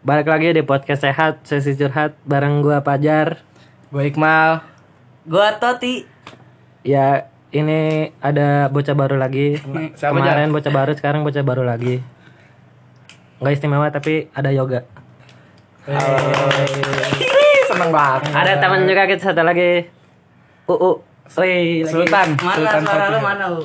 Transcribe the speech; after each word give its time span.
Balik 0.00 0.32
lagi 0.32 0.56
di 0.56 0.64
podcast 0.64 1.04
sehat, 1.04 1.44
sesi 1.44 1.76
curhat 1.76 2.16
bareng 2.24 2.64
gua 2.64 2.80
Pajar. 2.80 3.44
Gue 3.92 4.08
Iqmal. 4.08 4.64
Gua 5.28 5.60
Toti. 5.60 6.08
Ya, 6.80 7.28
ini 7.52 8.08
ada 8.24 8.72
bocah 8.72 8.96
baru 8.96 9.20
lagi. 9.20 9.60
Siapa, 9.92 10.16
Kemarin 10.16 10.56
bocah 10.56 10.72
baru, 10.72 10.96
sekarang 10.96 11.20
bocah 11.20 11.44
baru 11.44 11.68
lagi. 11.68 12.00
Nggak 13.44 13.52
istimewa 13.52 13.92
tapi 13.92 14.32
ada 14.32 14.48
yoga. 14.48 14.88
Seneng 17.68 17.92
banget. 17.92 18.32
Ada 18.32 18.56
teman 18.56 18.88
juga 18.88 19.04
kita 19.04 19.36
satu 19.36 19.44
lagi. 19.44 19.84
UU. 20.64 20.90
Wih, 21.36 21.84
lagi. 21.84 21.92
Sultan. 21.92 22.28
Mana 22.40 22.56
Sultan 22.56 22.82
suara 22.88 23.06
lu 23.12 23.20
mana 23.20 23.44
lu? 23.52 23.64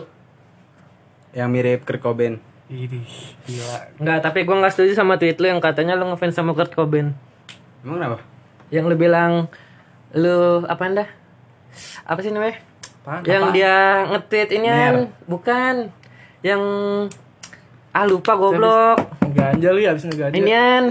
yang 1.36 1.52
mirip 1.52 1.83
Kurt 1.83 1.99
Cobain. 1.99 2.39
Idih, 2.66 3.05
gila. 3.43 3.77
Nggak, 3.95 4.20
tapi 4.21 4.39
gua 4.41 4.55
nggak 4.57 4.73
setuju 4.73 4.91
sama 4.95 5.15
tweet 5.15 5.38
lu 5.38 5.47
yang 5.47 5.59
katanya 5.59 5.93
lu 5.93 6.05
ngefans 6.07 6.34
sama 6.34 6.52
Kurt 6.52 6.71
Cobain. 6.71 7.14
Emang 7.79 7.97
kenapa? 7.97 8.18
Yang 8.68 8.86
lu 8.88 8.96
bilang 8.96 9.32
lu 10.11 10.38
apa 10.64 10.83
dah? 10.91 11.10
Apa 12.04 12.19
sih 12.19 12.29
namanya? 12.29 12.57
Apaan? 13.05 13.21
yang 13.24 13.43
dia 13.51 13.75
nge-tweet 14.07 14.50
ini 14.51 14.65
kan 14.65 14.96
bukan 15.24 15.93
yang 16.41 16.61
ah 17.91 18.01
lupa 18.04 18.33
goblok 18.33 18.97
Ngeganja 19.21 19.69
lu 19.69 19.79
ya 19.79 19.93
abis 19.93 20.10
ngeganja. 20.10 20.33
inian 20.33 20.89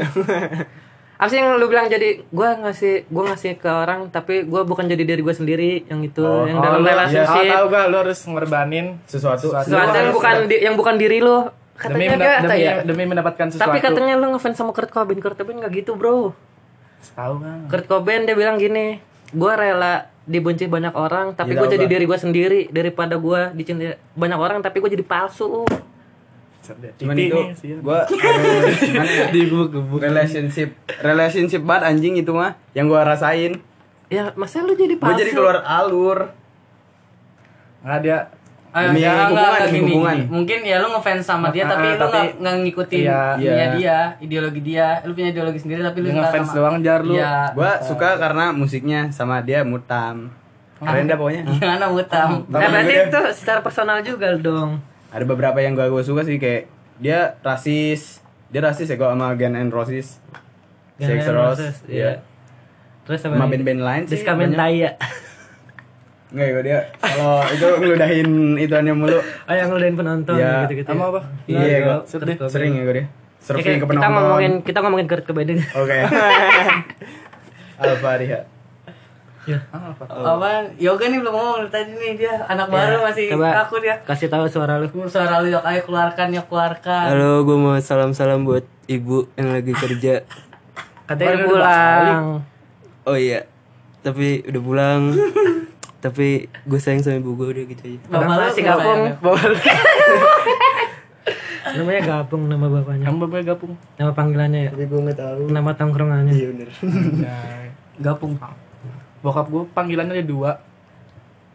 apa 1.18 1.26
sih 1.26 1.36
yang 1.36 1.58
lu 1.58 1.66
bilang 1.66 1.86
jadi 1.86 2.22
gua 2.28 2.54
ngasih 2.56 3.10
gua 3.10 3.26
ngasih 3.28 3.58
ke 3.58 3.66
orang 3.66 4.06
tapi 4.08 4.42
gua 4.44 4.62
bukan 4.62 4.86
jadi 4.86 5.02
diri 5.04 5.20
gua 5.20 5.30
sendiri 5.32 5.82
yang 5.84 6.00
itu 6.00 6.22
yang 6.22 6.62
dalam 6.62 6.80
lu- 6.80 6.88
relationship 6.88 7.50
Oh, 7.50 7.50
tahu 7.50 7.66
gak 7.68 7.84
lu 7.84 7.96
harus 7.98 8.18
ngorbanin 8.24 8.86
Sesuatu. 9.04 9.50
Sesuatu. 9.50 9.66
sesuatu 9.66 9.96
yang 9.96 10.12
bukan 10.12 10.34
di- 10.46 10.62
yang 10.62 10.74
bukan 10.76 10.94
diri 10.94 11.18
lu 11.18 11.50
demi 11.76 12.06
katanya 12.06 12.08
menda- 12.08 12.24
gak 12.24 12.40
demi, 12.44 12.60
ya 12.60 12.74
demi 12.82 13.04
mendapatkan 13.04 13.46
sesuatu. 13.48 13.66
tapi 13.66 13.78
katanya 13.80 14.14
lu 14.14 14.26
ngefans 14.30 14.54
sama 14.54 14.70
Kurt 14.70 14.88
Cobain 14.88 15.18
Kurt 15.18 15.34
Cobain 15.34 15.58
gak 15.58 15.74
gitu 15.74 15.92
bro 15.92 16.30
tahu 17.12 17.34
kan. 17.36 17.58
Kurt 17.66 17.84
Cobain 17.84 18.22
dia 18.22 18.32
bilang 18.32 18.56
gini 18.56 19.02
gua 19.30 19.54
rela 19.54 19.94
dibenci 20.24 20.64
banyak 20.64 20.90
orang 20.90 21.32
tapi 21.32 21.52
Iya, 21.52 21.58
gua 21.58 21.66
tahu 21.66 21.74
jadi 21.74 21.86
diri 21.86 22.04
gua 22.04 22.16
sendiri 22.16 22.60
daripada 22.68 23.14
gua 23.16 23.50
dicintai 23.50 23.98
banyak 24.12 24.38
orang 24.38 24.58
tapi 24.58 24.78
gua 24.78 24.88
jadi 24.88 25.02
palsu 25.02 25.66
Cuman 26.96 27.12
itu 27.14 27.36
gimana 27.60 29.20
ya? 29.28 29.28
relationship 30.00 30.72
relationship 30.96 31.60
banget 31.60 31.82
anjing 31.86 32.16
itu 32.16 32.30
mah 32.30 32.56
yang 32.72 32.86
gua 32.86 33.04
rasain. 33.04 33.60
ya 34.06 34.32
masa 34.32 34.60
lu 34.60 34.72
jadi 34.72 34.94
Gua 34.94 35.10
palsu 35.10 35.18
jadi 35.18 35.30
keluar 35.32 35.60
alur. 35.60 36.32
Nggak 37.80 37.98
dia 38.00 38.18
Demi 38.74 38.98
ya, 38.98 39.06
enggak, 39.06 39.22
hubungan, 39.24 39.38
enggak, 39.46 39.60
demi 39.62 39.70
gini, 39.72 39.86
hubungan. 39.86 40.16
gini. 40.16 40.30
Mungkin 40.34 40.58
ya 40.60 40.76
lu 40.76 40.88
ngefans 40.90 41.22
sama 41.22 41.46
dia 41.48 41.62
Ah, 41.62 41.70
tapi 41.70 41.86
lu 41.86 41.94
tapi- 41.94 42.10
nggak 42.10 42.30
nggak 42.36 42.54
ngikutin 42.60 43.00
Iya. 43.00 43.22
Iya. 43.36 43.66
dia, 43.72 43.98
ideologi 44.18 44.60
dia. 44.60 44.88
Lu 45.00 45.12
punya 45.12 45.28
ideologi 45.30 45.58
sendiri 45.58 45.80
tapi 45.80 45.98
lu 46.00 46.06
nggak 46.08 46.18
ngefans 46.26 46.48
sama- 46.48 46.56
doang, 46.58 46.76
Jar, 46.80 47.00
lu. 47.00 47.14
Iya. 47.14 47.34
Gua 47.52 47.70
suka 47.80 48.08
karena 48.16 48.50
musiknya 48.50 49.00
sama 49.08 49.38
dia 49.40 49.62
mutam. 49.62 50.34
Keren 50.76 51.06
dah 51.06 51.14
pokoknya. 51.14 51.42
Gimana 51.48 51.86
mutam? 51.86 52.28
Nah, 52.50 52.66
berarti 52.66 52.94
itu 53.04 53.20
secara 53.32 53.60
personal 53.60 54.02
juga 54.02 54.34
dong. 54.34 54.82
Ada 55.08 55.22
beberapa 55.22 55.56
yang 55.56 55.72
gua, 55.72 55.86
gua 55.88 56.02
suka 56.02 56.20
sih 56.20 56.36
kayak 56.36 56.66
dia 56.96 57.38
rasis. 57.40 58.18
Dia 58.48 58.58
rasis 58.60 58.86
ya 58.86 58.94
gua 58.94 59.12
sama 59.12 59.32
Gun 59.32 59.54
and 59.54 59.70
Roses. 59.70 60.18
Guns 60.94 61.06
Sex 61.08 61.20
N' 61.24 61.34
Roses. 61.36 61.74
Iya. 61.86 62.22
Terus 63.02 63.22
apa 63.22 63.34
Sama 63.34 63.46
band-band 63.46 63.80
lain 63.80 64.02
sih. 64.04 64.16
Diskamen 64.16 64.50
banyak. 64.50 64.56
tai 64.56 64.76
ya. 64.80 64.90
Enggak 66.34 66.46
ya 66.48 66.60
dia 66.60 66.78
kalau 66.98 67.46
itu 67.46 67.62
ngeludahin 67.78 68.28
ituannya 68.58 68.90
mulu. 68.92 69.18
Oh 69.22 69.54
yang 69.54 69.70
ngeludahin 69.70 69.94
penonton 69.94 70.34
Iya. 70.34 70.66
gitu-gitu. 70.66 70.88
Sama 70.88 70.98
ya. 70.98 71.06
apa? 71.06 71.20
Iya, 71.46 71.76
gua 71.78 71.96
Kurt 72.02 72.26
Cobain. 72.26 72.50
sering 72.50 72.72
ya 72.74 72.82
gue 72.82 72.90
dia. 72.92 73.00
Ya, 73.00 73.06
Surfing 73.40 73.62
ke 73.62 73.72
kita 73.76 73.86
penonton. 73.86 74.10
ngomongin 74.10 74.52
kita 74.60 74.78
ngomongin 74.80 75.06
Kurt 75.06 75.24
Cobain 75.24 75.46
dulu. 75.46 75.62
Oke. 75.76 75.96
Alfa 77.76 78.10
Riha. 78.16 78.40
Ya. 79.44 79.60
Apa? 80.08 80.72
Yoga 80.74 81.04
nih 81.04 81.20
belum 81.20 81.30
ngomong 81.30 81.56
dari 81.60 81.70
tadi 81.70 81.92
nih 81.94 82.12
dia 82.16 82.34
anak 82.44 82.66
baru 82.66 83.04
masih 83.04 83.28
Coba 83.30 83.60
aku 83.60 83.76
dia. 83.78 84.00
kasih 84.02 84.26
tahu 84.26 84.48
suara 84.48 84.80
lu. 84.80 84.88
Suara 85.04 85.38
lu 85.38 85.48
yuk 85.48 85.60
ayo 85.62 85.84
keluarkan 85.84 86.32
yuk 86.32 86.48
keluarkan. 86.48 87.12
Halo, 87.12 87.44
gue 87.44 87.54
mau 87.54 87.76
salam-salam 87.78 88.42
buat 88.42 88.64
ibu 88.86 89.28
yang 89.34 89.52
lagi 89.52 89.70
kerja. 89.70 90.24
Katanya 91.04 91.30
Oh, 91.30 91.36
udah 91.36 91.46
pulang. 91.46 92.24
Oh 93.04 93.14
iya, 93.14 93.44
tapi 94.00 94.40
udah 94.42 94.60
pulang. 94.60 95.02
tapi 96.04 96.44
gue 96.44 96.76
sayang 96.76 97.00
sama 97.00 97.16
ibu 97.16 97.32
gue 97.32 97.48
udah 97.48 97.64
gitu 97.64 97.80
aja. 97.82 97.96
Bapak 98.06 98.34
lu 98.36 98.50
si 98.50 98.60
Gapung. 98.60 98.84
sayang 98.84 99.16
Namanya 101.74 102.00
Gapung 102.04 102.44
nama 102.44 102.68
bapaknya. 102.68 103.08
Kamu 103.08 103.18
bapak 103.24 103.40
gabung. 103.42 103.72
Nama 103.96 104.12
panggilannya 104.12 104.60
ya. 104.62 104.70
Tapi 104.70 104.84
gue 104.84 105.00
nggak 105.00 105.16
tahu. 105.16 105.48
Nama 105.48 105.70
tongkrongannya. 105.72 106.30
Iya 106.30 106.46
bener. 106.52 106.68
Nah, 107.18 107.66
Gapung. 107.98 108.36
bokap 109.24 109.48
gue 109.48 109.64
panggilannya 109.72 110.14
ada 110.14 110.22
dua. 110.22 110.60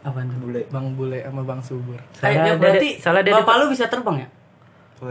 Apaan 0.02 0.26
tuh? 0.26 0.42
Bule. 0.42 0.66
Bang 0.68 0.98
Bule 0.98 1.22
sama 1.22 1.46
Bang 1.46 1.62
Subur. 1.62 1.94
Eh, 1.94 2.02
Salah 2.18 2.34
ya, 2.34 2.44
dia- 2.44 2.58
berarti 2.58 2.90
salah 2.98 3.22
dia 3.22 3.38
bapak 3.38 3.54
lu 3.62 3.66
bisa 3.70 3.86
terbang 3.86 4.26
ya? 4.26 4.28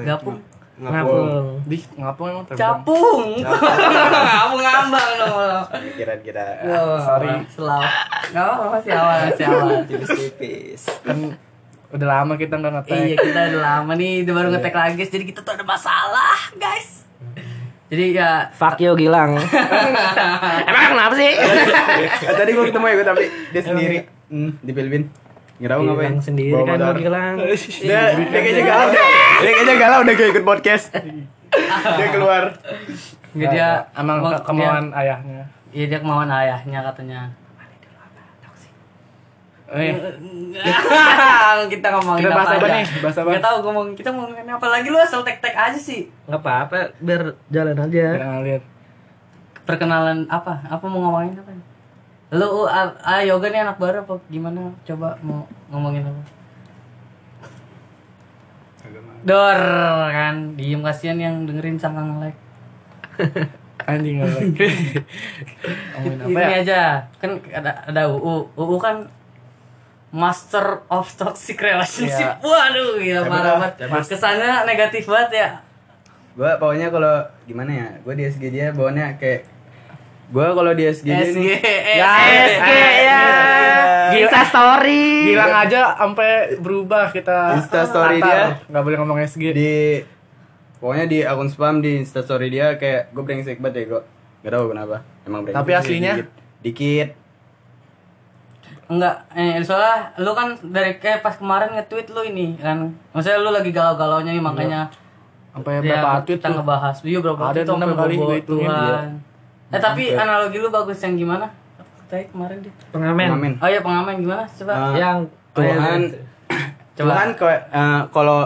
Gapung. 0.05 0.43
Ngapung. 0.78 1.58
Di 1.66 1.78
ngapung 1.98 2.26
emang 2.30 2.44
terbang. 2.46 2.60
Capung. 2.62 3.22
Kamu 3.42 4.54
ngambang 4.64 5.10
dong 5.18 5.34
lo. 5.34 5.58
Kira-kira. 5.98 6.46
Sorry. 7.02 7.30
Selaw. 7.50 7.82
Gak 8.30 8.44
apa 8.46 8.64
masih 8.78 8.92
awal 8.94 9.16
masih 9.26 9.44
awal. 9.50 9.68
Tipis-tipis. 9.90 10.82
Kan 11.02 11.34
udah 11.88 12.08
lama 12.20 12.36
kita 12.36 12.60
nggak 12.60 12.72
ngetek. 12.78 13.00
iya 13.00 13.16
kita 13.16 13.40
udah 13.48 13.62
lama 13.64 13.92
nih 13.96 14.20
udah 14.28 14.34
baru 14.36 14.48
ngetek 14.52 14.76
lagi 14.76 14.94
guys. 15.00 15.08
jadi 15.08 15.24
kita 15.24 15.40
tuh 15.40 15.52
ada 15.56 15.64
masalah 15.64 16.36
guys. 16.60 17.08
Jadi 17.88 18.04
ya 18.20 18.52
Fuck 18.52 18.84
you 18.84 18.92
Gilang. 19.00 19.40
Emang 20.68 20.84
kenapa 20.92 21.14
sih? 21.16 21.32
Tadi 22.28 22.50
gue 22.52 22.64
ketemu 22.68 22.84
ya 22.84 22.94
gue 23.00 23.06
tapi 23.08 23.24
dia 23.48 23.62
sendiri 23.64 23.96
hmm, 24.28 24.50
di 24.60 24.72
Filipin. 24.76 25.02
Nggak 25.58 25.69
tahu 25.69 25.80
ngapain. 25.82 26.06
Gilang 26.08 26.20
sendiri 26.20 26.52
Bawa 26.52 26.64
kan 26.64 26.78
lu 26.78 26.92
Gilang. 26.96 27.34
Dia, 27.82 28.00
dia 28.14 28.26
kayaknya 28.32 28.62
galau 28.64 28.86
dia. 28.88 29.04
Dia 29.36 29.50
kayaknya 29.52 29.74
galau 29.76 29.98
udah 30.00 30.14
gak 30.14 30.28
ikut 30.30 30.44
podcast. 30.44 30.86
dia 31.91 32.08
keluar. 32.08 32.44
nggak 33.28 33.50
dia 33.50 33.69
emang 33.92 34.19
mau- 34.19 34.30
ke- 34.30 34.42
kemauan 34.42 34.86
ayahnya. 34.92 35.42
Iya 35.69 35.84
dia 35.86 35.98
kemauan 35.98 36.28
ayahnya 36.28 36.80
katanya. 36.82 37.20
Eh, 39.69 39.92
kita 41.69 41.88
ngomongin 41.92 42.25
Kita 42.25 42.32
bahas 42.32 42.48
apa, 42.48 42.56
apa 42.56 42.66
aja. 42.66 42.76
nih? 42.78 42.86
Bahas 43.04 43.16
apa? 43.19 43.30
Gak 43.30 43.44
tahu 43.44 43.56
ngomong 43.62 43.86
kita 43.92 44.08
ngomongin 44.08 44.48
apa 44.48 44.66
lagi 44.66 44.88
lu 44.88 44.96
asal 44.96 45.20
tek-tek 45.20 45.52
aja 45.52 45.76
sih. 45.76 46.08
Enggak 46.25 46.40
apa-apa, 46.40 46.96
biar 46.98 47.22
jalan 47.48 47.76
aja. 47.76 48.04
ngeliat. 48.16 48.62
Perkenalan 49.62 50.25
apa? 50.25 50.64
Apa 50.64 50.84
mau 50.88 51.04
ngomongin 51.04 51.36
apa? 51.36 51.52
Lu 52.28 52.68
ah, 52.68 52.92
ah, 53.00 53.24
yoga 53.24 53.48
nih 53.48 53.64
anak 53.64 53.80
baru 53.80 54.04
apa 54.04 54.20
gimana? 54.28 54.68
Coba 54.84 55.16
mau 55.24 55.48
ngomongin 55.72 56.04
apa? 56.04 56.22
Dor 59.24 59.60
kan, 60.12 60.54
diem 60.54 60.80
kasihan 60.84 61.18
yang 61.18 61.48
dengerin 61.48 61.80
sangka 61.80 62.04
nge-like. 62.04 62.38
Anjing 63.88 64.20
apa 64.24 64.38
Ini 66.28 66.36
ya? 66.36 66.60
aja, 66.60 66.82
kan 67.16 67.40
ada 67.48 67.72
ada 67.88 68.02
UU. 68.12 68.52
UU 68.52 68.76
kan 68.76 69.08
Master 70.12 70.84
of 70.88 71.08
Toxic 71.16 71.56
Relationship. 71.60 72.40
Iya. 72.40 72.44
Waduh, 72.44 73.00
gila 73.00 73.20
Siapa 73.24 73.32
parah 73.32 73.54
banget. 73.60 74.08
Kesannya 74.08 74.50
negatif 74.64 75.04
banget 75.08 75.30
ya. 75.36 75.48
Gue 76.36 76.52
pokoknya 76.56 76.88
kalau 76.92 77.24
gimana 77.44 77.72
ya? 77.72 77.88
Gue 78.04 78.14
di 78.16 78.24
SG 78.28 78.44
dia 78.52 78.72
bawaannya 78.72 79.20
kayak 79.20 79.57
gue 80.28 80.46
kalau 80.46 80.72
di 80.72 80.84
SG 80.84 81.08
nih 81.08 81.56
Ya, 81.94 82.12
SG 82.46 82.70
ya. 83.02 83.22
Insta 84.10 84.40
story. 84.44 85.04
Bilang 85.26 85.54
aja 85.58 85.92
sampai 85.94 86.30
berubah 86.56 87.08
kita. 87.08 87.56
Insta 87.56 87.84
story 87.84 88.18
dia. 88.18 88.60
nggak 88.62 88.82
boleh 88.82 88.96
ngomong 88.96 89.18
SG. 89.20 89.42
di 89.50 89.72
pokoknya 90.76 91.04
di 91.04 91.18
akun 91.20 91.46
spam 91.46 91.80
di 91.80 91.98
instastory 91.98 92.48
dia 92.48 92.76
kayak 92.76 93.10
gue 93.10 93.20
brengsek 93.20 93.58
banget 93.58 93.82
ya 93.82 93.84
gue 93.90 94.02
gak 94.38 94.52
tau 94.52 94.64
kenapa 94.66 94.96
emang 95.25 95.42
brengsek 95.42 95.58
Tapi 95.58 95.70
aslinya? 95.75 96.12
dikit, 96.14 96.28
dikit. 96.62 97.08
Enggak, 98.88 99.14
eh 99.34 99.60
soalnya 99.60 100.16
lu 100.16 100.32
kan 100.32 100.56
dari 100.62 100.96
kayak 100.96 101.20
pas 101.20 101.34
kemarin 101.34 101.74
nge-tweet 101.74 102.08
lu 102.08 102.22
ini 102.26 102.56
kan. 102.56 102.88
Maksudnya 103.10 103.38
lu 103.38 103.50
lagi 103.50 103.69
galau-galaunya 103.69 104.32
nih 104.32 104.40
makanya 104.40 104.88
Sampai 105.50 105.72
ya, 105.74 105.81
berapa 105.82 106.10
tweet 106.22 106.38
kita 106.38 106.46
tuh? 106.46 106.54
ngebahas. 106.56 106.96
Iya 107.02 107.19
berapa 107.19 107.42
Ada 107.42 107.52
tweet 107.54 107.66
tuh 107.66 107.74
enam 107.74 107.88
sampai 107.88 107.98
kali 107.98 108.14
bobo 108.14 108.24
gua 108.24 108.34
hitungin, 108.34 108.69
Tuhan. 108.70 109.08
Eh 109.69 109.81
tapi 109.81 110.17
analogi 110.17 110.56
lu 110.56 110.73
bagus 110.73 110.99
yang 111.05 111.17
gimana? 111.17 111.47
Tadi 112.09 112.25
kemarin 112.32 112.65
dia. 112.65 112.73
Pengamen. 112.88 113.26
Pengamen. 113.29 113.53
Oh 113.61 113.69
iya 113.69 113.81
pengamen 113.85 114.15
gimana? 114.25 114.44
Coba. 114.49 114.73
Ah. 114.73 114.94
Yang 114.97 115.19
Tuhan 115.53 116.00
Coba. 116.97 117.11
Tuhan 117.15 117.29
kayak 117.37 117.62
eh, 117.69 118.00
kalau 118.11 118.41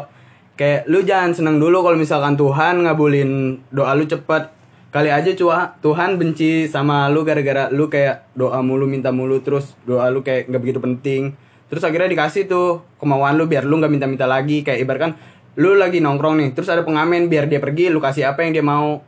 kayak 0.59 0.81
lu 0.91 1.01
jangan 1.07 1.31
senang 1.33 1.57
dulu 1.63 1.81
kalau 1.81 1.97
misalkan 1.97 2.35
Tuhan 2.35 2.85
ngabulin 2.85 3.59
doa 3.73 3.97
lu 3.97 4.05
cepet 4.05 4.51
kali 4.93 5.09
aja 5.09 5.33
cua 5.33 5.73
Tuhan 5.81 6.21
benci 6.21 6.69
sama 6.69 7.09
lu 7.09 7.25
gara-gara 7.25 7.73
lu 7.73 7.89
kayak 7.89 8.29
doa 8.37 8.61
mulu 8.61 8.85
minta 8.85 9.09
mulu 9.09 9.41
terus 9.41 9.73
doa 9.89 10.13
lu 10.13 10.21
kayak 10.21 10.53
nggak 10.53 10.61
begitu 10.61 10.79
penting 10.85 11.33
terus 11.73 11.81
akhirnya 11.81 12.13
dikasih 12.13 12.45
tuh 12.45 12.85
kemauan 13.01 13.41
lu 13.41 13.49
biar 13.49 13.65
lu 13.65 13.81
nggak 13.81 13.89
minta-minta 13.89 14.29
lagi 14.29 14.61
kayak 14.61 14.85
ibaratkan 14.85 15.17
lu 15.57 15.81
lagi 15.81 16.05
nongkrong 16.05 16.37
nih 16.37 16.49
terus 16.53 16.69
ada 16.69 16.85
pengamen 16.85 17.33
biar 17.33 17.49
dia 17.49 17.57
pergi 17.57 17.89
lu 17.89 18.05
kasih 18.05 18.29
apa 18.29 18.45
yang 18.45 18.53
dia 18.53 18.65
mau 18.65 19.01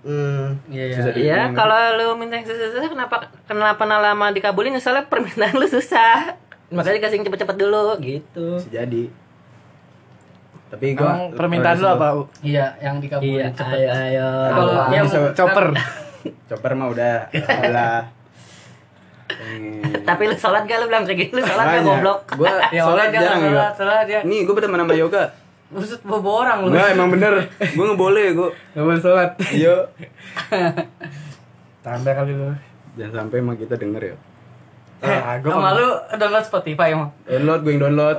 Hmm, 0.00 0.54
Iya, 0.66 0.84
iya. 0.84 0.94
susah 0.94 1.10
Iya, 1.10 1.16
dibilang. 1.42 1.52
kalau 1.52 1.78
lu 1.94 2.06
minta 2.16 2.34
yang 2.34 2.46
susah-susah 2.46 2.88
kenapa 2.88 3.16
kenapa 3.44 3.82
lama 3.84 4.26
dikabulin? 4.30 4.74
Soalnya 4.76 5.04
permintaan 5.04 5.54
lu 5.54 5.66
susah. 5.66 6.38
Makanya 6.68 6.96
dikasih 6.96 7.16
yang 7.16 7.26
cepet-cepet 7.26 7.56
dulu 7.56 7.96
gitu. 7.98 8.46
bisa 8.56 8.70
jadi. 8.70 9.10
Tapi 10.68 10.86
gua 10.92 11.08
Emang 11.08 11.22
permintaan 11.32 11.76
lu 11.76 11.88
apa? 11.88 12.08
Iya, 12.38 12.76
yang 12.78 13.00
dikabulin 13.00 13.40
Iya, 13.40 13.46
cepet. 13.50 13.74
ayo 13.74 13.88
ayo. 13.90 14.28
Kalau 14.48 14.72
yang 14.88 15.06
chopper. 15.32 15.66
Chopper 16.44 16.72
mah 16.72 16.88
udah 16.88 17.14
lah. 17.66 18.00
Tapi 20.04 20.22
lu 20.24 20.34
sholat 20.34 20.64
gak 20.64 20.78
lu 20.78 20.86
bilang 20.86 21.04
kayak 21.04 21.18
gitu? 21.20 21.32
Lu 21.34 21.42
sholat 21.42 21.64
gak 21.68 21.82
goblok? 21.82 22.20
Gua 22.34 22.48
ya 22.76 22.80
sholat 22.82 23.06
jarang 23.10 23.38
ya. 23.38 23.48
sholat, 23.50 23.72
sholat 23.76 23.98
dia. 24.04 24.20
Nih, 24.22 24.44
gua 24.44 24.54
berteman 24.56 24.80
sama 24.80 24.94
yoga. 24.94 25.24
Maksud 25.68 26.00
bobo 26.02 26.30
orang 26.38 26.62
lu. 26.62 26.68
Enggak, 26.70 26.88
emang 26.90 27.08
bener. 27.08 27.32
Gua 27.76 27.84
nggak 27.86 28.00
boleh, 28.00 28.26
gua. 28.32 28.48
Gak 28.72 28.82
boleh 28.82 28.98
sholat. 28.98 29.30
Iya. 29.50 29.74
Tanda 31.80 32.10
kali 32.10 32.32
lu. 32.32 32.48
Jangan 32.94 33.12
sampai 33.22 33.36
emang 33.38 33.54
kita 33.54 33.74
denger 33.74 34.02
ya. 34.04 34.16
Ah, 34.98 35.36
gua 35.38 35.50
Sama 35.52 35.70
lu 35.72 35.88
download 36.14 36.44
Spotify 36.44 36.90
emang. 36.90 37.10
Download, 37.22 37.60
gue 37.60 37.70
yang 37.70 37.82
download. 37.84 38.16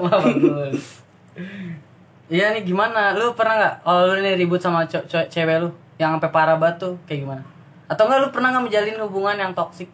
Iya 2.30 2.54
nih 2.54 2.64
gimana? 2.64 3.12
Lu 3.12 3.34
pernah 3.34 3.56
nggak 3.58 3.76
kalau 3.82 4.02
lu 4.08 4.22
nih 4.22 4.38
ribut 4.38 4.62
sama 4.62 4.86
ce- 4.86 5.04
ce- 5.04 5.28
cewek 5.28 5.58
lu 5.60 5.70
yang 5.98 6.16
sampai 6.16 6.30
parah 6.30 6.56
banget 6.56 6.78
tuh 6.80 6.94
kayak 7.04 7.26
gimana? 7.26 7.42
Atau 7.90 8.06
enggak 8.06 8.22
lu 8.22 8.30
pernah 8.30 8.54
nggak 8.54 8.64
menjalin 8.64 8.98
hubungan 9.02 9.36
yang 9.36 9.52
toksik? 9.52 9.90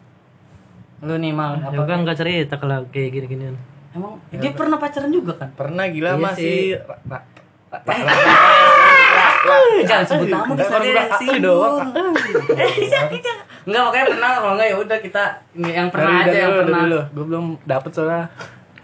Lu 1.00 1.16
nih 1.16 1.32
mal 1.32 1.56
Ya 1.58 1.72
apa? 1.72 1.82
kan 1.82 2.04
nggak 2.04 2.14
cerita 2.14 2.54
kalau 2.54 2.84
kayak 2.86 3.10
gini-ginian. 3.10 3.56
Emang 3.90 4.20
dia 4.28 4.52
pernah 4.52 4.76
pacaran 4.76 5.08
juga 5.08 5.32
kan? 5.34 5.48
pernah 5.50 5.88
gila 5.88 6.12
Iya 6.12 6.20
masih 6.20 6.56
Jangan 9.86 10.04
sebut 10.06 10.26
nama 10.28 10.44
Enggak, 10.46 10.58
bisa 10.58 10.70
baru 10.70 10.82
dia 10.82 10.90
bilang 10.90 11.08
ah, 11.08 11.18
singgung. 11.18 11.42
doang. 11.42 11.76
Enggak 13.66 13.82
makanya 13.82 14.06
pernah 14.10 14.28
kalau 14.34 14.52
enggak 14.54 14.68
ya 14.68 14.76
udah 14.78 14.98
kita 15.02 15.24
yang 15.54 15.88
pernah 15.90 16.12
aja 16.22 16.36
yang 16.36 16.52
pernah. 16.62 16.80
dari 16.82 16.90
lu. 16.90 17.00
Gua 17.14 17.24
belum 17.26 17.44
dapet 17.66 17.90
soalnya. 17.94 18.24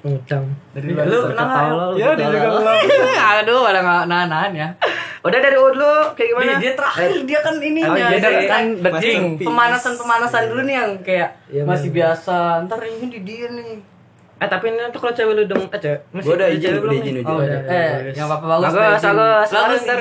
Ucang. 0.03 0.45
Dari 0.75 0.87
Lu 0.99 1.19
nggak? 1.31 1.95
Ya, 1.95 2.09
dia 2.19 2.27
juga 2.27 2.49
belum. 2.59 2.75
Aduh, 3.39 3.59
pada 3.63 3.81
nggak 3.87 4.03
nahan 4.11 4.51
ya. 4.51 4.69
Udah 5.23 5.39
dari 5.39 5.55
Ud 5.55 5.79
lu 5.79 5.95
kayak 6.19 6.29
gimana? 6.35 6.51
Dia, 6.51 6.59
dia 6.59 6.73
terakhir 6.75 7.11
dia 7.23 7.39
kan 7.39 7.55
ininya. 7.63 7.87
Oh, 7.87 7.95
iya, 7.95 8.07
dia 8.11 8.31
dia 8.43 8.51
kan 8.51 8.63
king. 8.99 9.39
Tepi. 9.39 9.47
pemanasan 9.47 9.95
pemanasan 9.95 10.43
dulu 10.51 10.63
nih 10.67 10.75
yang 10.75 10.91
kayak 11.07 11.31
Iya, 11.47 11.63
masih 11.63 11.95
biasa 11.95 12.67
ntar 12.67 12.83
ini 12.83 13.07
di 13.07 13.21
dia 13.23 13.47
nih 13.55 13.79
Eh 14.43 14.49
tapi 14.49 14.65
ini 14.69 14.83
tuh 14.91 14.99
kalau 14.99 15.15
cewek 15.15 15.33
lu 15.33 15.45
dong, 15.47 15.63
eh. 15.71 15.99
Masih 16.11 16.27
Gua 16.27 16.35
udah 16.35 16.49
izin, 16.51 16.73
udah 16.75 16.91
izin, 16.93 17.15
oh 17.15 17.21
izin. 17.21 17.23
udah 17.23 17.39
udah, 17.39 17.61
eh 17.71 17.91
yang 18.11 18.27
apa 18.27 18.37
bagus 18.43 18.65
Bagus, 18.65 18.83
izin. 18.99 19.15
bagus. 19.15 19.49
bagus 19.49 19.81
Ntar. 19.81 19.99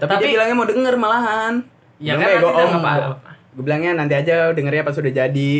Tapi, 0.00 0.12
dia 0.16 0.28
bilangnya 0.32 0.54
mau 0.54 0.66
denger 0.66 0.94
malahan. 0.96 1.54
Ya 1.98 2.12
kan 2.12 2.18
"Eh, 2.20 2.26
nanti 2.28 2.38
gua 2.40 2.50
dia 2.50 2.58
om." 2.58 2.70
nggak 2.72 2.82
apa-apa. 2.82 3.14
Gue 3.50 3.64
bilangnya 3.64 3.90
nanti 3.96 4.14
aja 4.14 4.34
dengernya 4.50 4.82
pas 4.82 4.94
udah 4.94 5.12
jadi. 5.12 5.52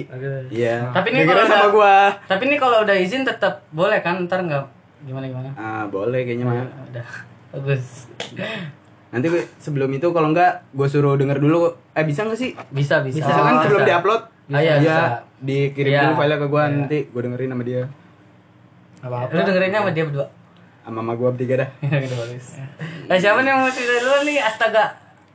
Iya. 0.48 0.76
Tapi 0.88 1.06
ini 1.08 1.20
kalau 1.24 1.44
sama 1.44 1.58
udah- 1.60 1.70
gua. 1.72 1.94
tapi 2.24 2.42
ini 2.44 2.56
kalau 2.56 2.76
udah 2.80 2.96
izin 2.96 3.22
tetap 3.22 3.62
boleh 3.68 3.98
kan 3.98 4.18
ntar 4.20 4.40
nggak 4.40 4.64
gimana 5.00 5.24
gimana 5.24 5.50
Ah, 5.54 5.82
boleh 5.84 6.22
kayaknya 6.22 6.42
mah. 6.44 6.66
udah 6.84 7.06
bagus 7.52 8.10
Nanti 9.08 9.26
gue 9.26 9.42
sebelum 9.56 9.88
itu 9.90 10.04
kalau 10.08 10.28
enggak 10.28 10.68
gue 10.68 10.84
suruh 10.84 11.14
denger 11.14 11.38
dulu. 11.38 11.70
Eh 11.92 12.02
bisa 12.02 12.22
nggak 12.22 12.36
sih? 12.36 12.50
bisa 12.68 13.00
bisa 13.00 13.18
Bisa 13.20 13.30
kan 13.32 13.62
sebelum 13.62 13.82
diupload? 13.82 14.22
Ah, 14.48 14.58
iya, 14.58 14.74
bisa. 14.76 15.04
dikirim 15.38 15.90
Iya. 15.90 16.00
dulu 16.04 16.14
file 16.18 16.36
ke 16.36 16.46
gua 16.46 16.62
Iya. 16.62 16.74
nanti 16.76 16.98
gue 17.04 17.20
dengerin 17.20 17.48
sama 17.48 17.62
dia. 17.62 17.82
Apa 18.98 19.16
apa? 19.24 19.32
lu 19.32 19.40
dengerinnya 19.42 19.80
sama 19.80 19.90
dia 19.90 20.04
berdua 20.04 20.26
Sama 20.82 20.98
mama 20.98 21.12
gua 21.14 21.30
bertiga 21.30 21.54
dah. 21.60 21.70
Nah, 23.08 23.16
siapa 23.16 23.40
nih 23.40 23.48
yang 23.48 23.60
mau 23.60 23.70
cerita 23.70 23.96
dulu 24.00 24.18
nih? 24.24 24.36
Astaga. 24.38 24.84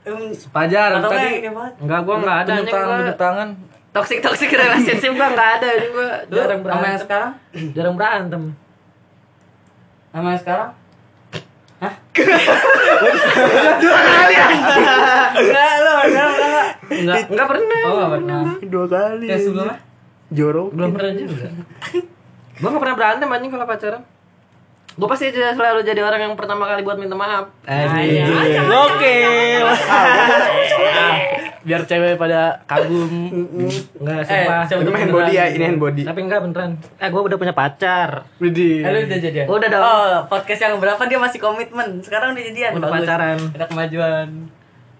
Um, 0.04 0.30
Pajar 0.52 0.88
atau 0.94 1.08
tadi 1.08 1.42
enggak 1.80 2.00
gua 2.02 2.14
enggak 2.18 2.38
ada 2.44 2.52
nih 2.56 2.68
tangan, 2.68 2.98
gua. 3.00 3.14
tangan. 3.16 3.48
Toxic 3.90 4.18
toxic 4.20 4.50
relationship 4.50 5.12
gua 5.14 5.28
enggak 5.30 5.50
ada 5.58 5.68
ini 5.72 5.88
gua 5.90 6.08
Lu 6.30 6.34
jarang 6.36 6.60
sama 6.60 6.66
yang 6.66 6.78
berantem. 6.78 7.00
sekarang? 7.00 7.32
Jarang 7.72 7.94
berantem. 7.96 8.42
Sama 10.10 10.28
yang 10.28 10.42
sekarang? 10.42 10.70
Hah? 11.80 11.94
Enggak, 15.34 15.70
lu 15.82 15.92
enggak, 16.04 16.28
enggak. 16.30 16.66
Enggak, 16.90 17.18
enggak 17.30 17.48
pernah. 17.48 17.82
Oh, 17.84 17.92
enggak 17.94 18.10
pernah. 18.14 18.40
Dua 18.62 18.86
kali. 18.86 19.26
Yang 19.26 19.40
sebelumnya? 19.48 19.78
Jorok. 20.30 20.68
Belum 20.72 20.90
pernah 20.94 21.12
juga. 21.14 21.46
Gua 22.64 22.70
enggak 22.70 22.80
pernah 22.80 22.96
berantem 22.96 23.28
anjing 23.28 23.52
kalau 23.52 23.66
pacaran. 23.68 24.02
Gua 24.94 25.06
pasti 25.06 25.26
selalu 25.28 25.82
jadi 25.82 26.00
orang 26.00 26.20
yang 26.22 26.34
pertama 26.34 26.64
kali 26.64 26.80
buat 26.80 26.96
minta 26.96 27.12
maaf. 27.12 27.44
Iya. 27.66 28.24
Oke. 28.64 29.16
Biar 31.64 31.80
cewek 31.82 32.14
pada 32.14 32.60
kagum. 32.64 33.08
Enggak, 33.96 34.16
Eh, 34.20 34.22
sumpah. 34.22 34.60
coba 34.64 34.80
Ini 34.80 34.90
main 34.90 35.08
body 35.10 35.32
ya, 35.32 35.44
ini 35.48 35.62
hand 35.64 35.78
body. 35.78 36.02
Tapi 36.04 36.18
enggak 36.20 36.40
beneran. 36.40 36.70
Eh, 36.94 37.08
gua 37.08 37.20
udah 37.22 37.36
punya 37.36 37.52
pacar. 37.52 38.22
Widih. 38.36 38.80
Eh, 38.80 38.86
lu 38.86 38.96
udah 39.02 39.18
jadian? 39.18 39.44
Udah 39.48 39.68
dong. 39.68 39.82
Oh, 39.82 40.12
podcast 40.28 40.60
yang 40.62 40.76
berapa 40.76 41.00
dia 41.04 41.16
masih 41.16 41.38
komitmen. 41.38 42.00
Sekarang 42.00 42.32
udah 42.32 42.44
jadian. 42.44 42.70
Udah 42.74 42.88
pacaran. 42.90 43.36
Ada 43.50 43.64
kemajuan. 43.66 44.26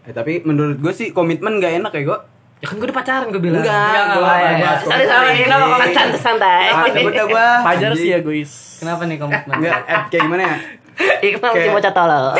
Eh 0.04 0.12
tapi 0.12 0.42
menurut 0.42 0.76
gue 0.76 0.90
sih 0.90 1.12
komitmen 1.12 1.58
gak 1.58 1.78
enak 1.78 1.92
ya 1.92 2.02
gue. 2.02 2.18
Ya 2.58 2.66
kan 2.66 2.74
gua 2.76 2.86
udah 2.86 2.96
pacaran 2.96 3.26
gua 3.28 3.42
bilang. 3.42 3.60
Enggak, 3.60 4.04
gua 4.14 4.34
enggak, 4.46 4.76
Sorry, 4.80 5.04
sorry. 5.04 5.32
Enggak 5.42 5.58
apa-apa, 5.58 5.86
santai 5.90 6.20
santai. 6.20 6.62
Ah, 6.70 7.26
gua. 7.26 7.46
Pajar 7.62 7.90
sih 7.92 8.08
ya 8.08 8.18
guys. 8.18 8.52
Kenapa 8.80 9.02
nih 9.04 9.16
komitmen? 9.16 9.54
Enggak, 9.58 9.80
eh, 9.84 10.00
kayak 10.08 10.22
gimana 10.22 10.42
ya? 10.42 10.56
Iqbal 10.94 11.50
masih 11.50 11.58
Kayak- 11.60 11.74
bocah 11.74 11.92
tolol. 11.92 12.24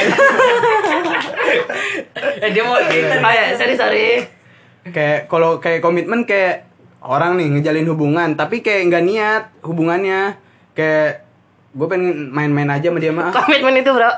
eh, 2.39 2.51
dia 2.51 2.63
mau 2.63 2.79
cerita. 2.81 3.15
Oh 3.19 3.33
ya, 3.33 3.45
sorry 3.53 3.75
sorry. 3.75 4.09
Kayak 4.87 5.27
kalau 5.27 5.59
kayak 5.59 5.81
komitmen 5.81 6.23
kayak 6.23 6.69
orang 7.01 7.35
nih 7.35 7.51
ngejalin 7.51 7.89
hubungan, 7.89 8.29
tapi 8.33 8.61
kayak 8.61 8.89
nggak 8.89 9.05
niat 9.05 9.43
hubungannya. 9.61 10.39
Kayak 10.73 11.27
gue 11.75 11.87
pengen 11.91 12.31
main-main 12.31 12.71
aja 12.71 12.89
sama 12.89 12.99
dia 12.99 13.11
mah. 13.11 13.29
ah. 13.29 13.33
Komitmen 13.35 13.75
itu, 13.77 13.91
Bro. 13.91 14.11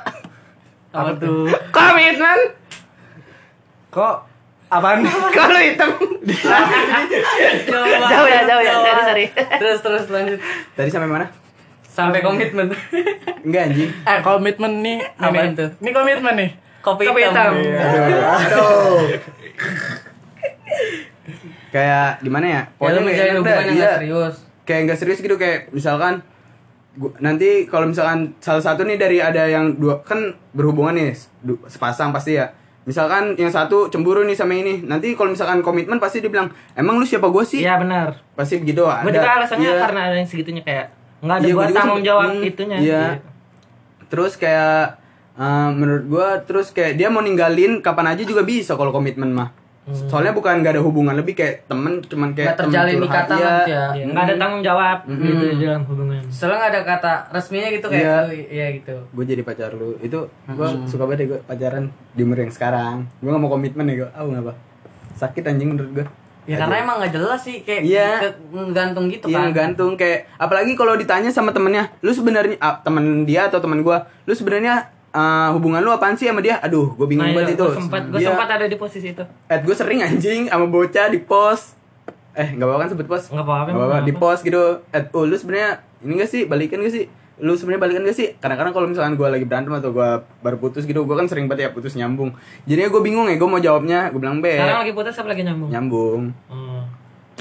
Apa 0.93 1.11
tuh? 1.17 1.49
Komitmen. 1.73 2.39
Kok 3.89 4.17
apaan? 4.71 5.07
Kalau 5.37 5.61
hitam. 5.61 5.91
Jauh 7.67 8.29
ya, 8.29 8.41
jauh 8.45 8.63
ya. 8.63 8.73
Coba. 8.75 8.91
Sorry, 8.91 9.03
sorry. 9.07 9.25
Terus 9.59 9.79
terus 9.83 10.05
lanjut. 10.11 10.39
Tadi 10.75 10.89
sampai 10.91 11.11
mana? 11.11 11.27
Sampai 11.87 12.21
komitmen. 12.21 12.69
Enggak 13.47 13.63
anjing. 13.73 13.91
Eh, 13.91 14.19
komitmen 14.21 14.73
nih. 14.85 14.99
Apaan 15.17 15.55
ini. 15.55 15.59
tuh? 15.59 15.69
Ini 15.81 15.91
komitmen 15.95 16.35
nih. 16.37 16.51
Kopi 16.87 17.03
Kopi 17.03 17.21
hitam. 17.27 17.51
hitam. 17.51 17.83
Aduh, 17.83 18.23
aduh. 18.47 18.99
kayak 21.75 22.23
gimana 22.23 22.47
ya? 22.47 22.63
Ya 22.79 22.89
lu 22.95 23.03
nggak 23.03 23.07
menjalin 23.11 23.33
enak 23.35 23.41
hubungan 23.43 23.67
yang 23.67 23.77
iya. 23.77 23.93
serius. 23.99 24.37
kayak 24.67 24.81
nggak 24.87 24.99
serius 24.99 25.19
gitu 25.23 25.37
kayak 25.39 25.71
misalkan 25.75 26.23
gua, 26.95 27.11
nanti 27.23 27.67
kalau 27.67 27.91
misalkan 27.91 28.35
salah 28.39 28.63
satu 28.63 28.87
nih 28.87 28.99
dari 28.99 29.19
ada 29.19 29.47
yang 29.51 29.79
dua 29.79 30.03
kan 30.03 30.35
berhubungan 30.55 30.95
nih 30.95 31.15
sepasang 31.67 32.11
pasti 32.11 32.39
ya 32.39 32.51
misalkan 32.87 33.35
yang 33.35 33.51
satu 33.51 33.91
cemburu 33.91 34.23
nih 34.23 34.33
sama 34.33 34.55
ini 34.55 34.79
nanti 34.81 35.13
kalau 35.13 35.29
misalkan 35.29 35.59
komitmen 35.59 35.99
pasti 35.99 36.23
dibilang 36.23 36.47
emang 36.73 36.97
lu 36.97 37.05
siapa 37.05 37.27
gue 37.27 37.43
sih 37.43 37.61
Iya 37.61 37.83
benar. 37.83 38.23
pasti 38.33 38.57
begitu 38.57 38.87
ada 38.87 39.03
Gue 39.03 39.19
alasannya 39.19 39.67
Iya. 39.67 39.83
karena 39.83 40.01
ada 40.07 40.17
yang 40.17 40.29
segitunya 40.31 40.63
kayak 40.63 40.87
nggak 41.19 41.37
ada 41.37 41.45
Iya, 41.45 41.53
gua 41.53 41.67
tanggung 41.69 42.03
jawab 42.03 42.29
hmm, 42.31 42.47
itunya. 42.47 42.77
iya. 42.79 43.03
terus 44.07 44.39
kayak 44.39 45.03
eh, 45.35 45.69
menurut 45.75 46.05
gua 46.07 46.29
terus 46.41 46.71
kayak 46.71 46.95
dia 46.95 47.11
mau 47.11 47.21
ninggalin 47.21 47.83
kapan 47.83 48.15
aja 48.15 48.23
juga 48.23 48.41
bisa 48.41 48.73
kalau 48.73 48.95
komitmen 48.95 49.35
mah 49.35 49.51
soalnya 49.87 50.35
bukan 50.35 50.61
gak 50.61 50.75
ada 50.75 50.83
hubungan 50.83 51.15
lebih 51.15 51.33
kayak 51.33 51.65
temen 51.65 52.03
cuman 52.03 52.35
kayak 52.35 52.53
Nggak 52.53 52.61
terjalin 52.61 52.91
iya. 52.91 52.99
gitu 52.99 53.15
ya. 53.39 53.55
Iya, 53.95 54.05
nggak 54.05 54.25
ada 54.25 54.35
tanggung 54.37 54.63
jawab. 54.63 54.99
Gitu 55.07 55.43
di 55.53 55.65
dalam 55.65 55.85
hubungan. 55.85 56.23
Soalnya 56.27 56.57
nggak 56.59 56.73
ada 56.73 56.81
kata 56.83 57.13
resminya 57.31 57.69
gitu 57.71 57.87
kayak 57.87 58.03
Iya. 58.03 58.17
lu, 58.21 58.33
iya 58.51 58.67
gitu. 58.75 58.95
gue 59.07 59.25
jadi 59.25 59.43
pacar 59.43 59.71
lu. 59.73 59.95
Itu 59.99 60.19
gue 60.27 60.69
suka 60.85 61.03
banget 61.05 61.19
deh 61.23 61.29
gue 61.29 61.41
pacaran 61.41 61.85
di 62.11 62.21
umur 62.21 62.39
yang 62.39 62.51
sekarang. 62.51 63.07
Gue 63.17 63.31
gak 63.31 63.39
mau 63.39 63.49
komitmen 63.49 63.87
ya 63.87 63.95
gue 63.97 64.11
ah 64.11 64.23
kenapa 64.23 64.53
sakit 65.15 65.43
anjing 65.45 65.71
menurut 65.71 65.93
gue 65.95 66.07
Ya 66.47 66.63
karena 66.63 66.79
emang 66.81 67.03
nggak 67.03 67.11
jelas 67.13 67.43
sih 67.43 67.63
kayak 67.63 67.83
ke- 68.23 68.39
ngegantung 68.49 69.11
gitu 69.11 69.27
Iya 69.27 69.39
kan. 69.45 69.51
gantung 69.53 69.93
kayak 69.95 70.31
apalagi 70.37 70.75
kalau 70.75 70.95
ditanya 70.95 71.27
sama 71.27 71.51
temennya 71.51 71.91
lu 71.99 72.11
sebenarnya 72.11 72.55
ah, 72.59 72.79
temen 72.79 73.27
dia 73.27 73.51
atau 73.51 73.59
temen 73.59 73.83
gue 73.83 73.99
lu 73.99 74.31
sebenarnya 74.31 74.95
ah, 75.17 75.49
hubungan 75.51 75.81
lu 75.81 75.89
apaan 75.89 76.13
sih 76.13 76.29
sama 76.29 76.39
dia? 76.39 76.61
Aduh 76.61 76.93
gue 76.93 77.07
bingung 77.07 77.25
Nah, 77.25 77.33
banget 77.35 77.51
iya, 77.51 77.57
itu. 77.57 77.65
gue 77.65 77.79
sempat 77.79 78.03
gue 78.07 78.21
sempat 78.21 78.49
ada 78.51 78.67
di 78.67 78.77
posisi 78.77 79.09
itu. 79.11 79.25
at 79.49 79.61
gue 79.61 79.73
sering 79.73 80.05
anjing 80.05 80.47
sama 80.47 80.67
bocah 80.67 81.09
di 81.09 81.19
pos. 81.19 81.73
Eh 82.33 82.53
nggak 82.53 82.63
apa-apa 82.63 82.81
kan 82.83 82.89
sebut 82.93 83.07
pos? 83.07 83.23
Nggak 83.27 83.43
apa-apa, 83.43 83.69
Nggak 83.71 83.81
apa-apa 83.83 84.05
di 84.05 84.13
pos 84.13 84.39
gitu. 84.41 84.63
At 84.91 85.09
oh 85.11 85.25
lu 85.25 85.33
sebenarnya 85.33 85.81
ini 85.99 86.13
gak 86.15 86.29
sih? 86.29 86.45
Balikan 86.45 86.79
gak 86.79 86.93
sih? 86.93 87.09
Lu 87.37 87.53
sebenarnya 87.53 87.81
balikan 87.83 88.03
gak 88.03 88.13
sih? 88.13 88.29
Kadang-kadang 88.35 88.73
kalau 88.73 88.87
misalkan 88.87 89.13
gue 89.13 89.25
lagi 89.27 89.45
berantem 89.45 89.73
atau 89.73 89.89
gue 89.91 90.09
baru 90.41 90.57
putus 90.57 90.85
gitu 90.85 91.01
gue 91.03 91.17
kan 91.17 91.25
sering 91.25 91.49
banget 91.49 91.69
ya 91.69 91.71
putus 91.71 91.93
nyambung. 91.95 92.37
Jadinya 92.65 92.89
gue 92.89 93.01
bingung 93.01 93.27
ya 93.27 93.35
gue 93.35 93.49
mau 93.49 93.57
jawabnya. 93.59 94.09
Gue 94.09 94.21
bilang 94.21 94.39
be. 94.39 94.53
Sekarang 94.53 94.81
lagi 94.81 94.93
putus 94.93 95.17
apa 95.17 95.29
lagi 95.29 95.43
nyambung? 95.43 95.69
nyambung. 95.69 96.23
Oh. 96.47 96.85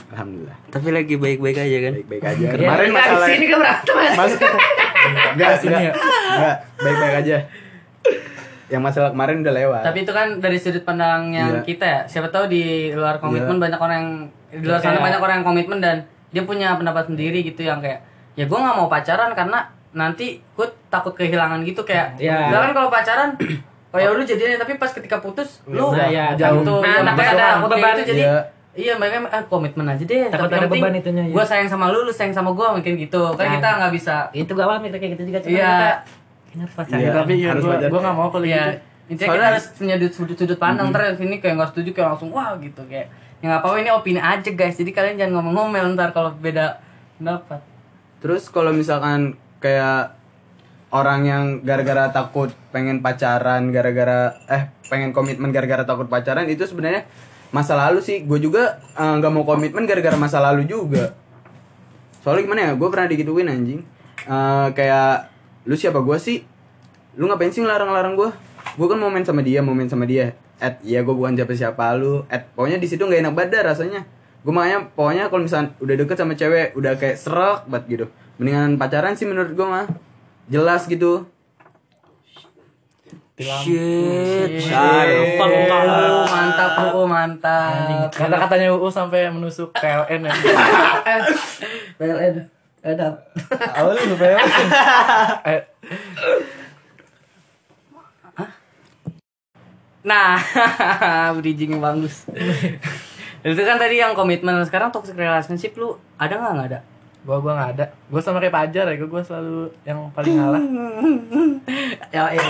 alhamdulillah. 0.08 0.58
Tapi 0.70 0.88
lagi 0.90 1.16
baik-baik 1.16 1.58
aja 1.58 1.78
kan. 1.82 1.94
baik-baik 1.94 2.24
aja. 2.26 2.46
Ya, 2.46 2.52
kemarin 2.54 2.88
nggak, 2.88 3.04
masalah 3.04 3.28
di 3.28 3.34
sini 3.36 3.46
kan 3.46 3.58
berantem. 3.60 3.96
mas. 3.96 4.32
Enggak 5.36 5.50
enggak. 5.60 5.82
ya? 5.82 5.92
enggak 6.32 6.56
baik-baik 6.78 7.16
aja 7.20 7.38
yang 8.66 8.82
masalah 8.82 9.10
kemarin 9.10 9.40
udah 9.40 9.54
lewat 9.54 9.82
Tapi 9.84 10.00
itu 10.02 10.12
kan 10.12 10.28
dari 10.38 10.58
sudut 10.58 10.82
pandang 10.82 11.30
yang 11.30 11.50
Iya. 11.52 11.62
kita 11.64 11.86
ya. 11.86 12.00
Siapa 12.04 12.28
tahu 12.28 12.46
di 12.48 12.64
luar 12.92 13.18
komitmen 13.18 13.56
Iya. 13.56 13.64
banyak 13.64 13.80
orang 13.80 13.96
yang 13.96 14.10
di 14.52 14.66
luar 14.66 14.80
sana 14.80 14.92
Kayak- 14.92 15.06
banyak 15.06 15.20
orang 15.22 15.36
yang 15.36 15.46
komitmen 15.46 15.78
dan 15.80 15.96
dia 16.30 16.44
punya 16.44 16.74
pendapat 16.74 17.06
sendiri 17.06 17.40
gitu 17.42 17.62
yang 17.62 17.78
kayak 17.78 18.02
ya 18.34 18.44
gue 18.44 18.58
nggak 18.58 18.76
mau 18.76 18.90
pacaran 18.90 19.32
karena 19.32 19.60
nanti 19.92 20.26
gue 20.52 20.68
takut 20.90 21.14
kehilangan 21.14 21.62
gitu 21.62 21.82
kayak. 21.82 22.18
Iya. 22.18 22.50
Misalkan 22.50 22.72
kalau 22.74 22.90
pacaran 22.90 23.30
Oh 23.90 23.98
ya 23.98 24.12
lu 24.12 24.20
jadian 24.22 24.60
tapi 24.60 24.76
pas 24.76 24.92
ketika 24.92 25.24
putus 25.24 25.64
lu 25.66 25.80
udah, 25.88 26.12
ya, 26.12 26.36
jauh 26.36 26.60
tuh 26.60 26.84
Nah, 26.84 27.00
nah, 27.00 27.16
takut 27.16 27.32
ada 27.32 27.48
beban. 27.64 27.96
gitu 27.96 28.12
jadi 28.12 28.24
Iya. 28.28 28.38
iya 28.76 28.94
mereka 28.94 29.24
ah, 29.26 29.40
komitmen 29.46 29.88
aja 29.88 30.04
deh 30.04 30.28
Takut 30.28 30.52
tapi 30.52 30.60
ada 30.60 30.68
beban 30.68 30.92
itunya, 30.92 31.24
iya. 31.24 31.32
gue 31.32 31.46
sayang 31.48 31.70
sama 31.72 31.88
lu 31.88 32.04
lu 32.04 32.12
sayang 32.12 32.36
sama 32.36 32.52
gue 32.52 32.68
mungkin 32.76 33.00
gitu 33.00 33.24
kan 33.32 33.48
Nah. 33.48 33.54
kita 33.56 33.70
nggak 33.80 33.94
bisa 33.94 34.16
itu 34.34 34.52
gak 34.52 34.68
mikir 34.84 35.00
kayak 35.00 35.12
gitu 35.16 35.24
juga 35.26 35.40
cuma 35.40 35.54
Iya. 35.54 35.70
kita 35.72 35.90
kenapa 36.56 36.80
Iya. 36.88 37.12
Tapi 37.12 37.34
ya 37.36 37.48
harus 37.52 37.62
gua 37.62 37.74
wajar. 37.76 37.90
gua 37.92 38.00
enggak 38.00 38.16
mau 38.16 38.30
kalau 38.30 38.48
Iya. 38.48 38.64
gitu. 38.66 38.80
Intinya 39.06 39.20
kita 39.22 39.30
Soalnya- 39.30 39.50
harus 39.54 39.66
punya 39.70 39.96
sudut- 39.96 40.16
sudut-sudut 40.16 40.58
pandang 40.58 40.88
ntar 40.90 41.14
sini 41.14 41.38
kayak 41.38 41.56
nggak 41.56 41.70
setuju 41.70 41.90
kayak 41.92 42.08
langsung 42.10 42.30
wah 42.32 42.58
gitu 42.58 42.82
kayak 42.86 43.08
ya 43.38 43.46
nggak 43.46 43.62
apa-apa 43.62 43.78
ini 43.78 43.90
opini 43.92 44.18
aja 44.18 44.50
guys 44.50 44.74
jadi 44.74 44.90
kalian 44.90 45.16
jangan 45.16 45.34
ngomong-ngomel 45.38 45.94
ntar 45.94 46.10
kalau 46.10 46.34
beda 46.34 46.80
pendapat 47.16 47.62
Terus 48.18 48.50
kalau 48.50 48.74
misalkan 48.74 49.38
kayak 49.60 50.18
orang 50.90 51.22
yang 51.22 51.44
gara-gara 51.62 52.10
takut 52.10 52.50
pengen 52.72 52.98
pacaran, 53.00 53.70
gara-gara 53.70 54.34
eh 54.48 54.74
pengen 54.88 55.12
komitmen 55.12 55.52
gara-gara 55.52 55.84
takut 55.84 56.08
pacaran 56.08 56.48
itu 56.48 56.66
sebenarnya 56.66 57.06
masa 57.52 57.78
lalu 57.78 58.02
sih. 58.02 58.24
Gue 58.24 58.40
juga 58.40 58.82
eh, 58.92 59.14
nggak 59.14 59.30
mau 59.30 59.46
komitmen 59.46 59.86
gara-gara 59.86 60.16
masa 60.16 60.42
lalu 60.42 60.66
juga. 60.66 61.14
Soalnya 62.20 62.42
gimana 62.42 62.62
ya? 62.64 62.72
Gue 62.74 62.90
pernah 62.90 63.06
digituin 63.06 63.46
anjing. 63.46 63.86
Eh, 64.26 64.68
kayak 64.74 65.30
lu 65.66 65.74
siapa 65.74 66.00
gue 66.00 66.18
sih? 66.22 66.46
Lu 67.18 67.26
ngapain 67.26 67.50
sih 67.50 67.66
ngelarang-larang 67.66 68.14
gue? 68.14 68.30
Gue 68.78 68.88
kan 68.88 68.98
mau 69.02 69.10
main 69.10 69.26
sama 69.26 69.42
dia, 69.42 69.66
mau 69.66 69.74
main 69.74 69.90
sama 69.90 70.06
dia. 70.06 70.38
At, 70.62 70.80
iya 70.86 71.02
gue 71.02 71.12
bukan 71.12 71.34
siapa-siapa 71.36 71.98
lu. 71.98 72.24
At, 72.30 72.54
pokoknya 72.54 72.78
di 72.78 72.88
situ 72.88 73.02
nggak 73.04 73.26
enak 73.26 73.34
dah 73.50 73.62
rasanya. 73.74 74.06
Gue 74.46 74.54
makanya 74.54 74.94
pokoknya 74.94 75.34
kalau 75.34 75.42
misalnya 75.42 75.74
udah 75.82 75.96
deket 75.98 76.18
sama 76.22 76.38
cewek, 76.38 76.78
udah 76.78 76.94
kayak 77.02 77.18
serak 77.18 77.66
banget 77.66 77.84
gitu. 77.90 78.06
Mendingan 78.38 78.78
pacaran 78.78 79.18
sih 79.18 79.26
menurut 79.26 79.58
gue 79.58 79.68
mah. 79.68 79.90
Jelas 80.46 80.86
gitu. 80.86 81.26
Shit. 83.36 84.72
Oh, 84.72 86.24
mantap 86.24 86.96
oh 86.96 87.04
mantap 87.04 88.08
Kata-katanya 88.16 88.72
UU 88.72 88.88
sampai 88.88 89.28
menusuk 89.28 89.76
PLN 89.76 90.24
ya. 90.24 90.34
PLN 92.00 92.55
ada 92.86 93.08
Awal 93.82 93.98
lu. 93.98 94.16
Eh, 95.50 95.62
nah 100.06 100.38
bridging 101.42 101.76
yang 101.78 101.82
bagus 101.82 102.30
itu 103.42 103.62
kan 103.62 103.78
tadi 103.82 103.98
yang 103.98 104.14
komitmen 104.14 104.62
sekarang 104.62 104.94
toxic 104.94 105.18
relationship 105.18 105.74
lu 105.82 105.98
ada 106.22 106.38
nggak 106.38 106.54
nggak 106.54 106.70
ada 106.70 106.80
gua 107.26 107.38
gua 107.42 107.52
enggak 107.58 107.70
ada. 107.76 107.86
Gua 108.08 108.22
sama 108.22 108.38
kayak 108.38 108.54
Pajar 108.54 108.86
ya, 108.86 108.96
gua, 109.02 109.10
gua 109.18 109.24
selalu 109.26 109.74
yang 109.82 110.00
paling 110.14 110.38
ngalah. 110.38 110.62
ya 112.16 112.24
iya 112.32 112.44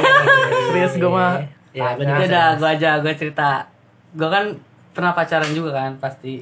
Serius 0.69 0.93
gua 0.99 1.11
mah. 1.15 1.33
ya 1.75 1.91
gue 1.99 2.07
juga 2.07 2.23
udah, 2.23 2.47
gue 2.55 2.69
aja, 2.71 2.91
gue 3.03 3.13
cerita. 3.19 3.67
Gue 4.15 4.31
kan 4.31 4.55
pernah 4.95 5.11
pacaran 5.11 5.51
juga 5.51 5.75
kan, 5.75 5.99
pasti. 5.99 6.39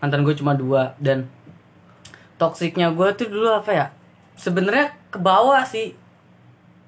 Mantan 0.00 0.24
gue 0.24 0.32
cuma 0.32 0.56
dua 0.56 0.96
dan 0.96 1.28
toksiknya 2.40 2.96
gue 2.96 3.08
tuh 3.12 3.28
dulu 3.28 3.52
apa 3.52 3.70
ya? 3.70 3.86
Sebenarnya 4.34 4.96
ke 5.12 5.20
bawah 5.20 5.60
sih. 5.68 5.92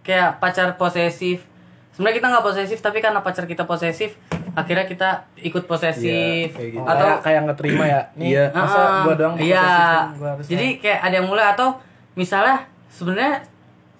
Kayak 0.00 0.40
pacar 0.40 0.80
posesif. 0.80 1.44
Sebenarnya 1.92 2.16
kita 2.24 2.28
nggak 2.32 2.44
posesif, 2.48 2.78
tapi 2.80 3.04
karena 3.04 3.20
pacar 3.20 3.44
kita 3.44 3.68
posesif, 3.68 4.16
akhirnya 4.56 4.88
kita 4.88 5.28
ikut 5.44 5.68
posesif. 5.68 6.48
Iya, 6.48 6.56
kayak 6.56 6.70
gitu. 6.72 6.88
Atau 6.88 7.04
kayak 7.04 7.20
kayak 7.20 7.40
nggak 7.44 7.58
terima 7.60 7.84
ya. 7.84 8.00
Nih, 8.16 8.28
Iya. 8.32 8.44
masa 8.56 8.80
gua 9.04 9.14
doang 9.14 9.34
Iya. 9.36 9.68
gua 10.16 10.28
harus 10.32 10.48
Jadi 10.48 10.80
kayak 10.80 11.00
ada 11.04 11.14
yang 11.20 11.28
mulai 11.28 11.52
atau 11.52 11.76
misalnya 12.16 12.64
sebenarnya 12.88 13.44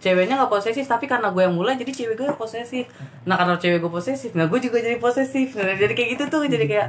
ceweknya 0.03 0.35
nggak 0.35 0.51
posesif 0.51 0.83
tapi 0.83 1.07
karena 1.07 1.31
gue 1.31 1.47
yang 1.47 1.55
mulai 1.55 1.79
jadi 1.79 1.93
cewek 1.95 2.19
gue 2.19 2.27
yang 2.27 2.41
posesif. 2.41 2.91
Nah 3.23 3.39
karena 3.39 3.55
cewek 3.55 3.79
gue 3.79 3.93
posesif, 3.93 4.35
nah 4.35 4.51
gue 4.51 4.59
juga 4.59 4.83
jadi 4.83 4.99
posesif. 4.99 5.55
Nah, 5.55 5.79
jadi 5.79 5.95
kayak 5.95 6.09
gitu 6.19 6.25
tuh 6.27 6.43
jadi 6.49 6.67
kayak 6.67 6.89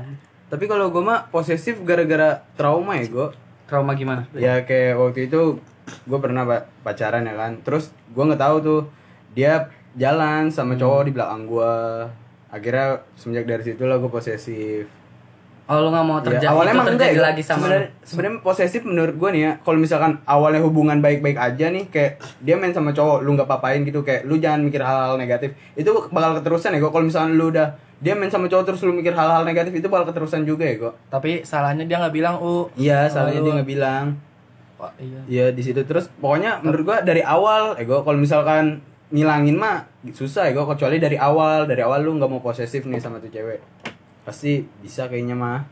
Tapi 0.49 0.65
kalau 0.65 0.89
gue 0.89 1.01
mah 1.01 1.29
posesif 1.29 1.81
gara-gara 1.81 2.41
trauma 2.57 2.97
ya 2.97 3.05
gue. 3.05 3.27
Trauma 3.73 3.97
gimana? 3.97 4.29
Ya 4.37 4.61
kayak 4.61 5.01
waktu 5.01 5.25
itu 5.25 5.57
gue 6.05 6.19
pernah 6.21 6.45
pa- 6.45 6.69
pacaran 6.85 7.25
ya 7.25 7.33
kan. 7.33 7.57
Terus 7.65 7.89
gue 8.13 8.21
nggak 8.21 8.37
tahu 8.37 8.57
tuh 8.61 8.81
dia 9.33 9.73
jalan 9.97 10.53
sama 10.53 10.77
cowok 10.77 11.09
di 11.09 11.11
belakang 11.17 11.49
gue. 11.49 11.73
Akhirnya 12.53 13.01
semenjak 13.17 13.49
dari 13.49 13.63
situ 13.65 13.89
lah 13.89 13.97
gue 13.97 14.11
posesif. 14.13 14.85
Oh 15.63 15.79
lu 15.79 15.89
nggak 15.89 16.03
mau 16.03 16.17
Ya, 16.17 16.23
terjadi 16.25 16.45
awalnya 16.49 16.67
itu 16.67 16.75
emang 16.75 16.85
enggak 16.85 16.99
terjadi 17.01 17.15
ya. 17.15 17.23
lagi 17.25 17.41
sama 17.41 17.57
Sebenarnya 17.57 17.89
sebenarnya 18.03 18.35
posesif 18.41 18.81
menurut 18.83 19.15
gue 19.15 19.29
nih 19.31 19.41
ya. 19.41 19.51
Kalau 19.59 19.77
misalkan 19.77 20.11
awalnya 20.25 20.59
hubungan 20.59 20.97
baik-baik 20.99 21.37
aja 21.37 21.65
nih, 21.67 21.87
kayak 21.87 22.11
dia 22.39 22.55
main 22.55 22.69
sama 22.69 22.91
cowok, 22.91 23.21
lu 23.21 23.33
nggak 23.33 23.47
papain 23.47 23.79
gitu, 23.81 23.99
kayak 24.01 24.23
lu 24.23 24.35
jangan 24.35 24.59
mikir 24.59 24.79
hal-hal 24.79 25.15
negatif. 25.15 25.55
Itu 25.73 26.09
bakal 26.09 26.37
keterusan 26.37 26.71
ya. 26.71 26.79
kok. 26.79 26.91
Kalau 26.91 27.05
misalkan 27.05 27.33
lu 27.33 27.47
udah 27.49 27.67
dia 27.97 28.13
main 28.13 28.27
sama 28.27 28.45
cowok 28.45 28.63
terus 28.65 28.81
lu 28.81 28.91
mikir 28.91 29.11
hal-hal 29.11 29.41
negatif 29.41 29.71
itu 29.71 29.87
bakal 29.87 30.05
keterusan 30.05 30.43
juga 30.43 30.63
ya 30.63 30.75
kok. 30.81 30.93
Tapi 31.09 31.41
salahnya 31.41 31.83
dia 31.83 31.95
nggak 31.97 32.11
bilang 32.13 32.35
U. 32.37 32.67
Iya, 32.75 33.07
salahnya 33.07 33.39
lu- 33.39 33.45
dia 33.45 33.53
nggak 33.55 33.69
bilang. 33.69 34.05
Wah, 34.75 34.91
iya. 34.97 35.19
Iya 35.25 35.45
di 35.49 35.61
situ 35.61 35.79
terus 35.81 36.11
pokoknya 36.13 36.59
menurut 36.59 36.83
gua 36.83 36.97
dari 36.99 37.21
awal 37.21 37.77
ego 37.77 38.03
kalau 38.03 38.19
misalkan 38.19 38.83
ngilangin 39.07 39.55
mah 39.55 39.87
susah 40.09 40.43
ego 40.45 40.65
kecuali 40.65 40.97
dari 40.97 41.15
awal 41.15 41.63
dari 41.63 41.79
awal 41.79 42.01
lu 42.01 42.11
nggak 42.13 42.27
mau 42.27 42.41
posesif 42.41 42.83
nih 42.83 42.97
sama 42.97 43.15
tuh 43.17 43.31
cewek 43.31 43.63
pasti 44.23 44.51
bisa 44.79 45.05
kayaknya 45.05 45.33
mah 45.33 45.67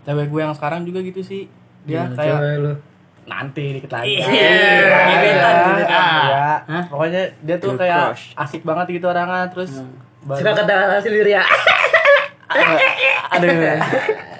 Cewek 0.00 0.26
gue 0.26 0.40
yang 0.40 0.52
sekarang 0.52 0.80
juga 0.82 1.00
gitu 1.00 1.20
sih. 1.20 1.44
Dia 1.84 2.08
kayak 2.08 2.40
lu 2.58 2.72
nanti 3.22 3.76
dikit 3.76 3.92
lagi. 3.92 4.16
Iya, 4.16 4.26
Iya, 4.26 5.00
gebetan, 5.12 5.54
iya, 5.76 6.00
iya. 6.24 6.48
Hah? 6.62 6.84
Pokoknya 6.88 7.22
dia 7.38 7.56
tuh 7.56 7.76
kayak 7.76 8.16
crush. 8.16 8.32
asik 8.34 8.62
banget 8.62 8.86
gitu 8.90 9.06
orangnya 9.06 9.44
terus 9.46 9.84
baru- 10.20 10.40
suka 10.40 10.52
kata 10.56 10.98
sendiri 10.98 11.30
ya 11.30 11.44
aduh 13.32 13.48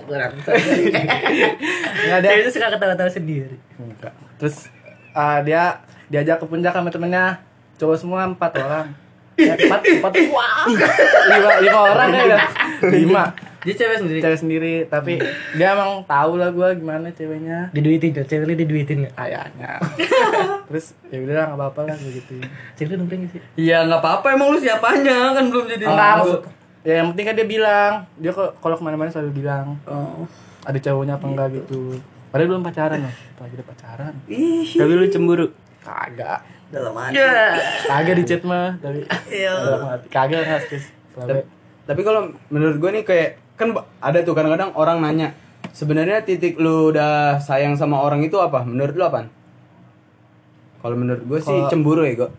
kurang 0.05 0.33
nggak 0.35 2.19
ada 2.19 2.27
dia 2.27 2.41
itu 2.43 2.51
suka 2.51 2.67
kata-kata 2.69 3.07
sendiri 3.09 3.57
Enggak. 3.77 4.13
terus 4.37 4.67
ah, 5.13 5.39
dia 5.41 5.79
diajak 6.09 6.37
ke 6.37 6.47
puncak 6.47 6.75
sama 6.75 6.91
temennya 6.91 7.39
cowok 7.79 7.97
semua 7.97 8.27
empat 8.27 8.53
orang 8.59 8.87
Empat 9.49 9.81
empat. 9.81 10.13
Wah. 10.29 10.65
Lima 10.69 11.51
lima 11.65 11.81
orang 11.95 12.09
ya 12.13 12.39
lima. 12.89 13.25
Dia 13.61 13.77
cewek 13.77 13.97
sendiri. 14.01 14.21
cewek 14.25 14.39
sendiri 14.41 14.75
tapi 14.89 15.21
dia 15.53 15.77
emang 15.77 16.01
tahu 16.09 16.41
lah 16.41 16.49
gue 16.49 16.69
gimana 16.81 17.13
ceweknya. 17.13 17.69
Diduitin 17.77 18.17
tuh 18.17 18.25
cewek 18.25 18.45
lu 18.49 18.55
diduitin 18.57 19.05
nggak? 19.05 19.15
Kayaknya 19.17 19.73
terus 20.65 20.97
ya 21.13 21.19
udah 21.21 21.35
lah 21.37 21.45
nggak 21.53 21.61
apa-apa 21.61 21.81
lah 21.93 21.97
begitu 22.01 22.41
cewek 22.81 22.97
lu 22.97 23.05
nongkrong 23.05 23.21
nggak 23.25 23.33
sih? 23.37 23.41
Iya 23.61 23.85
nggak 23.85 24.01
apa-apa. 24.01 24.27
Emang 24.33 24.49
lu 24.57 24.59
siapanya? 24.61 25.37
Kan 25.37 25.45
belum 25.53 25.65
jadi. 25.69 25.85
maksud 25.85 26.41
ya 26.81 27.05
yang 27.05 27.13
penting 27.13 27.27
kan 27.29 27.35
dia 27.37 27.47
bilang. 27.49 27.93
Dia 28.17 28.31
kok 28.33 28.57
kalau 28.65 28.81
ke 28.81 28.83
mana-mana 28.85 29.13
selalu 29.13 29.45
bilang. 29.45 29.77
Oh. 29.85 30.25
ada 30.61 30.77
cowoknya 30.77 31.17
apa 31.17 31.25
enggak 31.25 31.49
gitu. 31.57 31.97
Padahal 32.29 32.49
belum 32.53 32.63
pacaran 32.65 33.01
loh. 33.01 33.15
Apalagi 33.37 33.55
udah 33.57 33.69
pacaran. 33.69 34.13
Tapi 34.77 34.93
lu 34.93 35.09
cemburu. 35.09 35.49
kagak 35.81 36.60
Dalam 36.71 36.95
hati. 36.95 37.19
kagak 37.85 38.15
di 38.15 38.25
chat 38.25 38.43
mah 38.43 38.79
tapi 38.79 39.03
dalam 39.29 39.83
hati. 39.91 40.07
Kagak 40.09 40.41
nggak 40.47 40.61
serius 40.65 40.87
tapi, 41.11 41.43
tapi 41.85 42.01
kalau 42.01 42.21
menurut 42.49 42.79
gua 42.79 42.91
nih 42.91 43.03
kayak 43.03 43.29
kan 43.59 43.75
ada 43.99 44.23
tuh 44.23 44.33
kadang-kadang 44.33 44.71
orang 44.73 45.03
nanya 45.03 45.35
sebenarnya 45.71 46.23
titik 46.23 46.57
lu 46.57 46.89
udah 46.89 47.37
sayang 47.37 47.75
sama 47.75 47.99
orang 47.99 48.23
itu 48.23 48.39
apa? 48.39 48.63
Menurut 48.63 48.95
lu 48.95 49.03
apa 49.03 49.27
kalau 50.81 50.97
menurut 50.97 51.21
gue 51.21 51.39
sih 51.39 51.59
cemburu 51.69 52.09
ya 52.09 52.17
kok 52.19 52.33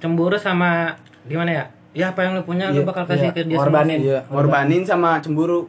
cemburu 0.00 0.40
sama 0.40 0.96
gimana 1.28 1.50
ya? 1.52 1.64
Ya 1.90 2.14
apa 2.14 2.24
yang 2.24 2.32
lu 2.32 2.46
punya 2.46 2.70
lu 2.70 2.80
Iya, 2.80 2.88
bakal 2.88 3.04
kasih 3.04 3.28
iya, 3.28 3.36
ke 3.36 3.42
dia 3.44 3.58
ngorbanin. 3.58 3.98
semua. 3.98 4.08
iya 4.08 4.20
ngorbanin 4.30 4.82
sama 4.86 5.10
cemburu. 5.20 5.66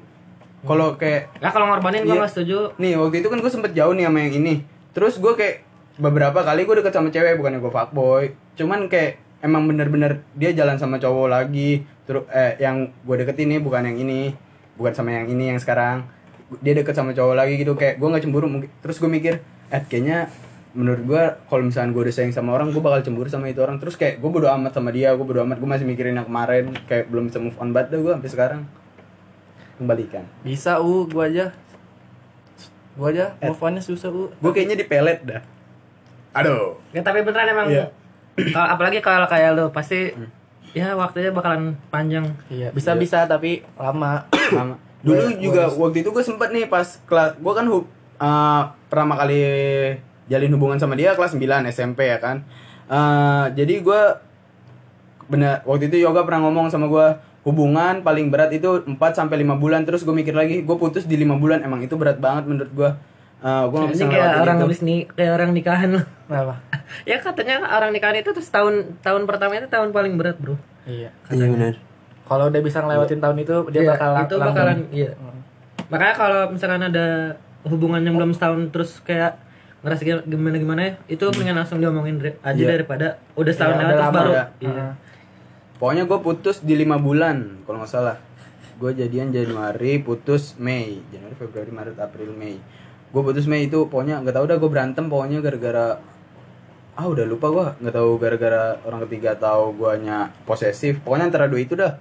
Kalau 0.62 0.94
kayak 0.96 1.34
nah 1.42 1.50
kalau 1.50 1.66
ngorbanin 1.68 2.06
gua 2.06 2.14
Iya. 2.16 2.20
nggak 2.24 2.32
setuju. 2.32 2.58
Nih 2.78 2.94
waktu 2.96 3.20
itu 3.20 3.28
kan 3.28 3.42
gue 3.42 3.52
sempet 3.52 3.74
jauh 3.74 3.92
nih 3.92 4.06
sama 4.06 4.18
yang 4.22 4.34
ini. 4.38 4.54
Terus 4.94 5.18
gue 5.18 5.34
kayak 5.34 5.56
beberapa 6.02 6.42
kali 6.42 6.66
gue 6.66 6.76
deket 6.82 6.94
sama 6.98 7.14
cewek 7.14 7.38
bukannya 7.38 7.62
gue 7.62 7.70
fuckboy. 7.72 8.34
Cuman 8.58 8.90
kayak 8.90 9.22
emang 9.46 9.70
bener-bener 9.70 10.26
dia 10.34 10.50
jalan 10.58 10.82
sama 10.82 10.98
cowok 10.98 11.30
lagi. 11.30 11.86
Terus 12.10 12.26
eh 12.34 12.58
yang 12.58 12.90
gue 13.06 13.16
deketin 13.22 13.54
nih 13.54 13.62
bukan 13.62 13.86
yang 13.86 13.98
ini 14.02 14.34
Bukan 14.82 14.98
sama 14.98 15.14
yang 15.14 15.30
ini 15.30 15.54
yang 15.54 15.62
sekarang. 15.62 16.10
Dia 16.58 16.74
deket 16.74 16.98
sama 16.98 17.14
cowok 17.14 17.38
lagi 17.38 17.54
gitu 17.62 17.78
kayak 17.78 18.02
gue 18.02 18.08
gak 18.10 18.24
cemburu 18.26 18.50
mungkin 18.50 18.74
Terus 18.82 18.98
gue 18.98 19.08
mikir 19.08 19.46
eh 19.70 19.84
kayaknya 19.86 20.34
menurut 20.74 21.04
gue 21.06 21.22
kalau 21.52 21.64
misalnya 21.68 21.94
gue 21.94 22.02
udah 22.10 22.16
sayang 22.16 22.34
sama 22.34 22.56
orang 22.56 22.74
gue 22.74 22.82
bakal 22.82 23.06
cemburu 23.06 23.30
sama 23.30 23.46
itu 23.54 23.62
orang. 23.62 23.78
Terus 23.78 23.94
kayak 23.94 24.18
gue 24.18 24.30
bodo 24.34 24.50
amat 24.50 24.74
sama 24.74 24.90
dia 24.90 25.14
gue 25.14 25.22
bodo 25.22 25.46
amat 25.46 25.62
gue 25.62 25.70
masih 25.70 25.86
mikirin 25.86 26.18
yang 26.18 26.26
kemarin 26.26 26.74
kayak 26.90 27.14
belum 27.14 27.30
bisa 27.30 27.38
move 27.38 27.56
on 27.62 27.70
banget 27.70 28.02
gue 28.02 28.10
sampai 28.10 28.32
sekarang. 28.34 28.62
Kembalikan. 29.78 30.26
Bisa 30.42 30.82
u 30.82 31.10
gua 31.10 31.26
aja. 31.26 31.54
Gua 32.94 33.10
aja 33.10 33.34
move 33.42 33.62
on-nya 33.62 33.82
susah 33.82 34.10
u. 34.14 34.30
Gue 34.42 34.52
kayaknya 34.54 34.78
di 34.82 34.86
pelet 34.90 35.22
dah 35.22 35.61
aduh 36.32 36.80
ya 36.92 37.02
tapi 37.02 37.22
beneran 37.22 37.48
emang 37.50 37.68
Iya. 37.68 37.86
kalau 38.56 38.68
apalagi 38.72 39.00
kalau 39.00 39.28
kayak 39.28 39.54
lu 39.54 39.66
pasti 39.70 40.16
ya 40.72 40.96
waktunya 40.96 41.36
bakalan 41.36 41.76
panjang 41.92 42.24
Iya, 42.48 42.72
bisa 42.72 42.96
bisa 42.96 43.28
tapi 43.28 43.60
lama. 43.76 44.24
Lama. 44.56 44.76
Dulu 45.04 45.36
juga 45.36 45.68
waktu 45.68 46.00
itu 46.00 46.10
gue 46.10 46.24
sempet 46.24 46.54
nih 46.54 46.70
pas 46.70 46.86
kelas 47.04 47.36
gue 47.36 47.54
kan 47.54 47.66
hub, 47.68 47.84
eh, 48.18 48.62
pertama 48.88 49.18
kali 49.18 49.40
jalin 50.28 50.54
hubungan 50.56 50.80
sama 50.80 50.96
dia 50.96 51.12
kelas 51.12 51.36
9 51.36 51.68
SMP 51.68 52.08
ya 52.08 52.24
kan. 52.24 52.48
Eh, 52.88 53.46
jadi 53.58 53.84
gue 53.84 54.02
bener 55.28 55.64
waktu 55.64 55.88
itu 55.88 56.00
yoga 56.00 56.24
pernah 56.24 56.48
ngomong 56.48 56.68
sama 56.68 56.88
gue 56.88 57.08
hubungan 57.42 58.06
paling 58.06 58.30
berat 58.30 58.54
itu 58.54 58.84
4 58.86 58.96
sampai 59.12 59.42
5 59.42 59.58
bulan 59.58 59.82
terus 59.84 60.06
gue 60.06 60.14
mikir 60.14 60.32
lagi 60.32 60.62
gue 60.62 60.76
putus 60.78 61.04
di 61.04 61.18
5 61.18 61.36
bulan 61.36 61.64
emang 61.66 61.82
itu 61.82 61.98
berat 62.00 62.22
banget 62.22 62.48
menurut 62.48 62.72
gue. 62.72 62.90
Eh, 63.42 63.64
gue 63.66 63.78
gak 63.80 63.90
bisa 63.90 64.04
ini 64.04 64.12
kayak 64.12 64.30
orang 64.38 64.54
itu. 64.56 64.64
habis 64.64 64.80
nih 64.82 65.00
kayak 65.10 65.32
orang 65.34 65.50
nikahan 65.52 65.90
loh 65.92 66.06
Kenapa? 66.24 66.54
ya 67.10 67.18
katanya 67.18 67.56
orang 67.68 67.90
nikahan 67.90 68.16
itu 68.16 68.30
terus 68.30 68.48
tahun 68.48 68.74
tahun 69.00 69.26
pertama 69.26 69.56
itu 69.56 69.66
tahun 69.68 69.90
paling 69.90 70.14
berat 70.14 70.38
bro 70.38 70.56
Iya. 70.82 71.10
Iya 71.28 71.46
benar. 71.48 71.74
Kalau 72.24 72.48
udah 72.48 72.62
bisa 72.62 72.80
ngelewatin 72.80 73.18
tahun 73.18 73.38
itu 73.40 73.56
dia 73.68 73.82
Iya, 73.82 73.90
bakal 73.92 74.10
itu 74.20 74.36
langgeng. 74.36 74.46
bakalan 74.48 74.80
iya 74.92 75.12
Hmm. 75.12 75.40
makanya 75.88 76.16
kalau 76.16 76.42
misalkan 76.48 76.82
ada 76.84 77.08
hubungan 77.64 78.00
yang 78.00 78.16
belum 78.16 78.32
setahun 78.32 78.70
terus 78.70 79.02
kayak 79.02 79.36
ngerasa 79.82 80.02
gimana 80.24 80.56
gimana 80.56 80.82
ya 80.84 80.94
itu 81.08 81.24
mendingan 81.28 81.58
langsung 81.58 81.78
diomongin 81.78 82.22
aja 82.40 82.54
Iya. 82.56 82.70
daripada 82.72 83.08
udah 83.34 83.52
setahun 83.52 83.74
Iya, 83.74 83.82
lewat 83.84 83.94
terus 84.00 84.14
baru 84.16 84.32
ya. 84.32 84.46
iya. 84.60 84.86
Pokoknya 85.76 86.04
gue 86.06 86.20
putus 86.20 86.58
di 86.60 86.74
lima 86.76 86.96
bulan 86.96 87.38
kalau 87.64 87.82
nggak 87.82 87.90
salah. 87.92 88.18
Gue 88.78 88.94
jadian 88.94 89.30
Januari, 89.30 89.98
putus 89.98 90.54
Mei, 90.56 91.02
Januari, 91.08 91.34
Februari, 91.34 91.70
Maret, 91.70 91.98
April, 91.98 92.30
Mei. 92.32 92.62
Gue 93.12 93.22
putus 93.22 93.46
Mei. 93.48 93.68
Itu 93.68 93.92
pokoknya 93.92 94.24
nggak 94.24 94.36
tahu 94.36 94.44
udah 94.48 94.58
gue 94.58 94.72
berantem 94.72 95.06
pokoknya 95.12 95.44
gara-gara 95.44 96.00
ah 96.92 97.08
udah 97.08 97.24
lupa 97.24 97.48
gue 97.48 97.66
nggak 97.88 97.96
tahu 97.96 98.12
gara-gara 98.20 98.76
orang 98.84 99.08
ketiga 99.08 99.36
tahu 99.36 99.76
guanya 99.76 100.32
posesif. 100.48 101.04
Pokoknya 101.04 101.32
antara 101.32 101.52
dua 101.52 101.62
itu 101.62 101.76
dah. 101.76 102.00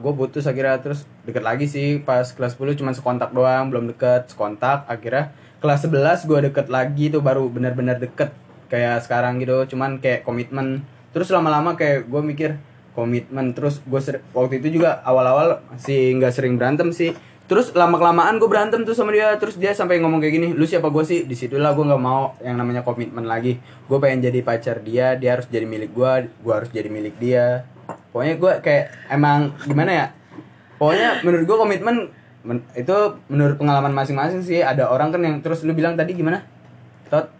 gue 0.00 0.12
putus 0.16 0.44
akhirnya. 0.48 0.80
Terus 0.82 1.06
deket 1.22 1.44
lagi 1.44 1.66
sih 1.68 2.00
pas 2.02 2.24
kelas 2.24 2.56
10 2.56 2.78
cuman 2.80 2.94
sekontak 2.96 3.30
doang 3.30 3.70
belum 3.70 3.94
deket. 3.94 4.32
Sekontak 4.32 4.88
akhirnya 4.90 5.30
kelas 5.62 5.86
11 5.86 6.26
gue 6.26 6.38
deket 6.50 6.66
lagi 6.72 7.10
tuh 7.12 7.22
baru 7.22 7.46
benar-benar 7.52 8.00
deket 8.00 8.32
kayak 8.72 9.04
sekarang 9.04 9.38
gitu. 9.38 9.68
Cuman 9.70 10.02
kayak 10.02 10.26
komitmen. 10.26 10.82
Terus 11.12 11.28
lama-lama 11.30 11.76
kayak 11.76 12.08
gue 12.08 12.22
mikir 12.24 12.50
komitmen. 12.96 13.52
Terus 13.52 13.78
gue 13.84 14.00
waktu 14.34 14.58
itu 14.58 14.80
juga 14.80 15.04
awal-awal 15.04 15.62
masih 15.70 16.16
nggak 16.18 16.32
sering 16.32 16.56
berantem 16.56 16.90
sih 16.90 17.12
terus 17.48 17.72
lama 17.72 17.96
kelamaan 17.96 18.36
gue 18.36 18.44
berantem 18.44 18.84
tuh 18.84 18.92
sama 18.92 19.08
dia 19.10 19.32
terus 19.40 19.56
dia 19.56 19.72
sampai 19.72 19.98
ngomong 20.04 20.20
kayak 20.20 20.34
gini 20.36 20.48
lu 20.52 20.68
siapa 20.68 20.92
gue 20.92 21.00
sih? 21.02 21.24
Di 21.24 21.32
situlah 21.32 21.72
gue 21.72 21.82
nggak 21.82 22.02
mau 22.02 22.36
yang 22.44 22.60
namanya 22.60 22.84
komitmen 22.84 23.24
lagi. 23.24 23.56
Gue 23.88 23.98
pengen 23.98 24.28
jadi 24.28 24.44
pacar 24.44 24.84
dia 24.84 25.16
dia 25.16 25.40
harus 25.40 25.48
jadi 25.48 25.64
milik 25.64 25.96
gue 25.96 26.28
gue 26.28 26.52
harus 26.52 26.68
jadi 26.68 26.92
milik 26.92 27.16
dia. 27.16 27.64
Pokoknya 28.12 28.34
gue 28.36 28.52
kayak 28.60 28.84
emang 29.08 29.56
gimana 29.64 29.90
ya? 29.90 30.06
Pokoknya 30.76 31.24
menurut 31.24 31.44
gue 31.48 31.56
komitmen 31.56 31.96
men- 32.44 32.68
itu 32.76 32.96
menurut 33.32 33.56
pengalaman 33.56 33.96
masing-masing 33.96 34.44
sih. 34.44 34.60
Ada 34.60 34.92
orang 34.92 35.08
kan 35.08 35.20
yang 35.24 35.40
terus 35.40 35.64
lu 35.64 35.72
bilang 35.72 35.96
tadi 35.96 36.12
gimana? 36.12 36.44
Tot 37.08 37.32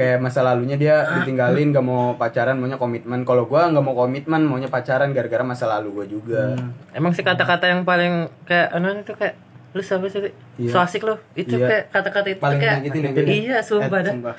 kayak 0.00 0.16
masa 0.18 0.40
lalunya 0.40 0.74
dia 0.74 1.04
ditinggalin 1.12 1.68
gak 1.70 1.84
mau 1.84 2.16
pacaran 2.16 2.56
maunya 2.56 2.74
komitmen. 2.74 3.20
Kalau 3.22 3.44
gua 3.44 3.68
nggak 3.68 3.84
mau 3.84 3.92
komitmen 3.94 4.40
maunya 4.40 4.66
pacaran 4.66 5.12
gara-gara 5.12 5.44
masa 5.44 5.68
lalu 5.68 5.88
gua 5.92 6.06
juga. 6.06 6.42
Emang 6.90 7.12
sih 7.12 7.20
kata-kata 7.20 7.68
yang 7.68 7.84
paling 7.84 8.32
kayak 8.42 8.72
anu 8.72 8.96
itu 8.96 9.12
kayak 9.12 9.36
lu 9.70 9.78
siapa 9.78 10.08
sih 10.08 10.32
Iya. 10.58 10.66
so 10.66 10.80
asik 10.80 11.04
lo 11.04 11.14
itu 11.32 11.54
Iya. 11.54 11.68
kayak 11.68 11.84
kata-kata 11.94 12.26
itu 12.28 12.40
paling 12.40 12.58
kayak 12.58 12.74
yang 12.82 13.14
gitu. 13.14 13.22
iya 13.22 13.56
sumpah 13.60 14.00
Eh, 14.00 14.04
dah. 14.18 14.34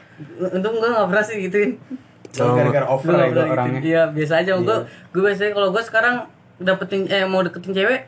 Untung 0.50 0.76
gue 0.76 0.90
gak 0.90 1.08
pernah 1.08 1.24
sih 1.24 1.36
gituin. 1.40 1.72
Lu 2.34 2.52
gara-gara 2.52 2.86
over 2.86 3.08
ya 3.08 3.16
nggak 3.16 3.30
pernah 3.32 3.48
orangnya. 3.48 3.72
gituin. 3.78 3.88
Iya 3.88 4.02
biasa 4.10 4.34
aja. 4.40 4.52
Gue 4.58 4.78
Gue 5.10 5.22
biasanya 5.24 5.52
kalau 5.54 5.70
gue 5.70 5.84
sekarang 5.84 6.16
dapetin 6.58 7.02
eh 7.08 7.24
mau 7.24 7.40
deketin 7.40 7.72
cewek 7.72 8.02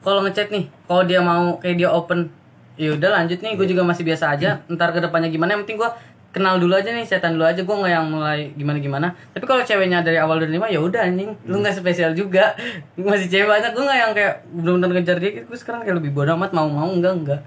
kalau 0.00 0.22
ngechat 0.22 0.48
nih 0.48 0.64
kalau 0.86 1.02
dia 1.04 1.20
mau 1.20 1.58
kayak 1.58 1.76
dia 1.76 1.90
open 1.90 2.32
ya 2.74 2.96
udah 2.96 3.10
lanjut 3.14 3.38
nih. 3.38 3.52
Gue 3.54 3.66
juga 3.66 3.82
masih 3.82 4.02
biasa 4.02 4.24
aja. 4.30 4.64
Ntar 4.66 4.88
ke 4.90 5.00
depannya 5.00 5.28
gimana 5.28 5.52
yang 5.52 5.62
penting 5.62 5.76
gue 5.76 5.90
kenal 6.30 6.56
dulu 6.56 6.72
aja 6.72 6.88
nih 6.88 7.02
setan 7.02 7.34
dulu 7.34 7.44
aja. 7.44 7.60
Gue 7.60 7.74
nggak 7.74 7.90
yang 7.90 8.06
mulai 8.06 8.54
gimana 8.54 8.78
gimana 8.78 9.06
tapi 9.30 9.44
kalau 9.44 9.60
ceweknya 9.60 10.00
dari 10.00 10.16
awal 10.16 10.38
dari 10.38 10.52
lima 10.52 10.66
ya 10.66 10.78
udah 10.78 11.02
anjing. 11.02 11.34
Lu 11.44 11.58
nggak 11.58 11.74
spesial 11.74 12.12
juga. 12.12 12.54
Masih 12.96 13.26
cewek 13.26 13.46
banyak. 13.46 13.70
Gue 13.72 13.84
nggak 13.84 13.98
yang 13.98 14.12
kayak 14.12 14.34
belum 14.52 14.74
benar 14.78 14.90
ngejar 14.94 15.16
dia. 15.18 15.42
Gue 15.42 15.56
sekarang 15.56 15.82
kayak 15.82 15.98
lebih 15.98 16.10
bodoh 16.10 16.34
amat. 16.34 16.50
Mau 16.50 16.66
mau 16.66 16.86
enggak 16.86 17.14
enggak. 17.14 17.40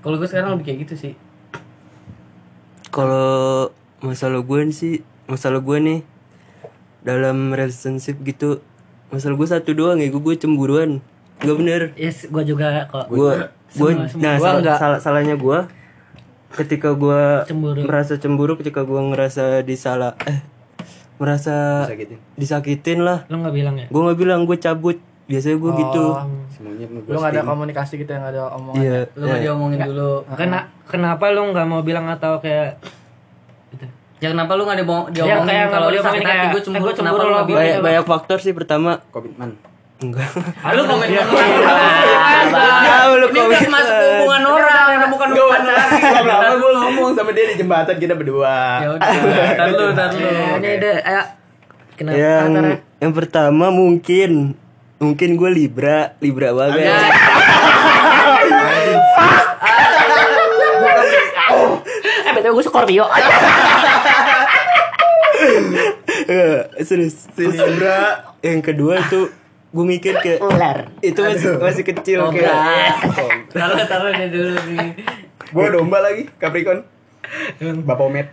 Kalau 0.00 0.16
gue 0.16 0.24
sekarang 0.24 0.56
lebih 0.56 0.64
kayak 0.64 0.78
gitu 0.84 0.94
sih. 0.98 1.12
Kalau 2.90 3.70
masalah 4.00 4.40
gue 4.40 4.60
sih, 4.72 4.98
masalah 5.28 5.62
gue 5.62 5.78
nih 5.78 6.00
dalam 7.00 7.54
relationship 7.54 8.18
gitu, 8.20 8.58
masalah 9.08 9.36
gue 9.36 9.48
satu 9.48 9.70
doang 9.72 10.00
ya, 10.00 10.10
gue, 10.10 10.18
gue 10.18 10.36
cemburuan. 10.36 10.98
Gak 11.40 11.56
bener. 11.56 11.82
yes 11.96 12.28
gua 12.28 12.44
juga 12.44 12.84
kok. 12.84 13.08
Gue, 13.08 13.48
gue, 13.72 13.90
nah 14.18 14.36
Gua 14.36 14.44
salah, 14.44 14.60
enggak. 14.60 14.76
salah- 14.76 15.00
salahnya 15.00 15.36
gue 15.36 15.58
ketika 16.52 16.92
gue 16.92 17.22
Cemburu. 17.44 17.80
merasa 17.82 18.14
cemburu, 18.14 18.52
ketika 18.54 18.82
gue 18.82 19.00
ngerasa 19.04 19.62
disalah, 19.62 20.18
eh 20.24 20.42
merasa 21.16 21.84
Sakitin. 21.84 22.18
disakitin 22.34 22.98
lah. 23.00 23.22
lu 23.26 23.38
nggak 23.38 23.54
bilang 23.54 23.76
ya 23.76 23.86
Gue 23.86 24.00
nggak 24.02 24.18
bilang 24.18 24.40
gue 24.42 24.56
cabut, 24.56 24.96
biasanya 25.26 25.56
gue 25.56 25.70
gitu. 25.78 26.04
semuanya 26.50 26.86
Lu 26.90 27.16
nggak 27.16 27.32
ada 27.32 27.42
komunikasi 27.44 27.92
gitu 27.96 28.08
yang 28.08 28.22
nggak 28.22 28.34
ada 28.34 28.42
omongan. 28.50 28.80
Iya, 28.80 28.98
lu 29.12 29.24
nggak 29.24 29.42
diomongin 29.42 29.78
dulu 29.84 30.10
Kena, 30.32 30.58
kenapa 30.84 31.24
lu 31.28 31.42
nggak 31.46 31.66
mau 31.66 31.80
bilang 31.80 32.06
atau 32.06 32.38
kayak 32.38 32.80
gitu? 33.70 33.86
ya 34.18 34.28
kenapa 34.28 34.52
lu 34.52 34.64
nggak 34.64 34.78
diomong- 34.78 35.06
Ya, 35.08 35.14
diomongin 35.22 35.46
kayak 35.46 35.66
kalau 35.70 35.88
dia 35.88 36.02
sakit 36.02 36.20
hati 36.22 36.46
gue 36.46 36.52
eh, 36.52 36.62
cemburu 36.62 36.82
gua 36.82 36.92
kenapa 36.92 36.98
cemburu 36.98 37.20
lu 37.20 37.30
nggak 37.30 37.38
loh, 37.38 37.46
bilang 37.46 37.60
banyak, 37.62 37.80
banyak 37.80 38.04
faktor 38.06 38.38
sih 38.38 38.52
pertama. 38.52 38.90
komitmen 39.08 39.50
Enggak. 40.00 40.28
Ah, 40.64 40.72
lu 40.72 40.82
komen. 40.82 41.06
Tahu 41.12 43.12
lu 43.20 43.26
ini 43.28 43.40
udah 43.42 43.60
masuk 43.68 43.92
ke 43.92 44.04
hubungan 44.16 44.42
orang 44.48 44.86
udah 44.96 45.08
bukan 45.08 45.28
hubungan 45.30 45.60
lama-lama 45.68 46.54
gue 46.56 46.72
ngomong? 46.74 47.10
Sama 47.12 47.30
dia 47.30 47.44
di 47.46 47.54
jembatan 47.56 47.96
kita 47.96 48.14
berdua. 48.16 48.56
Ya 48.80 48.88
udah 48.96 49.08
tar 49.54 49.66
lu 49.68 49.92
tar 49.92 50.08
lu. 50.10 50.24
Ya, 50.24 50.56
ini 50.56 50.70
deh 50.76 50.96
ayo. 50.98 51.22
Kenapa 51.94 52.16
yang 52.16 52.44
antara- 52.48 52.80
yang 52.96 53.12
pertama 53.12 53.66
mungkin 53.68 54.56
mungkin 54.96 55.28
gue 55.36 55.50
libra 55.52 56.16
libra 56.16 56.48
banget. 56.50 56.88
Eh 62.20 62.32
betul 62.32 62.50
gue 62.54 62.64
Scorpio. 62.64 63.04
Eh, 66.22 66.60
serius. 66.80 67.26
Libra. 67.34 68.22
Yang 68.40 68.60
kedua 68.62 69.02
tuh 69.08 69.32
gue 69.70 69.84
mikir 69.86 70.18
kayak 70.18 70.42
ular. 70.42 70.90
Itu 70.98 71.22
masih 71.22 71.58
masih 71.58 71.84
kecil 71.86 72.18
Oh, 72.20 72.30
kayak 72.30 72.98
taruh 73.48 73.78
taruh 73.86 74.10
dia 74.10 74.26
dulu 74.26 74.54
nih. 74.68 74.90
Gue 75.48 75.66
domba 75.70 75.98
lagi 76.00 76.26
Capricorn. 76.36 76.82
Bapak 77.86 78.02
Omet. 78.02 78.28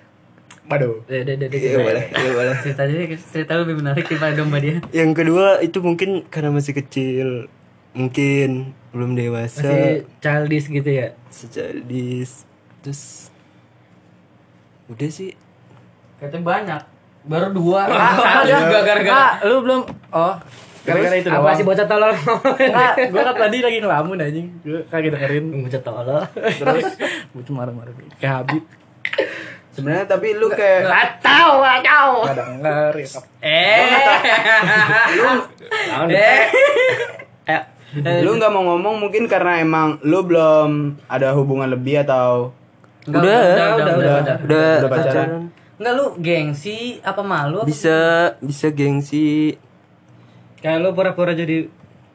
Waduh. 0.68 1.06
Deh 1.08 1.24
deh 1.24 1.38
deh 1.38 1.48
Iya 1.48 1.80
boleh, 1.80 2.04
iya 2.12 2.30
boleh. 2.34 2.56
cerita 2.60 2.84
dia 2.84 3.06
cerita 3.16 3.54
lebih 3.56 3.80
menarik 3.80 4.04
daripada 4.04 4.34
domba 4.36 4.58
dia. 4.60 4.84
Yang 4.92 5.12
kedua 5.16 5.62
itu 5.62 5.80
mungkin 5.80 6.28
karena 6.28 6.52
masih 6.52 6.76
kecil, 6.76 7.48
mungkin 7.94 8.76
belum 8.92 9.16
dewasa, 9.16 9.64
masih 9.64 10.04
childish 10.20 10.68
gitu 10.68 10.90
ya? 10.92 11.16
Secadis, 11.30 12.44
terus 12.84 13.32
udah 14.88 15.08
sih. 15.08 15.32
katanya 16.18 16.44
banyak. 16.44 16.82
Baru 17.24 17.48
dua. 17.54 17.88
Ah, 17.94 18.44
satu 18.44 18.52
juga 18.68 18.80
gara-gara 18.84 19.16
Ah, 19.16 19.32
lu 19.46 19.62
belum 19.62 19.82
oh 20.12 20.36
gara-gara 20.88 21.16
itu 21.16 21.28
apa 21.28 21.38
doang. 21.42 21.54
sih 21.54 21.66
bocah 21.66 21.86
tolol 21.86 22.12
Enggak, 22.58 22.94
gua 23.10 23.22
kan 23.22 23.36
tadi 23.38 23.58
lagi 23.60 23.78
ngelamun 23.78 24.18
anjing. 24.18 24.48
Gua 24.62 24.80
kagak 24.88 25.12
dengerin. 25.14 25.46
bocah 25.60 25.82
tolol 25.82 26.22
Terus 26.34 26.86
cuma 27.46 27.58
marah-marah 27.62 27.92
kayak 28.16 28.34
Habib. 28.42 28.64
sebenarnya 29.70 30.06
tapi 30.08 30.34
lu 30.34 30.48
kayak 30.50 30.80
nggak 30.84 31.08
tahu 31.22 31.52
nggak 31.60 31.82
tahu 31.84 32.16
Enggak 32.20 32.38
denger 32.40 32.94
ya. 32.96 33.08
eh 33.40 33.88
eh 37.48 37.62
lu 38.20 38.36
nggak 38.36 38.50
mau 38.50 38.64
ngomong 38.66 38.96
mungkin 39.00 39.24
karena 39.26 39.60
emang 39.60 40.02
lu 40.02 40.20
belum 40.22 40.70
ada 41.06 41.32
hubungan 41.32 41.70
lebih 41.70 42.02
atau 42.02 42.52
Udah, 43.06 43.22
udah, 43.22 43.40
udah, 43.40 43.68
udah, 43.72 43.96
udah, 43.96 43.96
udah. 43.96 44.36
Udah, 44.44 44.72
Udah 44.78 44.90
pacaran. 44.90 45.30
Enggak 45.78 45.94
lu 45.94 46.06
gengsi 46.20 46.78
apa 47.00 47.22
malu? 47.22 47.62
apa? 47.62 47.70
Bisa 47.70 47.98
bisa 48.42 48.68
gengsi. 48.70 49.56
Kayak 50.58 50.78
lu 50.80 50.90
pura-pura 50.92 51.32
jadi 51.32 51.70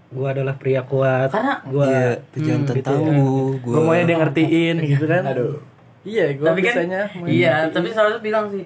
gua 0.08 0.30
adalah 0.30 0.54
pria 0.54 0.82
kuat 0.82 1.28
Karena- 1.28 1.62
gua 1.64 1.86
Iya, 1.86 2.08
pejantan 2.28 2.76
tangguh 2.78 3.56
Gua 3.58 3.72
gua. 3.72 3.84
maunya 3.88 4.04
dia 4.04 4.16
ngertiin 4.18 4.76
gitu 4.90 5.04
kan. 5.06 5.22
aduh 5.24 5.56
Iya, 6.02 6.24
gua 6.34 6.46
tapi 6.50 6.60
kan 6.60 6.74
iya, 6.74 7.02
ngertiin. 7.08 7.72
tapi 7.72 7.88
selalu 7.88 8.16
bilang 8.20 8.46
sih 8.48 8.64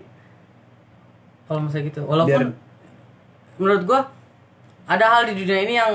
kalau 1.46 1.62
misalnya 1.62 1.86
gitu. 1.86 2.00
Walaupun 2.02 2.42
Biar- 2.42 2.58
menurut 3.56 3.82
gua 3.84 4.00
ada 4.84 5.06
hal 5.08 5.22
di 5.26 5.36
dunia 5.36 5.60
ini 5.60 5.74
yang 5.74 5.92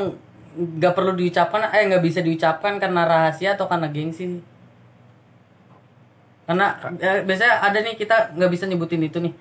nggak 0.52 0.92
perlu 0.92 1.12
diucapkan, 1.14 1.64
eh 1.70 1.88
nggak 1.88 2.00
bisa 2.02 2.20
diucapkan 2.20 2.76
karena 2.76 3.04
rahasia 3.04 3.56
atau 3.56 3.66
karena 3.66 3.88
gengsi. 3.88 4.40
Karena 6.44 6.72
eh, 6.98 7.24
biasanya 7.24 7.62
ada 7.62 7.80
nih 7.80 7.96
kita 7.96 8.36
nggak 8.36 8.52
bisa 8.52 8.66
nyebutin 8.66 9.00
itu 9.02 9.20
nih. 9.20 9.34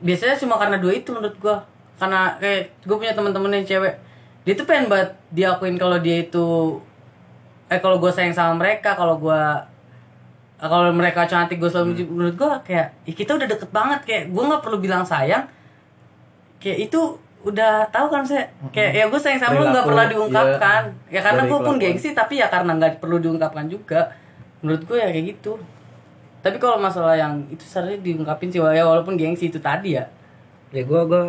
Biasanya 0.00 0.34
cuma 0.36 0.54
karena 0.56 0.78
dua 0.78 0.92
itu 0.92 1.10
menurut 1.10 1.36
gua. 1.36 1.62
Karena 2.00 2.34
kayak 2.40 2.72
gue 2.88 2.96
punya 2.96 3.12
teman-teman 3.12 3.60
yang 3.60 3.66
cewek 3.68 3.94
dia 4.48 4.54
tuh 4.56 4.64
pengen 4.64 4.88
banget 4.88 5.12
diakuin 5.36 5.76
kalau 5.76 6.00
dia 6.00 6.24
itu 6.24 6.80
eh 7.70 7.78
kalau 7.78 8.00
gue 8.00 8.10
sayang 8.10 8.32
sama 8.32 8.56
mereka 8.56 8.96
kalau 8.96 9.20
gue 9.20 9.42
kalau 10.60 10.92
mereka 10.92 11.24
cantik 11.24 11.56
gue 11.56 11.70
selalu 11.72 11.96
muji. 11.96 12.04
menurut 12.04 12.34
gue 12.36 12.50
kayak 12.68 12.92
"Ih, 13.08 13.16
kita 13.16 13.32
udah 13.32 13.48
deket 13.48 13.70
banget. 13.72 14.00
Kayak 14.04 14.24
gue 14.28 14.42
nggak 14.44 14.60
perlu 14.60 14.76
bilang 14.76 15.00
sayang. 15.00 15.48
Kayak 16.60 16.92
itu 16.92 17.00
udah 17.40 17.88
tahu 17.88 18.12
kan 18.12 18.20
saya 18.20 18.44
kayak 18.68 18.92
ya 18.92 19.04
gue 19.08 19.16
sayang 19.16 19.40
sama 19.40 19.56
lu 19.56 19.72
nggak 19.72 19.86
perlu 19.88 20.02
diungkapkan. 20.12 20.82
ya 21.08 21.20
karena 21.24 21.42
Dari 21.48 21.50
gue 21.50 21.58
pun 21.64 21.76
gengsi 21.80 22.12
tapi 22.12 22.44
ya 22.44 22.52
karena 22.52 22.76
nggak 22.76 23.00
perlu 23.00 23.16
diungkapkan 23.16 23.72
juga. 23.72 24.12
Menurut 24.60 24.84
gue 24.84 24.96
ya 25.00 25.08
kayak 25.08 25.26
gitu. 25.32 25.56
Tapi 26.44 26.56
kalau 26.60 26.76
masalah 26.76 27.16
yang 27.16 27.40
itu 27.48 27.64
seharusnya 27.64 28.04
diungkapin 28.04 28.52
sih 28.52 28.60
ya 28.60 28.84
walaupun 28.84 29.16
gengsi 29.16 29.48
itu 29.48 29.56
tadi 29.56 29.96
ya. 29.96 30.04
Ya 30.76 30.84
gue 30.84 31.00
gue 31.08 31.22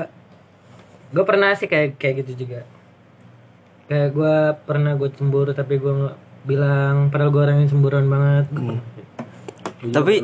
gue 1.12 1.24
pernah 1.28 1.52
sih 1.54 1.68
kayak 1.68 2.00
kayak 2.00 2.24
gitu 2.24 2.48
juga. 2.48 2.64
Kayak 3.92 4.10
gue 4.16 4.36
pernah 4.64 4.96
gue 4.96 5.10
cemburu 5.12 5.52
tapi 5.52 5.76
gue 5.76 5.92
nggak 5.92 6.18
bilang 6.48 7.12
padahal 7.12 7.30
gue 7.30 7.42
orang 7.44 7.58
yang 7.62 7.70
cemburuan 7.70 8.08
banget. 8.08 8.46
Tapi 9.92 10.24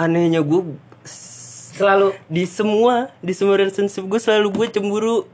anehnya 0.00 0.40
gue 0.40 0.60
selalu. 1.04 2.16
di 2.26 2.44
semua 2.48 3.12
di 3.20 3.32
semua 3.36 3.60
relationship 3.60 4.04
gue 4.08 4.20
selalu 4.20 4.48
gue 4.48 4.66
cemburu. 4.72 5.28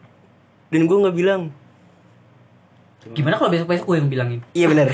Dan 0.66 0.90
gue 0.90 0.96
nggak 0.98 1.16
bilang. 1.16 1.54
gimana 3.06 3.38
kalau 3.38 3.54
besok 3.54 3.70
besok 3.70 3.86
gue 3.94 3.96
yang 4.02 4.10
bilangin? 4.10 4.40
Iya 4.50 4.66
benar. 4.66 4.90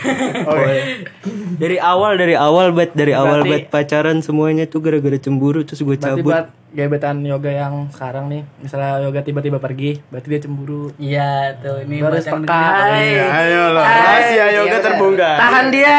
dari 1.62 1.81
awal 1.81 2.21
dari 2.21 2.37
awal 2.37 2.68
bat 2.77 2.92
dari 2.92 3.16
awal 3.16 3.40
Berarti- 3.40 3.73
bat 3.73 3.73
pacaran 3.73 4.21
semuanya 4.21 4.68
tuh 4.68 4.85
gara-gara 4.85 5.16
cemburu 5.16 5.64
terus 5.64 5.81
gue 5.81 5.97
cabut. 5.97 6.53
Gebetan 6.73 7.21
yoga 7.21 7.49
yang 7.49 7.89
sekarang 7.89 8.27
nih, 8.27 8.43
misalnya 8.59 8.97
yoga 8.99 9.21
tiba-tiba 9.21 9.57
pergi, 9.57 10.01
berarti 10.07 10.27
dia 10.27 10.41
cemburu. 10.41 10.89
iya 10.97 11.53
tuh 11.55 11.81
ini 11.81 12.01
Harus 12.01 12.25
peka. 12.25 12.33
dengerin 12.35 12.49
apa 12.49 12.85
Hai. 12.89 13.09
ya. 13.11 13.27
Ayo 13.31 13.65
lah, 13.71 13.85
rahasia 13.85 14.47
yoga 14.55 14.79
terbongkar. 14.81 15.37
tahan 15.37 15.67
dia 15.69 15.99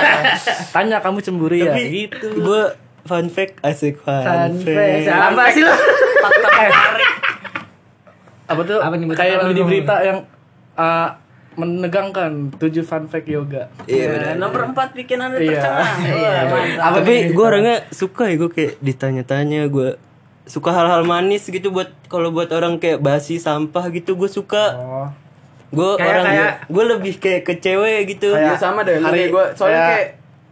Tanya 0.74 0.96
kamu 0.98 1.18
cemburu 1.20 1.54
ya? 1.54 1.74
Gitu. 1.74 2.28
Gue 2.36 2.62
fun 3.02 3.26
fact 3.26 3.58
asik 3.60 3.98
fun, 3.98 4.22
Fun 4.22 4.52
fact. 4.60 4.78
fact. 5.02 5.26
apa 5.26 5.42
sih 5.50 5.62
lo 5.62 5.74
fakta 6.20 6.48
menarik 6.48 7.08
Apa 8.46 8.60
tuh? 8.62 8.78
Apa 8.78 8.94
nih, 8.94 9.06
kayak 9.10 9.36
di 9.48 9.62
berita 9.62 9.94
yang 10.00 10.18
uh, 10.74 11.08
menegangkan 11.60 12.30
tujuh 12.52 12.82
fun 12.82 13.04
fact 13.04 13.26
yoga. 13.26 13.68
Iya 13.84 14.34
Nah, 14.34 14.48
nomor 14.48 14.68
empat 14.68 14.92
bikin 14.92 15.18
anda 15.18 15.36
Iya. 15.36 15.60
tercengang 15.60 15.98
Wah, 16.16 16.42
mantap. 16.48 16.92
Tapi 16.98 17.14
gue 17.30 17.44
orangnya 17.46 17.76
suka 17.90 18.24
ya 18.24 18.36
gue 18.36 18.50
kayak 18.50 18.72
ditanya-tanya 18.78 19.60
gue 19.66 20.00
suka 20.44 20.70
hal-hal 20.72 21.04
manis 21.04 21.44
gitu 21.44 21.68
buat 21.68 21.92
kalau 22.06 22.28
buat 22.28 22.48
orang 22.48 22.76
kayak 22.76 22.98
basi 22.98 23.36
sampah 23.36 23.86
gitu 23.90 24.16
gue 24.16 24.26
suka 24.26 24.74
Oh. 24.74 25.08
gue 25.70 25.90
Kayak- 25.94 26.10
orang 26.10 26.24
kayak- 26.26 26.56
gue 26.66 26.84
lebih 26.88 27.14
kayak 27.16 27.42
ke 27.44 27.54
cewek 27.56 28.00
gitu 28.08 28.32
Iya 28.32 28.56
sama 28.56 28.82
deh, 28.82 28.98
hari- 28.98 29.06
kayak 29.20 29.30
gue 29.30 29.44
soalnya 29.54 29.78
kayak- 29.78 29.90
kayak 29.92 30.08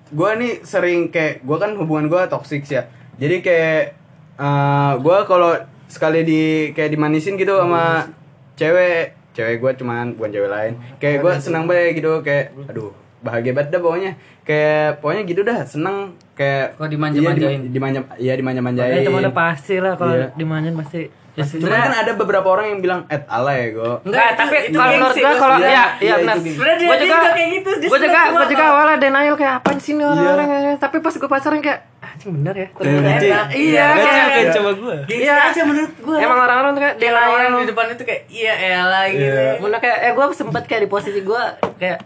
gue 0.09 0.31
nih 0.37 0.53
sering 0.63 1.01
kayak 1.09 1.35
gue 1.41 1.57
kan 1.59 1.71
hubungan 1.75 2.07
gue 2.07 2.21
toxic 2.29 2.63
ya. 2.65 2.87
Jadi 3.17 3.37
kayak 3.41 3.99
eh 4.39 4.93
gue 4.97 5.19
kalau 5.25 5.59
sekali 5.85 6.23
di 6.23 6.43
kayak 6.71 6.95
dimanisin 6.95 7.35
gitu 7.35 7.59
sama 7.59 8.07
cewek, 8.55 9.18
cewek 9.31 9.57
gue 9.59 9.71
cuman 9.77 10.15
bukan 10.15 10.31
cewek 10.31 10.49
lain. 10.49 10.73
Kayak 10.97 11.17
gue 11.21 11.33
senang 11.39 11.65
banget 11.65 11.97
gitu 11.97 12.21
kayak 12.21 12.55
aduh 12.65 12.91
bahagia 13.19 13.51
banget 13.51 13.69
dah 13.71 13.81
pokoknya. 13.81 14.13
Kayak 14.43 14.99
pokoknya 14.99 15.23
gitu 15.25 15.41
dah 15.43 15.59
seneng 15.63 15.97
kayak 16.33 16.75
Kok 16.75 16.87
dimanja-manjain? 16.87 17.61
Iya, 17.61 17.71
dimanja 17.71 18.01
iya 18.15 18.29
Ya 18.29 18.35
dimanja-manjain. 18.37 18.93
itu 18.99 19.11
udah 19.11 19.35
pasti 19.35 19.75
lah 19.77 19.95
kalau 19.95 20.15
Iya. 20.15 20.27
dimanjain 20.35 20.75
pasti. 20.75 21.03
Ya, 21.39 21.47
Cuman 21.47 21.55
sebenarnya 21.55 21.83
kan 21.85 21.95
ada 22.03 22.13
beberapa 22.15 22.49
orang 22.49 22.67
yang 22.69 22.81
bilang 22.81 23.01
et 23.07 23.23
alay 23.29 23.71
gue. 23.71 23.93
Enggak, 24.03 24.27
Nah, 24.27 24.35
tapi 24.35 24.57
itu 24.65 24.75
kalau 24.75 24.91
menurut 24.93 25.15
Bos. 25.15 25.39
kalau 25.39 25.55
Iya, 25.55 25.63
ya, 25.63 25.71
iya, 25.71 25.85
iya 26.03 26.15
benar. 26.19 26.37
dia 26.43 26.51
juga 26.75 26.95
juga 26.99 27.31
kayak 27.31 27.51
gitu, 27.55 27.71
Gua 27.87 27.99
juga 28.01 28.21
gua 28.29 28.45
juga 28.45 28.65
awalnya 28.67 28.97
denial 28.99 29.35
kayak 29.39 29.55
apa 29.57 29.71
sih 29.79 29.95
nih 29.95 30.03
orang-orang 30.03 30.49
tapi 30.77 30.97
pas 30.99 31.15
gua 31.15 31.31
pacaran 31.31 31.61
kayak 31.61 31.79
anjing 32.19 32.31
bener 32.35 32.55
ya. 32.57 32.69
Ternyata 32.73 32.99
Berarti 33.01 33.27
enak. 33.29 33.47
Iya, 33.55 33.85
berarti 33.87 34.03
kayak 34.03 34.27
bukan 34.27 34.49
cuma 34.53 34.71
gue 34.75 34.97
Iya. 35.15 35.35
aja 35.47 35.61
menurut 35.63 35.93
gue 35.97 36.17
Emang 36.19 36.39
orang-orang 36.41 36.71
tuh 36.71 36.81
kayak 36.81 36.95
kayak 36.97 37.13
orang-orang 37.15 37.45
denial. 37.47 37.61
di 37.61 37.69
depan 37.69 37.85
itu 37.89 38.03
kayak 38.05 38.23
iya 38.29 38.53
elah 38.75 39.05
gitu 39.07 39.43
Bener 39.61 39.79
kayak 39.79 39.99
eh 40.01 40.13
gue 40.13 40.25
sempet 40.33 40.63
kayak 40.65 40.83
di 40.83 40.89
posisi 40.89 41.21
gue 41.21 41.43
kayak 41.77 41.99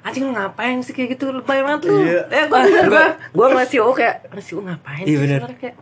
anjing 0.00 0.24
lu 0.24 0.32
ngapain 0.32 0.80
sih 0.80 0.92
kayak 0.92 1.08
gitu 1.12 1.28
lebay 1.30 1.60
banget 1.60 1.80
lu 1.84 2.00
Iya. 2.00 2.20
eh 2.26 2.44
gue 2.46 2.58
bener 2.58 2.84
gue 2.86 3.04
gue 3.30 3.46
ngasih 3.52 3.78
oh 3.80 3.92
kayak 3.92 4.16
ngasih 4.30 4.52
oh 4.54 4.62
ngapain 4.62 5.04
Iya, 5.04 5.12
sih 5.12 5.20
bener. 5.20 5.40
kayak 5.54 5.74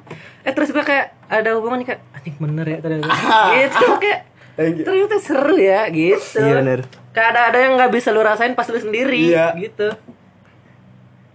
eh 0.42 0.52
terus 0.52 0.68
gue 0.68 0.82
kayak 0.82 1.06
ada 1.24 1.50
hubungan 1.54 1.78
kayak 1.80 2.02
anjing 2.10 2.34
bener 2.36 2.66
ya 2.66 2.78
ternyata 2.80 3.06
gitu 3.54 3.86
kayak 3.96 4.20
ternyata 4.58 5.16
seru 5.18 5.54
ya 5.54 5.86
gitu 5.88 6.34
Iya, 6.36 6.54
bener. 6.58 6.80
kayak 7.08 7.28
ada 7.30 7.40
ada 7.46 7.58
yang 7.60 7.72
nggak 7.74 7.92
bisa 7.92 8.10
lu 8.10 8.18
rasain 8.20 8.52
pas 8.52 8.66
lu 8.66 8.76
sendiri 8.76 9.30
Iya. 9.30 9.54
gitu 9.56 9.86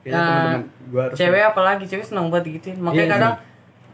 Kayaknya 0.03 0.19
Nah, 0.19 0.27
teman-teman. 0.27 0.61
Gua 0.91 1.01
harus 1.07 1.15
cewek 1.17 1.41
apalagi 1.47 1.83
cewek 1.87 2.05
seneng 2.05 2.27
banget 2.27 2.45
gituin 2.59 2.77
makanya 2.83 3.01
Iya, 3.01 3.13
kadang 3.15 3.33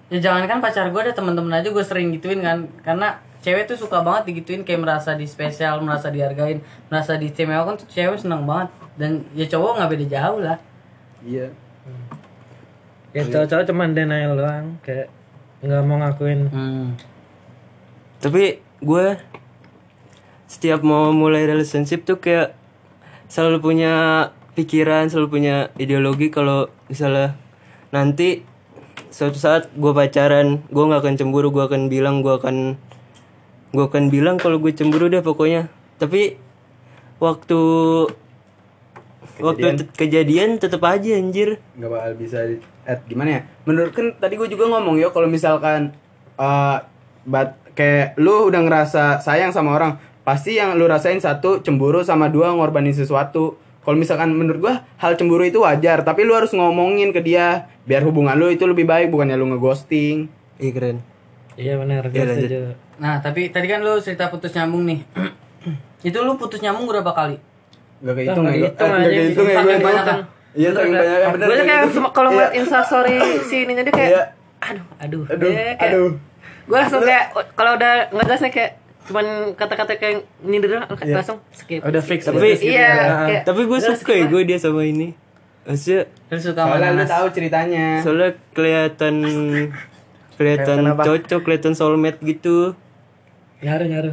ya 0.10 0.18
jangan 0.18 0.44
kan 0.50 0.58
pacar 0.58 0.86
gue 0.90 1.02
ada 1.06 1.14
teman-teman 1.14 1.54
aja 1.62 1.70
gue 1.70 1.86
sering 1.86 2.10
gituin 2.12 2.42
kan. 2.42 2.66
Karena 2.82 3.22
cewek 3.40 3.70
tuh 3.70 3.78
suka 3.78 4.02
banget 4.02 4.34
digituin 4.34 4.66
kayak 4.66 4.82
merasa 4.82 5.14
di 5.14 5.24
spesial 5.30 5.80
merasa 5.86 6.10
dihargain 6.10 6.60
merasa 6.92 7.16
diistimewakan 7.16 7.78
tuh 7.78 7.88
cewek 7.88 8.18
seneng 8.18 8.44
banget. 8.50 8.74
Dan 8.98 9.22
ya 9.38 9.46
cowok 9.46 9.80
nggak 9.80 9.90
beda 9.94 10.06
jauh 10.10 10.40
lah. 10.42 10.58
Iya. 11.22 11.48
ya 13.10 13.26
cowok-cowok 13.26 13.66
cuman 13.74 13.98
denial 13.98 14.38
doang 14.38 14.78
kayak 14.86 15.10
nggak 15.66 15.82
mau 15.86 15.98
ngakuin. 15.98 16.46
Hmm. 16.54 16.88
tapi 18.20 18.60
gue 18.84 19.08
setiap 20.46 20.84
mau 20.86 21.10
mulai 21.10 21.46
relationship 21.50 22.04
tuh 22.06 22.20
kayak 22.20 22.54
selalu 23.30 23.62
punya 23.64 23.94
pikiran 24.60 25.08
selalu 25.08 25.28
punya 25.32 25.56
ideologi 25.80 26.28
kalau 26.28 26.68
misalnya 26.86 27.40
nanti 27.90 28.44
suatu 29.10 29.40
saat 29.40 29.72
gue 29.72 29.92
pacaran 29.92 30.60
gue 30.68 30.84
nggak 30.84 31.02
akan 31.02 31.16
cemburu 31.16 31.50
gue 31.50 31.64
akan 31.64 31.88
bilang 31.88 32.20
gue 32.20 32.36
akan 32.36 32.76
gue 33.70 33.86
akan 33.86 34.10
bilang 34.10 34.36
kalau 34.36 34.60
gue 34.60 34.74
cemburu 34.74 35.08
deh 35.08 35.22
pokoknya. 35.22 35.70
Tapi 35.96 36.36
waktu 37.18 37.60
waktu 39.40 39.66
tet- 39.78 39.92
kejadian 39.96 40.60
tetap 40.60 40.84
aja 40.84 41.16
anjir. 41.16 41.62
Nggak 41.78 41.90
bakal 41.90 42.12
bisa 42.18 42.40
di- 42.44 42.62
eh, 42.86 42.98
gimana 43.08 43.30
ya? 43.30 43.42
Menurut 43.64 43.94
kan 43.94 44.12
tadi 44.18 44.36
gue 44.36 44.50
juga 44.50 44.68
ngomong 44.68 45.00
ya 45.00 45.10
kalau 45.10 45.30
misalkan 45.30 45.94
eh 46.36 46.78
bat 47.24 47.56
kayak 47.76 48.18
lu 48.18 48.50
udah 48.50 48.62
ngerasa 48.64 49.22
sayang 49.22 49.52
sama 49.52 49.76
orang 49.76 49.96
pasti 50.24 50.58
yang 50.58 50.76
lu 50.76 50.86
rasain 50.86 51.20
satu 51.20 51.62
cemburu 51.62 52.02
sama 52.02 52.28
dua 52.28 52.52
ngorbanin 52.52 52.92
sesuatu 52.92 53.56
kalau 53.80 53.96
misalkan 53.96 54.30
menurut 54.30 54.60
gua 54.60 54.76
hal 54.96 55.14
cemburu 55.14 55.42
itu 55.42 55.60
wajar 55.60 56.02
tapi 56.02 56.22
lu 56.22 56.32
harus 56.32 56.52
ngomongin 56.52 57.10
ke 57.10 57.20
dia 57.20 57.66
biar 57.84 58.02
hubungan 58.02 58.34
lu 58.34 58.48
itu 58.48 58.64
lebih 58.64 58.84
baik 58.84 59.10
bukannya 59.10 59.34
lu 59.34 59.50
ngeghosting. 59.50 60.30
Iya 60.56 60.72
keren. 60.72 60.98
Iya 61.56 61.74
benar 61.76 62.04
Iya, 62.08 62.24
setuju. 62.30 62.60
Nah 62.98 63.20
tapi 63.20 63.50
tadi 63.50 63.66
kan 63.66 63.80
lu 63.80 63.98
cerita 63.98 64.28
putus 64.28 64.52
nyambung 64.52 64.84
nih. 64.86 65.00
Itu 66.08 66.22
lu 66.22 66.36
putus 66.36 66.60
nyambung 66.60 66.86
berapa 66.86 67.10
kali? 67.10 67.36
Gak 68.00 68.14
kayak 68.14 68.28
Ah, 68.28 68.32
itu 68.32 68.40
nggak 68.40 68.56
nggak 68.56 68.64
hitung 68.64 68.88
nggak 68.88 69.00
aja, 69.00 69.10
kayak 69.10 69.28
itu 69.28 69.42
saking 69.42 69.60
nggak 69.60 69.84
banyak 69.84 70.06
kan. 70.06 70.20
iya 70.56 70.70
saking 70.72 70.94
banyak 70.94 71.20
bener. 71.30 71.46
Gue 71.46 71.58
kayak 71.62 71.84
cuma 71.92 72.10
kalau 72.10 72.30
ngeliat 72.30 72.48
Iya. 72.48 72.60
instastory 72.60 73.18
si 73.44 73.56
ininya 73.60 73.84
dia 73.84 73.92
kayak 73.92 74.10
Iya. 74.10 74.24
aduh 74.62 74.86
aduh 74.98 75.22
aduh 75.28 75.52
aduh. 75.78 76.10
Gue 76.64 76.78
langsung 76.78 77.02
kayak 77.02 77.26
kalau 77.54 77.72
udah 77.76 77.94
nggak 78.10 78.26
jelas 78.26 78.42
nih 78.42 78.54
kayak 78.54 78.72
cuman 79.10 79.26
kata-kata 79.54 79.98
kayak 79.98 80.16
nyindir 80.40 80.70
doang, 80.72 80.86
Iya. 80.96 81.18
langsung 81.18 81.42
skip 81.50 81.82
Udah 81.82 81.98
fix. 82.00 82.24
Tapi- 82.24 82.38
fix 82.40 82.62
gitu 82.62 82.72
iya 82.72 82.86
ya. 82.86 83.16
kayak 83.26 83.42
tapi 83.44 83.62
gue 83.66 83.80
suka 83.82 84.14
ya 84.14 84.26
gue 84.28 84.42
dia 84.44 84.56
sama 84.56 84.82
ini 84.84 85.18
maksudnya 85.62 86.06
lu 86.28 86.38
suka 86.40 86.62
soalnya 86.64 86.88
mana 86.88 86.96
lu 86.96 87.06
tahu 87.06 87.26
ceritanya 87.30 87.86
soalnya 88.00 88.30
kelihatan 88.54 89.16
kelihatan 90.38 90.78
cocok 90.96 91.40
kelihatan 91.42 91.74
soulmate 91.74 92.22
gitu 92.22 92.78
nyaru 93.60 93.86
nyaru 93.88 94.12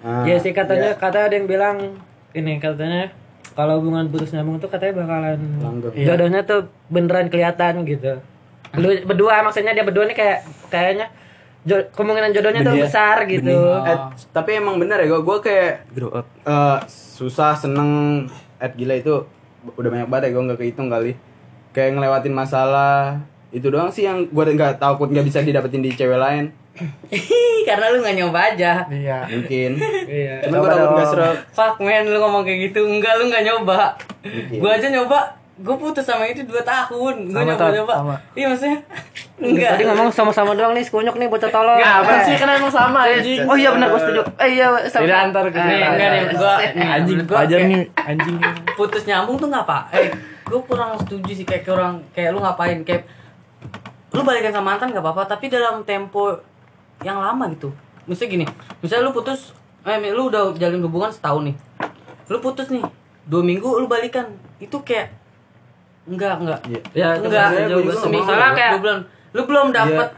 Ah, 0.00 0.26
ya 0.26 0.34
sih 0.36 0.50
katanya 0.50 0.92
iya. 0.92 0.98
kata 0.98 1.18
ada 1.22 1.32
yang 1.32 1.46
bilang 1.46 1.94
ini 2.32 2.58
katanya 2.58 3.14
kalau 3.52 3.78
hubungan 3.78 4.10
putus 4.10 4.32
nyambung 4.32 4.58
tuh 4.58 4.66
katanya 4.66 4.98
bakalan 4.98 5.38
Langgeng. 5.56 5.94
Iya. 5.94 6.06
jodohnya 6.08 6.40
tuh 6.42 6.60
beneran 6.88 7.28
kelihatan 7.28 7.86
gitu 7.86 8.18
lu 8.74 8.88
berdua 9.04 9.40
maksudnya 9.40 9.70
dia 9.70 9.80
berdua 9.80 10.02
nih 10.04 10.16
kayak 10.16 10.38
kayaknya 10.68 11.06
jo- 11.62 11.86
kemungkinan 11.90 12.30
jodohnya 12.30 12.60
tuh 12.60 12.74
Benih. 12.74 12.84
besar 12.84 13.16
gitu. 13.24 13.56
Eh, 13.80 13.98
tapi 14.30 14.50
emang 14.56 14.76
bener 14.76 14.98
ya 14.98 15.06
gue 15.08 15.20
gue 15.20 15.36
kayak 15.40 15.70
grow 15.90 16.10
up. 16.12 16.26
eh, 16.42 16.78
susah 16.88 17.54
seneng 17.54 18.24
at 18.56 18.72
gila 18.72 18.94
itu 18.94 19.22
udah 19.72 19.88
banyak 19.88 20.08
banget 20.08 20.24
ya 20.26 20.30
gue 20.32 20.42
nggak 20.44 20.58
kehitung 20.58 20.88
kali. 20.88 21.14
Kayak 21.70 21.96
ngelewatin 21.96 22.34
masalah 22.34 23.22
itu 23.48 23.68
doang 23.68 23.88
sih 23.88 24.02
yang 24.02 24.24
gue 24.24 24.44
nggak 24.48 24.76
takut 24.76 25.06
nggak 25.06 25.24
bisa 25.24 25.40
didapetin 25.40 25.80
di 25.80 25.90
cewek 25.90 26.16
lain. 26.16 26.50
Karena 27.62 27.92
lu 27.92 28.00
nggak 28.00 28.16
nyoba 28.16 28.40
aja. 28.48 28.72
Iya. 28.88 29.28
mungkin. 29.28 29.76
Iya. 30.08 30.42
Cuman 30.44 30.56
gue 30.58 30.70
takut 30.70 30.90
nggak 30.92 31.08
serap 31.08 31.36
fuck 31.52 31.76
man 31.78 32.04
lu 32.04 32.18
ngomong 32.18 32.42
kayak 32.42 32.70
gitu. 32.70 32.80
Enggak 32.82 33.20
lu 33.20 33.28
nggak 33.28 33.44
nyoba. 33.44 33.94
Gua 34.52 34.70
aja 34.72 34.88
nyoba 34.88 35.20
gue 35.62 35.76
putus 35.78 36.02
sama 36.02 36.26
itu 36.26 36.42
2 36.42 36.58
tahun 36.60 37.14
gue 37.30 37.42
nyoba 37.46 37.70
nyoba 37.70 37.94
sama. 37.94 38.16
iya 38.34 38.46
maksudnya 38.50 38.78
enggak 39.38 39.70
Tadi 39.74 39.84
ngomong 39.86 40.08
sama-sama 40.10 40.52
doang 40.52 40.74
nih, 40.74 40.82
skunyok 40.82 41.14
nih 41.14 41.26
bocah 41.26 41.50
tolol. 41.50 41.78
Nggak, 41.78 41.94
apa 42.02 42.12
sih 42.22 42.34
kan 42.34 42.48
emang 42.52 42.70
sama 42.70 43.00
anjing. 43.02 43.42
Oh 43.46 43.54
iya 43.54 43.70
benar 43.70 43.90
gue 43.90 44.00
setuju. 44.00 44.22
Eh 44.38 44.48
iya 44.54 44.66
sama. 44.86 45.02
Tidak 45.02 45.18
antar 45.18 45.44
ke 45.46 45.58
Eh, 45.58 45.66
Nih, 45.66 45.80
enggak 45.82 46.08
nih, 46.10 46.22
gua 46.34 46.54
nih, 46.58 46.88
Anjing, 46.88 47.18
wajar 47.26 47.58
kayak 47.58 47.70
nih 47.70 47.82
anjing. 47.96 48.36
putus 48.74 49.02
nyambung 49.02 49.38
tuh 49.38 49.48
ngapa? 49.50 49.86
Eh, 49.94 50.10
gue 50.42 50.60
kurang 50.62 50.98
setuju 50.98 51.30
sih 51.32 51.46
kayak 51.46 51.62
kurang 51.62 52.02
kayak 52.10 52.30
lu 52.30 52.38
ngapain 52.38 52.82
kayak 52.82 53.02
lu 54.12 54.20
balikan 54.22 54.52
sama 54.52 54.74
mantan 54.76 54.92
gak 54.92 55.00
apa-apa 55.00 55.24
tapi 55.24 55.48
dalam 55.48 55.82
tempo 55.82 56.36
yang 57.00 57.18
lama 57.18 57.46
gitu. 57.50 57.70
Misalnya 58.04 58.30
gini, 58.30 58.44
misalnya 58.78 59.08
lu 59.08 59.12
putus, 59.14 59.54
eh 59.82 59.98
lu 60.10 60.26
udah 60.26 60.52
jalin 60.54 60.82
hubungan 60.82 61.10
setahun 61.10 61.50
nih, 61.50 61.56
lu 62.28 62.38
putus 62.38 62.66
nih, 62.68 62.82
dua 63.24 63.40
minggu 63.40 63.66
lu 63.78 63.86
balikan, 63.86 64.26
itu 64.58 64.74
kayak 64.82 65.21
enggak 66.04 66.34
enggak. 66.36 66.60
Ya, 66.92 67.08
enggak. 67.14 67.46
ngomong, 68.02 68.54
kayak 68.54 68.70
lu 68.72 68.78
belum 68.80 68.98
lu 69.32 69.42
belum 69.44 69.66
dapet 69.70 70.08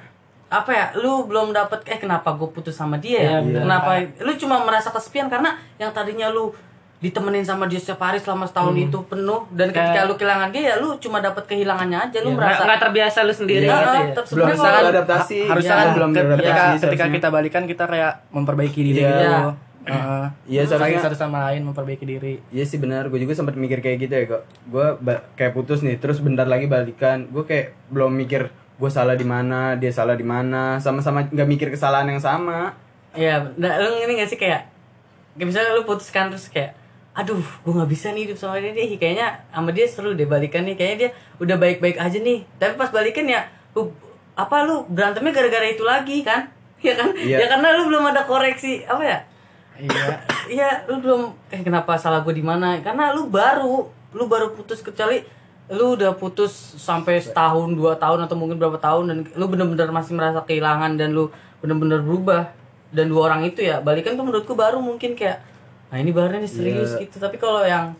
apa 0.46 0.70
ya 0.70 0.86
lu 0.94 1.26
belum 1.26 1.50
dapet 1.50 1.82
eh 1.84 1.98
kenapa 1.98 2.30
gue 2.32 2.46
putus 2.46 2.72
sama 2.72 2.94
dia 2.96 3.18
ya? 3.18 3.30
Iya, 3.32 3.38
benar. 3.42 3.60
kenapa? 3.64 3.90
Lu 4.20 4.32
cuma 4.34 4.56
merasa 4.60 4.88
kesepian 4.88 5.26
karena 5.26 5.50
yang 5.76 5.90
tadinya 5.90 6.28
lu 6.28 6.54
ditemenin 6.96 7.42
sama 7.42 7.66
dia 7.66 7.76
setiap 7.76 8.00
hari 8.02 8.16
selama 8.16 8.48
setahun 8.48 8.72
itu 8.80 8.96
penuh 9.04 9.44
dan 9.50 9.68
ketika 9.68 10.06
lu 10.06 10.14
kehilangan 10.14 10.48
dia 10.48 10.62
ya 10.64 10.74
lu 10.78 10.96
cuma 10.96 11.20
dapat 11.20 11.44
kehilangannya 11.44 11.98
aja 12.00 12.18
lu 12.18 12.32
Iya, 12.32 12.38
merasa 12.38 12.62
nggak- 12.64 12.80
terbiasa 12.80 13.18
lu 13.20 13.34
sendiri. 13.34 13.66
Iya, 13.66 13.76
gitu 13.76 13.92
ya. 13.92 14.24
belum 14.32 14.46
bisa 14.48 14.68
adaptasi. 14.88 15.38
Harusnya 15.44 15.68
Iya. 15.70 15.82
kan 15.82 15.88
belum 15.92 16.10
ketika 16.14 16.62
ketika 16.80 17.04
kita 17.10 17.28
balikan 17.28 17.62
kita 17.66 17.84
kayak 17.84 18.12
memperbaiki 18.30 18.80
diri 18.80 19.00
Iya. 19.00 19.10
gitu. 19.10 19.32
Iya. 19.84 19.92
Heeh. 19.94 20.26
Iya, 20.48 20.60
Saling 20.64 20.96
satu 20.98 21.16
sama 21.16 21.44
lain 21.52 21.64
memperbaiki 21.64 22.04
diri. 22.04 22.40
Iya 22.48 22.64
sih 22.64 22.80
benar, 22.80 23.08
gue 23.08 23.20
juga 23.20 23.36
sempat 23.36 23.54
mikir 23.54 23.80
kayak 23.80 23.96
gitu 24.00 24.12
ya 24.12 24.24
kok. 24.26 24.42
Gue 24.66 24.86
kayak 25.34 25.52
putus 25.52 25.84
nih, 25.84 26.00
terus 26.00 26.18
bentar 26.18 26.48
lagi 26.48 26.64
balikan. 26.64 27.28
Gue 27.28 27.44
kayak 27.44 27.76
belum 27.92 28.12
mikir 28.12 28.48
gue 28.50 28.90
salah 28.90 29.14
di 29.14 29.22
mana, 29.22 29.76
dia 29.76 29.92
salah 29.92 30.16
di 30.16 30.24
mana, 30.24 30.80
sama-sama 30.80 31.28
nggak 31.28 31.48
mikir 31.48 31.68
kesalahan 31.70 32.08
yang 32.08 32.18
sama. 32.18 32.72
Iya, 33.14 33.54
nah, 33.54 33.78
lu 33.78 34.02
ini 34.02 34.18
gak 34.18 34.26
sih 34.26 34.40
kayak 34.40 34.66
kayak 35.34 35.46
misalnya 35.46 35.70
lu 35.74 35.84
putuskan 35.84 36.30
terus 36.30 36.48
kayak 36.48 36.74
aduh 37.14 37.38
gue 37.38 37.70
nggak 37.70 37.86
bisa 37.86 38.10
nih 38.10 38.26
hidup 38.26 38.38
sama 38.42 38.58
dia 38.58 38.74
deh 38.74 38.98
kayaknya 38.98 39.38
sama 39.54 39.70
dia 39.70 39.86
seru 39.86 40.18
deh 40.18 40.26
balikan 40.26 40.66
nih 40.66 40.74
kayaknya 40.74 40.98
dia 40.98 41.10
udah 41.38 41.56
baik-baik 41.62 41.94
aja 41.94 42.18
nih 42.18 42.42
tapi 42.58 42.74
pas 42.74 42.90
balikan 42.90 43.22
ya 43.22 43.46
lu 43.78 43.94
apa 44.34 44.66
lu 44.66 44.82
berantemnya 44.90 45.30
gara-gara 45.30 45.62
itu 45.62 45.86
lagi 45.86 46.26
kan 46.26 46.50
ya 46.86 46.98
kan 46.98 47.14
Iya. 47.14 47.38
ya 47.38 47.46
karena 47.46 47.70
lu 47.78 47.86
belum 47.86 48.10
ada 48.10 48.26
koreksi 48.26 48.82
apa 48.82 49.02
ya 49.06 49.18
Iya. 49.80 50.06
Iya, 50.44 50.84
lu 50.84 51.00
belum 51.00 51.32
eh 51.48 51.64
kenapa 51.64 51.96
salah 51.96 52.20
gue 52.20 52.36
di 52.36 52.44
mana? 52.44 52.76
Karena 52.84 53.16
lu 53.16 53.32
baru, 53.32 53.88
lu 54.12 54.24
baru 54.28 54.52
putus 54.52 54.84
kecuali 54.84 55.24
lu 55.72 55.96
udah 55.96 56.12
putus 56.12 56.52
sampai 56.76 57.16
setahun, 57.16 57.72
dua 57.72 57.96
tahun 57.96 58.28
atau 58.28 58.36
mungkin 58.36 58.60
berapa 58.60 58.76
tahun 58.76 59.04
dan 59.08 59.18
lu 59.40 59.48
bener-bener 59.48 59.88
masih 59.88 60.12
merasa 60.12 60.44
kehilangan 60.44 61.00
dan 61.00 61.16
lu 61.16 61.32
bener-bener 61.64 62.04
berubah 62.04 62.52
dan 62.92 63.08
dua 63.08 63.32
orang 63.32 63.48
itu 63.48 63.64
ya 63.64 63.80
balikan 63.80 64.14
tuh 64.14 64.22
menurutku 64.28 64.52
baru 64.52 64.78
mungkin 64.78 65.16
kayak 65.16 65.40
nah 65.88 65.96
ini 65.96 66.14
baru 66.14 66.36
nih 66.38 66.50
serius 66.52 66.94
gitu 67.00 67.16
tapi 67.16 67.40
kalau 67.40 67.64
yang 67.64 67.96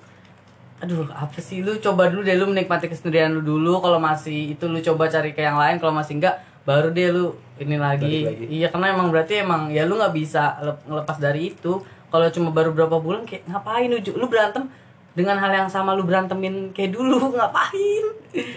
aduh 0.85 1.09
apa 1.17 1.41
sih 1.41 1.65
lu 1.65 1.81
coba 1.81 2.13
dulu 2.13 2.21
deh 2.21 2.37
lu 2.37 2.47
menikmati 2.51 2.93
kesendirian 2.93 3.33
lu 3.35 3.43
dulu 3.43 3.81
kalau 3.81 3.97
masih 3.97 4.53
itu 4.53 4.69
lu 4.69 4.79
coba 4.85 5.09
cari 5.09 5.33
ke 5.33 5.41
yang 5.41 5.57
lain 5.57 5.81
kalau 5.81 5.97
masih 5.97 6.21
enggak 6.21 6.45
baru 6.69 6.93
deh 6.93 7.09
lu 7.09 7.33
ini 7.57 7.77
lagi, 7.77 8.15
iya 8.49 8.67
karena 8.67 8.91
emang 8.91 9.09
berarti 9.09 9.39
emang 9.39 9.69
ya 9.69 9.83
lu 9.83 9.95
nggak 9.95 10.11
bisa 10.11 10.59
lep- 10.61 10.83
ngelepas 10.85 11.17
dari 11.17 11.49
itu 11.49 11.79
kalau 12.09 12.27
cuma 12.29 12.51
baru 12.51 12.71
berapa 12.71 12.97
bulan 12.97 13.23
kayak 13.23 13.47
ngapain 13.47 13.87
lu 13.87 13.99
lu 14.13 14.27
berantem 14.27 14.67
dengan 15.13 15.37
hal 15.37 15.51
yang 15.53 15.69
sama 15.69 15.93
lu 15.93 16.03
berantemin 16.03 16.71
kayak 16.71 16.91
dulu 16.91 17.19
ngapain 17.31 18.05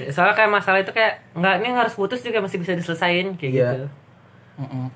Soalnya 0.07 0.33
kayak 0.33 0.49
masalah 0.51 0.79
itu 0.79 0.89
kayak 0.89 1.21
nggak 1.31 1.53
ini 1.59 1.69
harus 1.71 1.93
putus 1.93 2.19
juga 2.19 2.39
masih 2.39 2.57
bisa 2.57 2.73
diselesain 2.73 3.33
kayak 3.33 3.51
Iya. 3.51 3.69
gitu. 3.71 3.87
Heeh. 4.57 4.87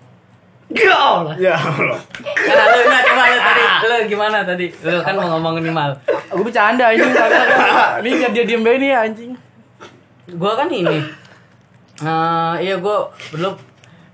Ya 0.71 0.95
Allah. 0.95 1.33
Ya 1.37 1.53
Allah. 1.53 1.99
karena 2.33 2.63
lu 2.65 2.79
nggak 2.81 3.03
coba 3.05 3.23
lu 3.23 3.37
tadi 3.39 3.61
lu 3.83 3.95
gimana 4.07 4.37
tadi 4.41 4.65
lu 4.81 4.97
kan 4.99 5.13
mau 5.13 5.27
ngomong 5.31 5.53
ini 5.57 5.69
mal 5.69 5.93
Gue 6.27 6.41
bercanda 6.41 6.89
anjing. 6.89 7.05
Ini 8.01 8.09
biar 8.17 8.31
dia 8.31 8.43
diem 8.43 8.63
nih 8.63 8.91
anjing. 8.95 9.31
gua 10.31 10.55
kan 10.55 10.65
ini 10.65 10.97
eh 12.01 12.53
iya 12.59 12.75
gua 12.77 13.05
belum 13.29 13.53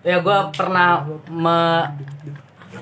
ya 0.06 0.22
gua 0.22 0.54
pernah 0.54 1.06
me, 1.30 1.58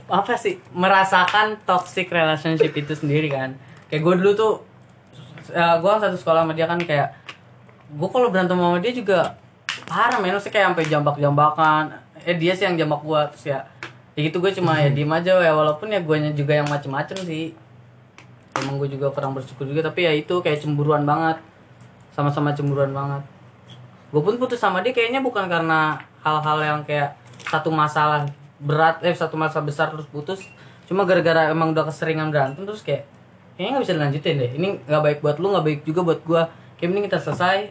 apa 0.09 0.33
sih 0.37 0.59
merasakan 0.75 1.57
toxic 1.65 2.11
relationship 2.11 2.73
itu 2.75 2.93
sendiri 2.93 3.31
kan. 3.31 3.55
Kayak 3.89 4.01
gue 4.01 4.13
dulu 4.21 4.31
tuh 4.33 4.53
ya 5.53 5.77
gue 5.77 5.91
satu 6.01 6.17
sekolah 6.17 6.41
sama 6.41 6.57
dia 6.57 6.65
kan 6.65 6.81
kayak 6.81 7.13
gue 7.93 8.09
kalau 8.09 8.33
berantem 8.33 8.57
sama 8.57 8.81
dia 8.81 8.93
juga 8.93 9.37
parah 9.85 10.17
men. 10.19 10.35
Sih 10.41 10.49
kayak 10.49 10.73
sampai 10.73 10.85
jambak-jambakan. 10.89 11.83
Eh 12.25 12.35
dia 12.37 12.57
sih 12.57 12.65
yang 12.65 12.75
jambak 12.75 13.05
gue 13.05 13.21
terus 13.33 13.45
ya 13.45 13.59
ya 14.17 14.19
gitu 14.25 14.41
gue 14.41 14.51
cuma 14.57 14.77
ya 14.81 14.89
diem 14.89 15.09
aja 15.09 15.37
ya. 15.37 15.53
Walaupun 15.53 15.93
ya 15.93 16.01
guanya 16.01 16.33
juga 16.33 16.57
yang 16.57 16.67
macem-macem 16.67 17.17
sih. 17.23 17.53
Emang 18.57 18.81
gue 18.81 18.89
juga 18.89 19.13
kurang 19.13 19.37
bersyukur 19.37 19.69
juga 19.69 19.85
tapi 19.85 20.09
ya 20.09 20.13
itu 20.13 20.33
kayak 20.41 20.65
cemburuan 20.65 21.05
banget. 21.05 21.37
Sama-sama 22.13 22.51
cemburuan 22.57 22.91
banget. 22.91 23.21
Gue 24.09 24.21
pun 24.21 24.35
putus 24.41 24.57
sama 24.57 24.81
dia 24.81 24.93
kayaknya 24.95 25.21
bukan 25.21 25.45
karena 25.45 26.01
hal-hal 26.25 26.57
yang 26.65 26.79
kayak 26.81 27.13
satu 27.45 27.69
masalah 27.69 28.25
berat 28.57 28.97
eh 29.05 29.13
satu 29.13 29.37
masalah 29.37 29.61
besar 29.69 29.93
terus 29.93 30.09
putus. 30.09 30.41
Cuma 30.89 31.05
gara-gara 31.05 31.53
emang 31.53 31.69
udah 31.71 31.85
keseringan 31.85 32.33
berantem 32.33 32.65
terus 32.65 32.81
kayak 32.81 33.05
kayaknya 33.53 33.69
nggak 33.77 33.83
bisa 33.85 33.93
dilanjutin 33.93 34.35
deh. 34.41 34.51
Ini 34.57 34.67
nggak 34.89 35.01
baik 35.05 35.19
buat 35.21 35.37
lu 35.37 35.53
nggak 35.53 35.65
baik 35.69 35.79
juga 35.85 36.01
buat 36.01 36.19
gua. 36.25 36.49
Kayak 36.81 36.89
mending 36.89 37.05
kita 37.13 37.19
selesai. 37.21 37.69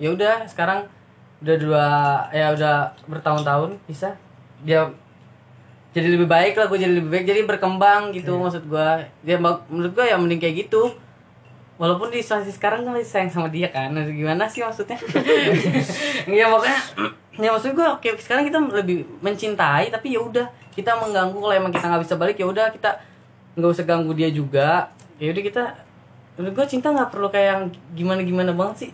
Ya 0.00 0.08
udah 0.08 0.48
sekarang 0.48 0.88
udah 1.44 1.56
dua 1.60 1.86
ya 2.32 2.56
udah 2.56 2.96
bertahun-tahun 3.04 3.76
bisa. 3.84 4.16
Dia 4.64 4.88
jadi 5.92 6.12
lebih 6.12 6.28
baik 6.28 6.60
lah 6.60 6.68
gue 6.68 6.76
jadi 6.76 6.92
lebih 6.92 7.08
baik 7.08 7.24
jadi 7.24 7.40
berkembang 7.44 8.12
gitu 8.16 8.40
maksud 8.40 8.64
gua. 8.68 9.04
Dia 9.20 9.36
menurut 9.36 9.92
gua 9.92 10.08
ya 10.08 10.16
mending 10.16 10.40
kayak 10.40 10.68
gitu 10.68 10.96
walaupun 11.76 12.08
di 12.08 12.18
situasi 12.18 12.50
sekarang 12.50 12.82
gue 12.82 12.92
masih 12.92 13.06
sayang 13.06 13.30
sama 13.30 13.48
dia 13.48 13.68
kan 13.68 13.92
gimana 13.92 14.44
sih 14.46 14.60
maksudnya? 14.60 14.96
Ya 16.30 16.48
pokoknya 16.48 16.80
ya 17.36 17.52
maksud 17.52 17.72
gue 17.72 17.84
kayak 18.00 18.16
sekarang 18.18 18.44
kita 18.44 18.58
lebih 18.72 19.04
mencintai 19.20 19.88
tapi 19.88 20.12
ya 20.12 20.20
udah 20.20 20.46
kita 20.72 20.96
mengganggu 20.96 21.36
kalau 21.36 21.54
emang 21.54 21.68
kita 21.68 21.86
nggak 21.86 22.02
bisa 22.02 22.14
balik 22.16 22.36
ya 22.36 22.46
udah 22.46 22.66
kita 22.68 22.90
nggak 23.54 23.70
usah 23.70 23.84
ganggu 23.84 24.12
dia 24.12 24.28
juga. 24.28 24.88
Ya 25.16 25.32
udah 25.32 25.42
kita 25.42 25.62
menurut 26.36 26.52
gue 26.54 26.66
cinta 26.66 26.88
nggak 26.90 27.08
perlu 27.08 27.28
kayak 27.28 27.46
yang 27.46 27.62
gimana 27.92 28.20
gimana 28.20 28.50
banget 28.52 28.76
sih. 28.78 28.90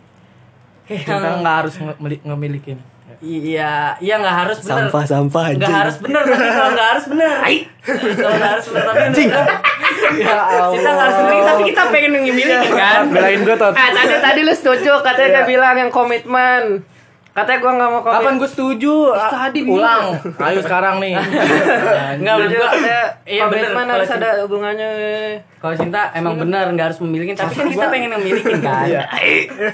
Kayak 0.82 1.00
Kita 1.02 1.14
yang- 1.14 1.40
nggak 1.40 1.56
harus 1.58 1.74
ngemilikin. 2.22 2.78
Iya, 3.22 3.94
iya 4.00 4.14
nggak 4.18 4.36
harus 4.36 4.58
bener. 4.62 4.88
Sampah, 4.88 5.04
sampah, 5.04 5.44
Nggak 5.54 5.70
harus 5.70 5.96
bener, 6.00 6.22
tapi 6.24 6.48
kalau 6.48 6.70
nggak 6.72 6.88
harus 6.90 7.04
bener. 7.06 7.30
Kalau 8.18 8.34
nggak 8.34 8.50
harus 8.50 8.66
bener, 8.66 8.84
tapi 8.88 9.22
anjing. 9.82 10.14
Ya 10.22 10.36
Kita 10.70 10.88
nggak 10.94 11.06
harus 11.06 11.16
bener, 11.26 11.42
tapi 11.42 11.62
kita 11.74 11.82
pengen 11.90 12.10
ngimilikin 12.22 12.72
kan. 12.72 13.00
Belain 13.10 13.40
gue 13.42 13.56
tot. 13.58 13.74
Ah 13.74 13.88
tadi 13.90 14.14
tadi 14.22 14.40
lu 14.46 14.54
setuju 14.54 15.02
katanya 15.02 15.42
dia 15.42 15.44
bilang 15.50 15.74
yang 15.76 15.90
komitmen. 15.90 16.86
Katanya 17.32 17.58
gua 17.58 17.72
nggak 17.72 17.88
mau 17.88 18.00
komitmen. 18.00 18.20
Kapan 18.20 18.34
gue 18.36 18.50
setuju? 18.52 18.94
Ah, 19.08 19.48
tadi 19.48 19.60
ulang. 19.64 20.04
Ayo 20.36 20.60
sekarang 20.60 21.00
nih. 21.00 21.16
Nggak 22.20 22.34
menurut 22.36 22.52
gua. 22.52 22.68
Katanya 22.68 23.00
Iya 23.22 23.42
komitmen 23.48 23.72
Kalau 23.72 23.94
harus 23.96 24.10
ada 24.10 24.28
hubungannya. 24.44 24.90
kalau 25.56 25.78
cinta 25.78 26.10
emang 26.12 26.34
bener 26.36 26.74
nggak 26.74 26.86
harus 26.90 26.98
memilikin, 26.98 27.38
tapi 27.38 27.54
kan 27.54 27.70
kita 27.70 27.86
pengen 27.86 28.10
memilikin 28.18 28.58
kan. 28.58 28.82
Iya. 28.82 29.06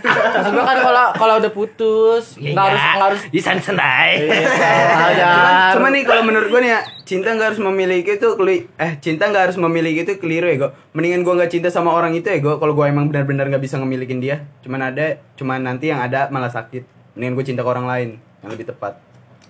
Maksud 0.04 0.52
gue 0.52 0.60
kan 0.62 0.78
kalau 0.78 1.06
kalau 1.16 1.34
udah 1.40 1.48
putus 1.48 2.36
nggak 2.36 2.60
harus 2.62 2.82
nggak 2.84 3.06
harus 3.08 3.22
di 3.26 3.40
sana 3.40 3.56
santai. 3.58 4.28
aja. 5.08 5.28
Cuma 5.72 5.88
nih 5.88 6.04
kalau 6.04 6.22
menurut 6.22 6.46
gue 6.46 6.60
nih 6.60 6.76
ya, 6.76 6.80
cinta 7.02 7.32
nggak 7.32 7.56
harus 7.56 7.60
memiliki 7.64 8.20
itu 8.20 8.28
keli 8.36 8.68
eh 8.76 9.00
cinta 9.00 9.26
nggak 9.26 9.48
harus 9.48 9.56
memiliki 9.56 10.04
itu 10.04 10.20
keliru 10.20 10.46
ya 10.46 10.56
gue. 10.60 10.70
Mendingan 10.92 11.24
gue 11.24 11.34
nggak 11.40 11.50
cinta 11.50 11.68
sama 11.72 11.90
orang 11.90 12.12
itu 12.12 12.28
ya 12.28 12.36
gue. 12.36 12.54
Kalau 12.54 12.76
gue 12.76 12.84
emang 12.84 13.08
benar-benar 13.08 13.48
nggak 13.48 13.64
bisa 13.64 13.80
ngemilikin 13.80 14.20
dia, 14.20 14.44
cuman 14.60 14.92
ada, 14.92 15.16
cuman 15.34 15.64
nanti 15.64 15.88
yang 15.88 15.98
ada 15.98 16.28
malah 16.28 16.52
sakit. 16.52 16.97
Mendingan 17.18 17.34
gue 17.34 17.44
cinta 17.44 17.60
ke 17.60 17.68
orang 17.68 17.84
lain 17.84 18.08
yang 18.38 18.50
lebih 18.50 18.64
tepat. 18.64 18.94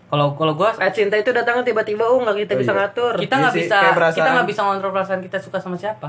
Kalau 0.09 0.33
kalau 0.35 0.57
gua 0.57 0.73
Eh 0.75 0.89
cinta 0.89 1.15
itu 1.15 1.29
datangnya 1.29 1.61
tiba-tiba 1.63 2.01
oh 2.03 2.17
nggak 2.19 2.37
kita 2.41 2.53
Oh, 2.55 2.59
bisa 2.59 2.73
iya. 2.73 2.79
ngatur. 2.81 3.15
kita 3.19 3.35
nggak 3.37 3.53
Iya 3.53 3.59
sih, 3.61 3.65
bisa 3.69 3.77
perasaan. 3.93 4.17
kita 4.17 4.29
nggak 4.33 4.47
bisa 4.49 4.61
ngontrol 4.63 4.91
perasaan 4.91 5.21
kita 5.21 5.37
suka 5.37 5.59
sama 5.61 5.77
siapa. 5.77 6.09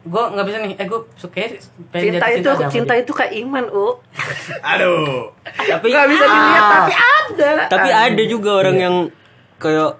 Gua 0.00 0.30
nggak 0.30 0.46
bisa 0.46 0.56
nih. 0.62 0.78
Eh 0.78 0.86
gua 0.86 1.00
suka 1.12 1.42
pengen 1.90 2.14
cinta 2.14 2.26
itu 2.30 2.50
cinta 2.70 2.94
dia. 2.94 3.02
itu 3.02 3.10
kayak 3.10 3.32
iman, 3.42 3.66
U. 3.68 3.98
Aduh. 4.72 5.34
Tapi 5.42 5.86
Nggak 5.90 6.06
bisa 6.08 6.24
dilihat 6.24 6.62
tapi 6.70 6.92
ada. 6.94 7.50
tapi 7.66 7.88
ada 7.90 8.22
juga 8.24 8.50
orang 8.56 8.76
yang 8.78 8.96
kayak 9.58 9.98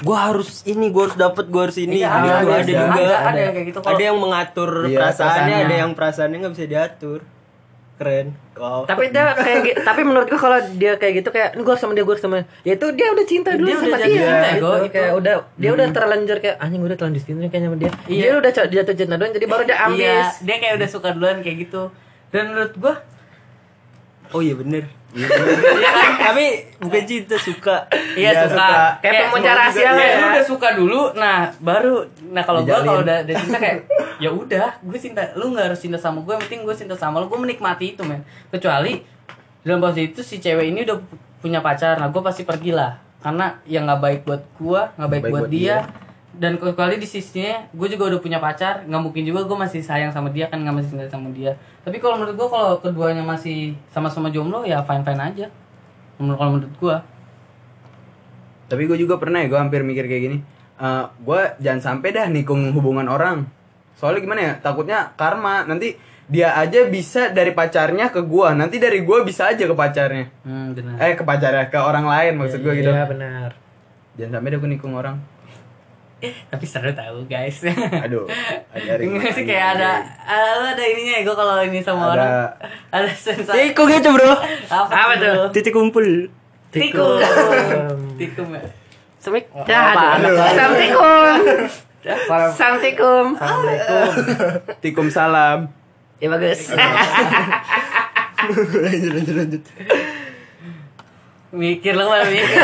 gua 0.00 0.18
harus 0.28 0.60
ini, 0.62 0.92
gua 0.92 1.08
harus 1.08 1.16
dapat, 1.16 1.44
gua 1.48 1.62
harus 1.64 1.80
ini. 1.80 1.96
Iya, 1.96 2.12
Gitu, 2.12 2.20
ada, 2.20 2.28
ada, 2.36 2.52
ada, 2.52 2.60
juga. 2.68 2.84
ada, 2.84 3.16
ada 3.24 3.40
yang 3.40 3.52
kayak 3.56 3.66
gitu. 3.66 3.78
Kalau- 3.80 3.90
Ada 3.90 4.02
yang 4.04 4.18
mengatur 4.20 4.70
Iya, 4.84 4.96
perasaannya, 5.00 5.16
perasaannya. 5.32 5.56
ada 5.64 5.74
yang 5.74 5.90
perasaannya 5.96 6.36
nggak 6.38 6.54
bisa 6.54 6.66
diatur. 6.68 7.20
Keren. 8.00 8.32
Wow. 8.56 8.84
tapi 8.84 9.08
dia 9.08 9.28
kayak 9.30 9.58
gi- 9.62 9.76
tapi 9.88 10.00
menurut 10.02 10.24
gua 10.26 10.40
kalau 10.40 10.58
dia 10.74 10.92
kayak 10.94 11.20
gitu 11.20 11.28
kayak 11.28 11.52
gue 11.54 11.74
sama 11.74 11.92
dia 11.92 12.00
gue 12.02 12.12
sama 12.14 12.36
ya 12.60 12.72
itu 12.72 12.86
dia 12.92 13.08
udah 13.10 13.24
cinta 13.24 13.50
dulu 13.52 13.66
Dia 13.66 13.76
sama 13.78 13.88
dia 13.94 14.06
cinta, 14.06 14.48
gitu. 14.50 14.70
Kayak 14.90 15.12
udah 15.14 15.34
dia 15.54 15.70
udah 15.70 15.86
terlanjur 15.90 16.36
kayak 16.38 16.56
anjing 16.58 16.78
gue 16.78 16.88
udah 16.88 16.98
terlanjur 16.98 17.22
cinta 17.22 17.40
kayaknya 17.46 17.68
sama 17.68 17.78
dia 17.78 17.90
Iya. 18.06 18.20
dia 18.22 18.32
udah 18.34 18.50
jatuh 18.66 18.94
cinta 18.94 19.14
duluan 19.14 19.32
jadi 19.32 19.46
baru 19.46 19.62
dia 19.62 19.78
ambis 19.82 20.00
Iya, 20.00 20.20
dia 20.40 20.56
kayak 20.58 20.74
udah 20.76 20.88
suka 20.88 21.08
duluan 21.12 21.36
kayak 21.38 21.56
gitu. 21.60 21.82
dan 22.28 22.42
menurut 22.48 22.72
gua 22.74 22.94
Oh 24.30 24.40
iya 24.40 24.54
bener. 24.54 24.84
Iya? 25.10 25.90
Tapi 26.22 26.44
bukan 26.78 27.02
cinta 27.02 27.34
suka. 27.34 27.76
iya 28.14 28.30
Iya, 28.30 28.46
suka. 28.46 28.54
suka. 28.54 28.78
Kayak 29.02 29.22
pemunca 29.30 29.50
rahasia 29.58 29.82
ya, 29.82 29.90
lah 29.90 30.04
ya. 30.06 30.16
lu 30.16 30.26
udah 30.30 30.44
suka 30.46 30.68
dulu 30.78 31.00
nah 31.12 31.38
baru 31.58 31.94
nah 32.30 32.42
kalau 32.46 32.60
gua 32.62 32.78
Dijalin. 32.78 32.86
kalau 32.86 33.00
udah 33.02 33.18
udah 33.26 33.34
cinta 33.36 33.58
kayak 33.58 33.78
ya 34.22 34.30
udah 34.30 34.68
gue 34.80 34.98
cinta 35.00 35.22
lu 35.34 35.50
nggak 35.50 35.66
harus 35.72 35.80
cinta 35.80 35.98
sama 35.98 36.22
gue 36.22 36.32
yang 36.36 36.42
penting 36.46 36.62
gue 36.62 36.76
cinta 36.76 36.94
sama 36.94 37.18
lu 37.18 37.26
gue 37.26 37.40
menikmati 37.40 37.96
itu 37.96 38.02
men 38.06 38.22
kecuali 38.48 39.02
dalam 39.60 39.82
posisi 39.82 40.12
itu 40.12 40.20
si 40.22 40.36
cewek 40.38 40.70
ini 40.70 40.86
udah 40.86 40.96
punya 41.40 41.58
pacar 41.58 41.98
nah 41.98 42.06
gue 42.06 42.22
pasti 42.22 42.46
pergi 42.46 42.70
lah 42.70 43.00
karena 43.20 43.60
yang 43.68 43.84
nggak 43.84 44.00
baik 44.00 44.20
buat 44.24 44.42
gua 44.56 44.82
nggak 44.96 45.10
baik, 45.10 45.22
Baik 45.26 45.32
buat, 45.32 45.42
buat 45.44 45.52
dia. 45.52 45.76
Dan 46.30 46.54
kecuali 46.62 46.94
di 47.00 47.08
sisinya 47.10 47.66
gue 47.74 47.88
juga 47.90 48.06
udah 48.14 48.20
punya 48.22 48.38
pacar 48.38 48.86
nggak 48.86 49.02
mungkin 49.02 49.26
juga 49.26 49.42
gue 49.48 49.58
masih 49.58 49.82
sayang 49.82 50.14
sama 50.14 50.30
dia 50.30 50.46
kan 50.46 50.62
nggak 50.62 50.74
masih 50.78 50.94
cinta 50.94 51.10
sama 51.10 51.28
dia 51.34 51.58
tapi 51.82 51.98
kalau 51.98 52.22
menurut 52.22 52.38
gue 52.38 52.48
kalau 52.48 52.72
keduanya 52.78 53.26
masih 53.26 53.74
sama-sama 53.90 54.30
jomblo 54.30 54.62
ya 54.62 54.78
fine 54.86 55.02
fine 55.02 55.18
aja 55.18 55.46
menurut 56.20 56.38
kalau 56.38 56.52
menurut 56.54 56.74
gue 56.78 56.96
Tapi 58.70 58.86
gue 58.86 59.02
juga 59.02 59.18
pernah 59.18 59.42
ya, 59.42 59.50
gue 59.50 59.58
hampir 59.58 59.82
mikir 59.82 60.06
kayak 60.06 60.22
gini. 60.30 60.38
Eh 60.78 61.04
gue 61.26 61.40
jangan 61.58 61.82
sampai 61.82 62.14
dah 62.14 62.30
nikung 62.30 62.70
hubungan 62.70 63.10
orang. 63.10 63.50
Soalnya 63.98 64.22
gimana 64.22 64.40
ya, 64.46 64.52
takutnya 64.62 65.10
karma. 65.18 65.66
Nanti 65.66 65.98
dia 66.30 66.54
aja 66.54 66.86
bisa 66.86 67.34
dari 67.34 67.50
pacarnya 67.50 68.14
ke 68.14 68.22
gue. 68.22 68.48
Nanti 68.54 68.78
dari 68.78 69.02
gue 69.02 69.18
bisa 69.26 69.50
aja 69.50 69.66
ke 69.66 69.74
pacarnya. 69.74 70.30
hmm, 70.46 70.66
benar 70.78 70.94
Eh 71.02 71.18
ke 71.18 71.26
pacarnya, 71.26 71.66
ke 71.66 71.78
orang 71.82 72.06
lain 72.06 72.38
maksud 72.38 72.62
gue 72.62 72.72
gitu. 72.78 72.94
Iya 72.94 73.10
benar. 73.10 73.58
Jangan 74.14 74.38
sampai 74.38 74.54
gue 74.54 74.70
nikung 74.70 74.94
orang. 74.94 75.18
Tapi 76.46 76.64
seru 76.64 76.90
tahu 76.90 77.24
guys 77.24 77.64
Aduh, 77.98 78.28
ajarin. 78.70 79.06
Enggak 79.12 79.32
sih 79.32 79.42
kayak 79.42 79.66
ada 79.74 79.90
ah, 80.20 80.58
lu 80.58 80.66
ada 80.68 80.84
ininya 80.84 81.12
ya 81.14 81.22
gue 81.22 81.32
kalau 81.34 81.56
ini 81.60 81.80
sama 81.80 82.04
Ada- 82.04 82.12
orang 82.12 82.30
ada 82.90 83.10
sensasi 83.10 83.56
Eh 83.56 83.68
kok 83.70 83.84
gitu 83.84 84.08
bro? 84.10 84.32
apa, 84.66 84.88
Apa 84.88 85.12
tuh? 85.16 85.38
Titik 85.50 85.72
kumpul. 85.72 86.28
tikum 86.70 87.18
tikum 88.14 88.48
ya 88.50 88.62
Semik. 89.16 89.50
apa, 89.52 89.66
Ya, 90.22 90.32
Assalamualaikum. 90.48 91.36
Assalamualaikum. 92.00 93.24
Assalamualaikum. 93.36 94.06
Tikum 94.80 95.06
salam. 95.06 95.68
Ya 96.16 96.28
bagus. 96.28 96.72
mikir 101.50 101.92
lo 101.92 102.06
malah 102.06 102.24
mikir 102.24 102.62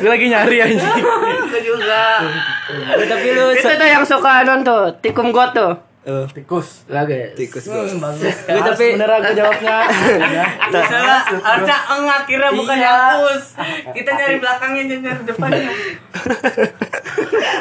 Gue 0.00 0.08
lagi 0.08 0.26
nyari 0.26 0.56
aja. 0.58 0.88
gue 1.44 1.60
juga 1.62 2.02
Tapi 3.04 3.28
lu 3.32 3.44
Itu 3.52 3.68
tuh 3.68 3.88
yang 3.88 4.04
suka 4.04 4.42
non 4.42 4.60
tuh, 4.64 4.92
tikum 5.04 5.28
got 5.30 5.52
tuh. 5.52 5.72
Eh, 6.02 6.26
Tikus. 6.34 6.82
Bagus. 6.90 7.30
Tikus 7.38 7.70
Hmm, 7.70 8.02
bagus 8.02 8.34
Gue 8.42 8.58
tapi 8.58 8.98
Bener 8.98 9.06
aku 9.06 9.38
jawabnya. 9.38 9.86
Ya. 10.34 10.44
Salah, 10.82 11.22
harusnya 11.30 11.78
eng 11.94 12.10
akhirnya 12.10 12.50
bukan 12.50 12.74
Iya. 12.74 12.94
kita 13.94 14.10
nyari 14.10 14.36
belakangnya 14.42 14.82
jangan 14.90 15.02
nyari 15.06 15.22
depannya 15.22 15.70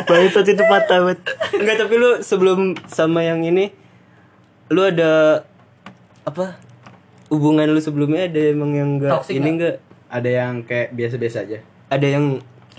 Bangsat 0.09 0.45
itu 0.49 0.63
patah 0.65 0.99
banget. 1.05 1.19
Enggak, 1.53 1.75
tapi 1.85 1.93
lu 2.01 2.09
sebelum 2.25 2.59
sama 2.89 3.21
yang 3.21 3.45
ini 3.45 3.69
lu 4.73 4.81
ada 4.81 5.45
apa? 6.25 6.57
Hubungan 7.29 7.69
lu 7.69 7.77
sebelumnya 7.77 8.25
ada 8.25 8.41
emang 8.41 8.71
yang 8.73 8.89
enggak 8.97 9.21
Toxic 9.21 9.37
ini 9.37 9.49
nggak? 9.53 9.53
enggak? 9.53 9.75
Ada 10.09 10.29
yang 10.33 10.53
kayak 10.65 10.89
biasa-biasa 10.97 11.37
aja. 11.45 11.59
Ada 11.93 12.07
yang 12.09 12.25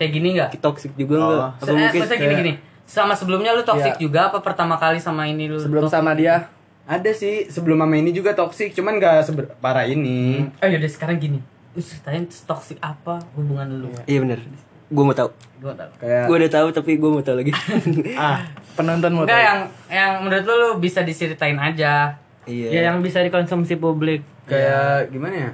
kayak 0.03 0.12
gini 0.12 0.29
nggak 0.35 0.51
toxic 0.59 0.91
juga 0.93 1.15
Oh. 1.15 1.23
enggak? 1.23 1.51
Apa 1.55 1.62
Eh, 1.65 1.75
maksudnya 1.95 2.19
gini 2.19 2.35
gini 2.37 2.53
sama 2.85 3.15
sebelumnya 3.15 3.51
lu 3.51 3.62
toxic 3.62 3.95
Iya. 3.95 4.03
juga 4.03 4.21
apa 4.27 4.38
pertama 4.38 4.75
kali 4.75 4.99
sama 4.99 5.25
ini 5.25 5.47
lu 5.47 5.57
Sebelum 5.57 5.87
toxic? 5.87 5.97
sama 5.97 6.12
dia. 6.12 6.51
Ada 6.83 7.11
sih 7.12 7.47
sebelum 7.47 7.79
mama 7.79 7.95
ini 7.95 8.11
juga 8.11 8.31
toksik, 8.33 8.75
cuman 8.75 8.99
gak 8.99 9.23
separah 9.25 9.87
ini. 9.87 10.51
Eh 10.59 10.67
yaudah 10.69 10.91
sekarang 10.91 11.15
gini 11.17 11.38
Lu 11.71 11.81
ceritain 11.81 12.27
toxic 12.27 12.75
apa 12.77 13.23
hubungan 13.33 13.65
lu 13.79 13.88
Iya 14.03 14.19
bener 14.21 14.43
Gue 14.91 15.01
mau 15.01 15.15
tahu. 15.15 15.31
Gua 15.57 15.73
tau 15.73 15.88
Kayak 15.97 16.27
Gue 16.27 16.37
udah 16.37 16.51
tahu 16.53 16.69
tapi 16.69 16.91
gue 16.99 17.07
mau 17.09 17.23
tahu 17.23 17.37
lagi. 17.38 17.53
ah, 18.19 18.43
Penonton 18.75 19.09
mau 19.11 19.23
Enggak 19.23 19.31
tahu. 19.33 19.47
yang 19.47 19.59
yang 19.88 20.12
menurut 20.21 20.45
lu, 20.45 20.55
lu 20.55 20.69
bisa 20.77 21.01
diceritain 21.01 21.57
aja 21.57 22.19
iya. 22.45 22.69
Ya 22.69 22.81
yang 22.91 22.99
bisa 22.99 23.23
dikonsumsi 23.23 23.79
publik. 23.79 24.27
kayak 24.45 25.09
gimana 25.09 25.35
ya? 25.38 25.51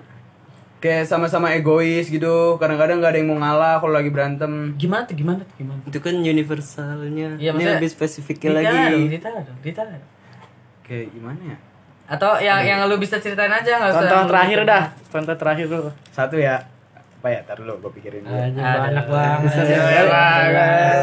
Kayak 0.79 1.11
sama-sama 1.11 1.51
egois 1.51 2.07
gitu. 2.07 2.55
Kadang-kadang 2.57 3.03
gak 3.03 3.11
ada 3.11 3.19
yang 3.19 3.29
mau 3.29 3.39
ngalah 3.39 3.83
kalau 3.83 3.99
lagi 3.99 4.15
berantem. 4.15 4.79
Gimana 4.79 5.03
tuh 5.05 5.19
gimana 5.19 5.43
tuh 5.43 5.57
gimana 5.59 5.81
Itu 5.83 5.99
kan 5.99 6.15
universalnya. 6.15 7.35
Iya, 7.35 7.51
ini 7.51 7.51
maksudnya- 7.51 7.77
lebih 7.77 7.91
spesifiknya 7.91 8.49
Detail 8.53 8.63
dong, 8.63 8.79
lagi. 8.79 9.03
detail 9.11 9.35
dong, 9.43 9.59
detail 9.61 9.89
dong. 9.91 10.05
Kayak 10.87 11.07
gimana 11.11 11.41
ya? 11.43 11.57
Atau 12.09 12.31
yang 12.41 12.61
yang 12.63 12.81
lu 12.87 12.97
bisa 12.97 13.19
ceritain 13.19 13.51
aja 13.51 13.69
nggak 13.77 13.91
usah 13.91 14.01
Contoh 14.01 14.15
yang 14.15 14.25
lu 14.25 14.31
terakhir 14.31 14.59
dah. 14.65 14.85
Contoh 15.11 15.35
terakhir 15.37 15.67
dulu. 15.69 15.91
Satu 16.09 16.37
ya. 16.39 16.57
Apa 17.19 17.29
ya? 17.29 17.41
Tar 17.43 17.59
dulu 17.59 17.75
gue 17.83 17.93
pikirin 17.99 18.23
dulu. 18.23 18.33
Aduh. 18.33 18.63
banyak 18.87 19.07
banget. 19.11 20.09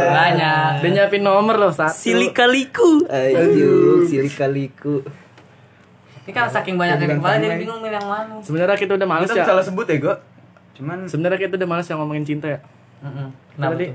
Banyak. 0.09 0.71
Dia 0.81 0.89
nyiapin 0.89 1.21
nomor 1.21 1.59
loh 1.59 1.69
satu. 1.69 1.91
Silikaliku. 1.93 3.03
Aduh, 3.05 4.07
silikaliku. 4.07 5.03
Ini 6.25 6.31
kan 6.31 6.49
saking 6.49 6.75
banyak 6.75 6.97
yang 6.97 7.21
kepala 7.21 7.37
jadi 7.37 7.55
bingung 7.55 7.79
milih 7.79 7.95
yang 7.95 8.09
mana. 8.09 8.33
Sebenarnya 8.41 8.77
kita 8.77 8.93
udah 8.93 9.07
males 9.07 9.29
Kita 9.29 9.39
ya. 9.39 9.45
salah 9.45 9.61
sebut 9.61 9.85
ya, 9.85 9.97
gue. 10.01 10.15
Cuman 10.75 10.97
Sebenarnya 11.05 11.39
kita 11.39 11.53
udah 11.55 11.69
males 11.69 11.85
yang 11.85 11.99
ngomongin 12.01 12.25
cinta 12.25 12.47
ya. 12.49 12.59
Heeh. 12.99 13.27
Tadi. 13.55 13.87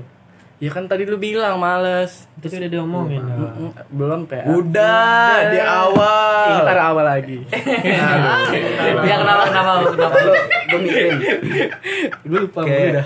Ya 0.61 0.69
kan 0.69 0.85
tadi 0.85 1.03
lu 1.03 1.17
bilang 1.17 1.57
males. 1.57 2.29
Itu 2.37 2.47
udah 2.47 2.69
diomongin. 2.69 3.19
ya. 3.19 3.33
Mm, 3.35 3.71
Belum 3.91 4.21
PA. 4.23 4.45
udah 4.47 5.33
di 5.49 5.59
awal. 5.59 6.49
Ntar 6.61 6.79
awal 6.79 7.05
lagi. 7.09 7.37
Ya 9.01 9.17
kenapa 9.17 9.43
kenapa 9.49 9.71
kenapa? 9.89 10.15
gue 10.69 10.79
mikirin. 10.79 11.17
gue 12.21 12.39
lupa 12.39 12.59
gue 12.63 12.83
udah. 12.93 13.05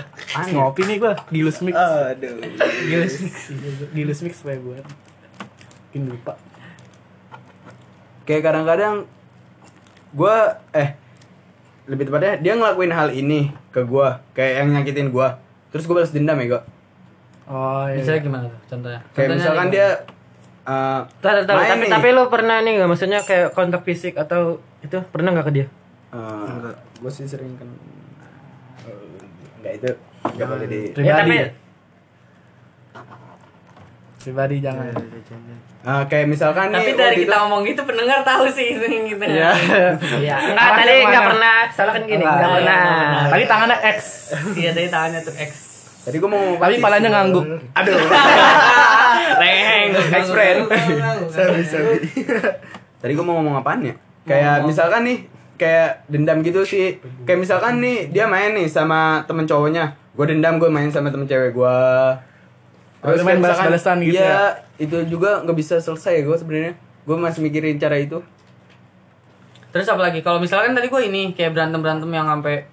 Ngopi 0.52 0.82
nih 0.84 0.96
gue. 1.00 1.12
Gilus 1.32 1.58
mix. 1.64 1.74
Aduh. 1.74 2.36
Gilus 2.84 3.14
mix. 3.18 3.34
Gilus 3.90 4.20
mix 4.20 4.34
gue. 4.38 4.54
Mungkin 4.60 6.02
lupa. 6.12 6.36
Kayak 8.24 8.42
kadang-kadang 8.44 9.08
gue 10.12 10.36
eh 10.72 10.88
lebih 11.86 12.04
tepatnya 12.04 12.34
dia 12.36 12.52
ngelakuin 12.52 12.90
hal 12.90 13.08
ini 13.10 13.40
ke 13.68 13.80
gue 13.80 14.08
kayak 14.32 14.52
yang 14.58 14.68
nyakitin 14.72 15.08
gue 15.08 15.28
terus 15.68 15.84
gue 15.84 15.94
balas 15.94 16.10
dendam 16.10 16.36
ya 16.36 16.48
gue 16.52 16.62
Oh 17.46 17.86
iya. 17.86 18.02
Bisa 18.02 18.18
gimana 18.18 18.50
tuh 18.50 18.58
contohnya? 18.66 18.98
kayak 19.08 19.30
Contohnya 19.30 19.38
misalkan 19.38 19.64
gimana? 19.64 19.74
dia 19.76 19.88
eh, 20.66 21.00
Tar, 21.16 21.34
tar, 21.46 21.54
main 21.54 21.70
tapi 21.70 21.78
nih. 21.80 21.92
tapi 21.94 22.08
lu 22.10 22.22
pernah 22.26 22.56
nih 22.58 22.72
nggak 22.74 22.90
maksudnya 22.90 23.20
kayak 23.22 23.48
kontak 23.52 23.82
fisik 23.82 24.18
atau 24.18 24.58
itu 24.80 24.98
pernah 25.06 25.30
nggak 25.30 25.46
ke 25.46 25.52
dia? 25.54 25.66
gue 26.96 27.10
sih 27.12 27.22
sering 27.22 27.54
kan 27.54 27.68
eh, 28.82 29.22
enggak 29.56 29.72
itu 29.76 29.90
enggak 30.26 30.46
boleh 30.48 30.66
di. 30.66 30.80
Ya, 30.98 31.14
tapi 31.16 31.36
Pribadi 34.26 34.58
jangan. 34.58 34.90
Eh, 35.86 36.02
kayak 36.10 36.26
misalkan 36.26 36.66
Tapi 36.68 36.82
nih 36.82 36.94
dari 36.94 37.16
kita 37.16 37.30
itu- 37.30 37.38
ngomong 37.38 37.62
gitu 37.62 37.80
pendengar 37.80 38.18
tahu 38.20 38.44
sih 38.48 38.74
ini 38.74 39.06
gitu. 39.06 39.22
Iya. 39.22 39.54
Iya. 40.18 40.36
Enggak 40.50 40.70
tadi 40.76 40.90
yang 40.92 41.06
nggak 41.06 41.22
mana? 41.22 41.30
pernah. 41.30 41.58
Salah 41.70 41.92
kan 41.94 42.02
gini, 42.02 42.18
Enggak. 42.18 42.34
nggak 42.36 42.50
pernah. 42.52 42.82
Tadi 43.28 43.44
tangannya 43.46 43.78
X. 43.86 43.98
Iya 44.52 44.70
tadi 44.72 44.88
tangannya 44.88 45.20
tuh 45.22 45.34
X. 45.36 45.50
tadi 46.02 46.16
gue 46.16 46.26
mau 46.28 46.54
Tapi 46.56 46.78
palanya 46.78 47.08
ngangguk. 47.08 47.44
aduh 47.72 47.94
Reng. 49.40 49.88
Ex-friend. 50.12 50.58
Tadi 52.96 53.12
gue 53.12 53.24
mau 53.24 53.34
ngomong 53.36 53.54
apaan 53.56 53.80
ya? 53.84 53.94
Kayak 54.22 54.66
misalkan 54.66 55.02
nih, 55.02 55.18
kayak 55.56 56.02
dendam 56.06 56.42
gitu 56.42 56.62
sih. 56.62 56.98
Kayak 57.22 57.40
misalkan 57.40 57.78
nih 57.78 58.10
dia 58.10 58.26
main 58.26 58.50
nih 58.52 58.66
sama 58.66 59.22
temen 59.24 59.46
cowoknya. 59.46 59.94
Gue 60.12 60.26
dendam 60.26 60.56
gue 60.56 60.66
main 60.66 60.88
sama 60.88 61.10
temen 61.10 61.26
cewek 61.26 61.52
gue. 61.52 61.78
Lu 63.06 63.22
main 63.22 63.38
balas-balasan 63.38 64.02
gitu 64.02 64.18
iya, 64.18 64.26
ya? 64.26 64.42
itu 64.82 64.96
juga 65.06 65.46
nggak 65.46 65.56
bisa 65.56 65.78
selesai 65.78 66.26
gue 66.26 66.36
sebenarnya. 66.36 66.74
Gue 67.06 67.16
masih 67.16 67.40
mikirin 67.46 67.78
cara 67.78 67.94
itu. 67.94 68.18
Terus 69.70 69.86
apa 69.86 70.10
lagi? 70.10 70.26
Kalau 70.26 70.42
misalkan 70.42 70.74
tadi 70.74 70.90
gue 70.90 71.02
ini 71.06 71.30
kayak 71.30 71.54
berantem 71.54 71.78
berantem 71.78 72.10
yang 72.10 72.26
sampai 72.26 72.66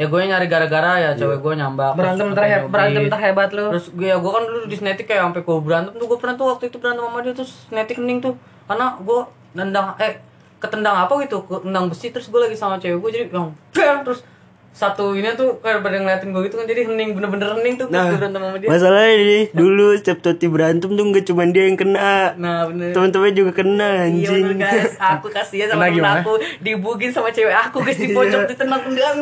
ya 0.00 0.06
gue 0.08 0.18
nyari 0.18 0.46
gara-gara 0.48 0.92
ya 0.98 1.10
cewek 1.14 1.38
gue 1.44 1.52
nyambak 1.52 1.94
Berantem 1.94 2.34
terhebat, 2.34 2.68
berantem 2.72 3.04
terhebat 3.06 3.50
lu. 3.54 3.70
terus 3.70 3.86
gue 3.92 4.08
ya 4.08 4.16
gue 4.18 4.30
kan 4.34 4.42
dulu 4.42 4.66
di 4.66 4.74
Snetik 4.74 5.06
kayak 5.06 5.30
sampai 5.30 5.42
gue 5.44 5.56
berantem 5.62 5.92
tuh 5.94 6.06
gue 6.10 6.18
pernah 6.18 6.34
tuh 6.34 6.46
waktu 6.48 6.64
itu 6.72 6.76
berantem 6.82 7.04
sama 7.06 7.18
dia 7.22 7.34
terus 7.36 7.52
Snetik 7.70 7.96
kening 8.00 8.18
tuh 8.18 8.34
karena 8.66 8.98
gue 8.98 9.20
nendang 9.52 9.94
eh 10.02 10.18
ketendang 10.58 10.96
apa 11.06 11.12
gitu 11.22 11.44
ketendang 11.44 11.86
besi 11.92 12.08
terus 12.10 12.26
gue 12.32 12.40
lagi 12.40 12.56
sama 12.58 12.80
cewek 12.82 12.98
gue 12.98 13.10
jadi 13.14 13.24
yang 13.30 14.02
terus 14.02 14.26
satu 14.72 15.12
ini 15.12 15.28
tuh 15.32 15.60
kayak 15.60 15.78
pada 15.78 15.94
ngeliatin 15.94 16.32
gue 16.32 16.42
gitu 16.42 16.56
kan 16.56 16.64
jadi 16.64 16.88
hening 16.88 17.12
bener-bener 17.12 17.44
hening 17.54 17.76
tuh 17.76 17.86
Nah, 17.86 18.08
berantem 18.08 18.40
sama 18.40 18.56
dia. 18.56 18.66
masalahnya 18.66 19.14
nih, 19.14 19.42
dulu 19.52 19.86
setiap 19.94 20.18
Toti 20.18 20.46
berantem 20.46 20.90
tuh 20.90 21.04
nggak 21.04 21.24
cuma 21.24 21.44
dia 21.46 21.64
yang 21.64 21.76
kena. 21.76 22.32
nah 22.34 22.64
bener. 22.64 22.88
Teman-teman 22.90 23.30
juga 23.30 23.52
kena 23.54 23.88
Iya 24.00 24.04
anjing. 24.08 24.44
bener 24.48 24.64
guys, 24.64 24.96
aku 24.98 25.26
kasihan 25.28 25.68
sama 25.68 25.86
temen 25.86 26.02
aku 26.02 26.32
Dibugin 26.58 27.10
sama 27.10 27.28
cewek 27.28 27.52
aku 27.52 27.78
guys, 27.80 28.00
dipojok, 28.00 28.48
ditendang 28.48 28.80
tendang 28.82 29.16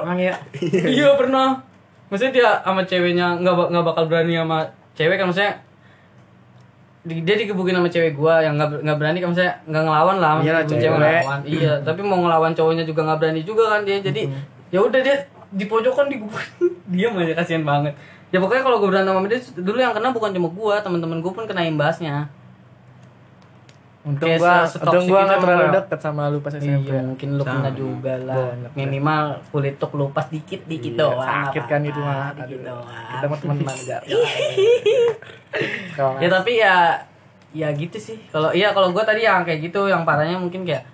Emang 0.00 0.18
ya. 0.20 0.34
Iya 0.62 1.10
pernah. 1.14 1.58
Maksudnya 2.06 2.32
dia 2.32 2.48
sama 2.60 2.82
ceweknya 2.82 3.26
nggak 3.36 3.54
nggak 3.68 3.84
bakal 3.84 4.04
berani 4.06 4.36
sama 4.36 4.62
cewek 4.92 5.16
kan 5.16 5.26
maksudnya 5.26 5.52
di- 7.02 7.18
dia 7.20 7.34
digebukin 7.34 7.74
sama 7.74 7.88
cewek 7.88 8.14
gua 8.14 8.38
yang 8.38 8.54
nggak 8.54 8.78
nggak 8.78 8.94
berani 8.94 9.18
kan 9.18 9.34
misalnya 9.34 9.54
nggak 9.64 9.82
ngelawan 9.82 10.16
lah 10.16 10.32
Iyalah, 10.38 10.62
cewek. 10.62 10.86
ngelawan. 10.86 11.40
Iya 11.42 11.72
tapi 11.82 12.00
mau 12.00 12.14
ngelawan 12.16 12.52
cowoknya 12.52 12.84
juga 12.84 13.00
nggak 13.02 13.18
berani 13.18 13.42
juga 13.42 13.64
kan 13.68 13.80
dia 13.82 13.98
jadi 13.98 14.22
ya 14.72 14.80
udah 14.80 15.00
dia 15.04 15.16
di 15.52 15.64
pojokan 15.68 16.08
digebukin 16.08 16.50
diam 16.92 17.14
aja 17.20 17.36
kasihan 17.36 17.62
banget 17.62 17.92
ya 18.32 18.40
pokoknya 18.40 18.64
kalau 18.64 18.80
gua 18.80 18.88
berantem 18.88 19.12
sama 19.12 19.28
dia 19.28 19.40
dulu 19.60 19.78
yang 19.78 19.92
kena 19.92 20.08
bukan 20.10 20.30
cuma 20.32 20.48
gua 20.48 20.74
teman-teman 20.80 21.20
gua 21.20 21.32
pun 21.36 21.44
kena 21.44 21.62
imbasnya 21.68 22.32
Untung 24.02 24.26
Kayak 24.26 24.42
gua, 24.42 24.54
untung 24.66 25.06
gua 25.06 25.20
itu 25.22 25.26
nggak 25.30 25.42
terlalu 25.46 25.66
deket 25.78 26.00
sama 26.02 26.26
lu 26.26 26.42
pas 26.42 26.50
SMP. 26.50 26.90
Iya, 26.90 27.06
mungkin 27.06 27.28
lu 27.38 27.42
kena 27.46 27.70
juga 27.70 28.18
lah. 28.18 28.50
Minimal 28.74 29.38
kulit 29.54 29.78
tuh 29.78 29.94
kelupas 29.94 30.26
dikit-dikit 30.26 30.98
Iya, 30.98 31.06
doang. 31.06 31.22
sakit 31.22 31.64
kan 31.70 31.86
itu 31.86 32.02
mah. 32.02 32.34
Dikit 32.34 32.66
doang. 32.66 32.82
Kita 32.90 33.26
mah 33.30 33.38
teman-teman 33.38 33.70
aja. 33.78 34.02
Kalau 35.94 36.18
ya 36.18 36.26
tapi 36.26 36.58
ya 36.58 36.98
ya 37.52 37.68
gitu 37.76 38.00
sih 38.00 38.16
kalau 38.32 38.48
iya 38.56 38.72
kalau 38.72 38.90
gue 38.96 39.04
tadi 39.04 39.28
yang 39.28 39.44
kayak 39.44 39.68
gitu 39.68 39.84
yang 39.84 40.08
parahnya 40.08 40.40
mungkin 40.40 40.64
kayak 40.64 40.88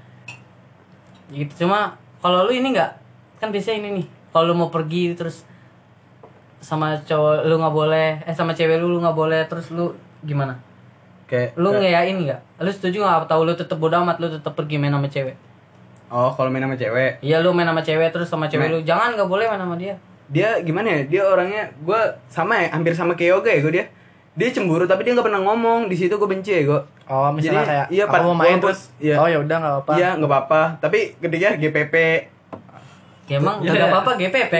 gitu 1.31 1.65
cuma 1.65 1.95
kalau 2.19 2.51
lu 2.51 2.53
ini 2.53 2.75
nggak 2.75 2.91
kan 3.39 3.49
biasanya 3.49 3.79
ini 3.81 3.89
nih 4.03 4.07
kalau 4.29 4.51
lu 4.51 4.55
mau 4.55 4.69
pergi 4.69 5.15
terus 5.15 5.43
sama 6.59 6.99
cowok 6.99 7.47
lu 7.47 7.55
nggak 7.57 7.71
boleh 7.73 8.11
eh 8.27 8.35
sama 8.35 8.51
cewek 8.51 8.77
lu 8.77 8.91
lu 8.91 8.99
nggak 8.99 9.15
boleh 9.15 9.47
terus 9.47 9.71
lu 9.71 9.95
gimana? 10.21 10.59
Kayak 11.29 11.55
lu 11.55 11.71
ngeyain 11.71 12.17
nggak? 12.19 12.41
Lu 12.59 12.71
setuju 12.71 12.99
nggak? 13.01 13.29
Atau 13.29 13.47
lu 13.47 13.55
tetep 13.55 13.79
bodo 13.79 13.95
amat 14.03 14.19
lu 14.19 14.27
tetep 14.27 14.51
pergi 14.53 14.75
main 14.77 14.91
sama 14.91 15.07
cewek? 15.07 15.37
Oh 16.09 16.33
kalau 16.35 16.51
main 16.51 16.65
sama 16.65 16.75
cewek? 16.75 17.23
Iya 17.23 17.39
lu 17.39 17.55
main 17.55 17.69
sama 17.69 17.85
cewek 17.85 18.11
terus 18.11 18.27
sama 18.27 18.49
cewek 18.49 18.67
Main. 18.67 18.75
lu. 18.75 18.81
Jangan 18.83 19.15
nggak 19.15 19.29
boleh 19.29 19.47
main 19.47 19.61
sama 19.61 19.77
dia. 19.79 19.95
Dia 20.29 20.59
gimana 20.61 20.89
ya? 20.89 21.01
Dia 21.07 21.23
orangnya 21.25 21.63
gue 21.79 22.01
sama 22.27 22.59
ya 22.59 22.75
hampir 22.75 22.93
sama 22.93 23.15
kayak 23.15 23.39
yoga 23.39 23.51
ya 23.55 23.61
gue 23.63 23.73
dia. 23.73 23.87
Dia 24.35 24.49
cemburu 24.51 24.85
tapi 24.85 25.05
dia 25.05 25.15
nggak 25.15 25.27
pernah 25.29 25.43
ngomong. 25.45 25.87
Di 25.87 25.95
situ 25.95 26.17
gue 26.17 26.29
benci 26.29 26.53
ya 26.53 26.63
gue 26.67 26.81
Oh, 27.09 27.33
misalnya 27.33 27.65
Jadi, 27.65 27.71
kayak 27.73 27.87
iya, 27.89 28.05
aku 28.05 28.21
mau 28.21 28.37
main 28.37 28.61
terus. 28.61 28.93
iya. 29.01 29.17
Oh 29.17 29.25
ya 29.25 29.41
udah 29.41 29.57
nggak 29.57 29.73
apa-apa. 29.81 29.93
iya 29.97 30.09
nggak 30.19 30.29
apa-apa. 30.29 30.61
Tapi 30.77 30.99
ketika 31.17 31.57
GPP 31.57 31.95
ya 33.29 33.37
emang 33.37 33.61
Iya. 33.61 33.71
nggak 33.71 33.89
apa-apa 33.91 34.11
GPP 34.17 34.55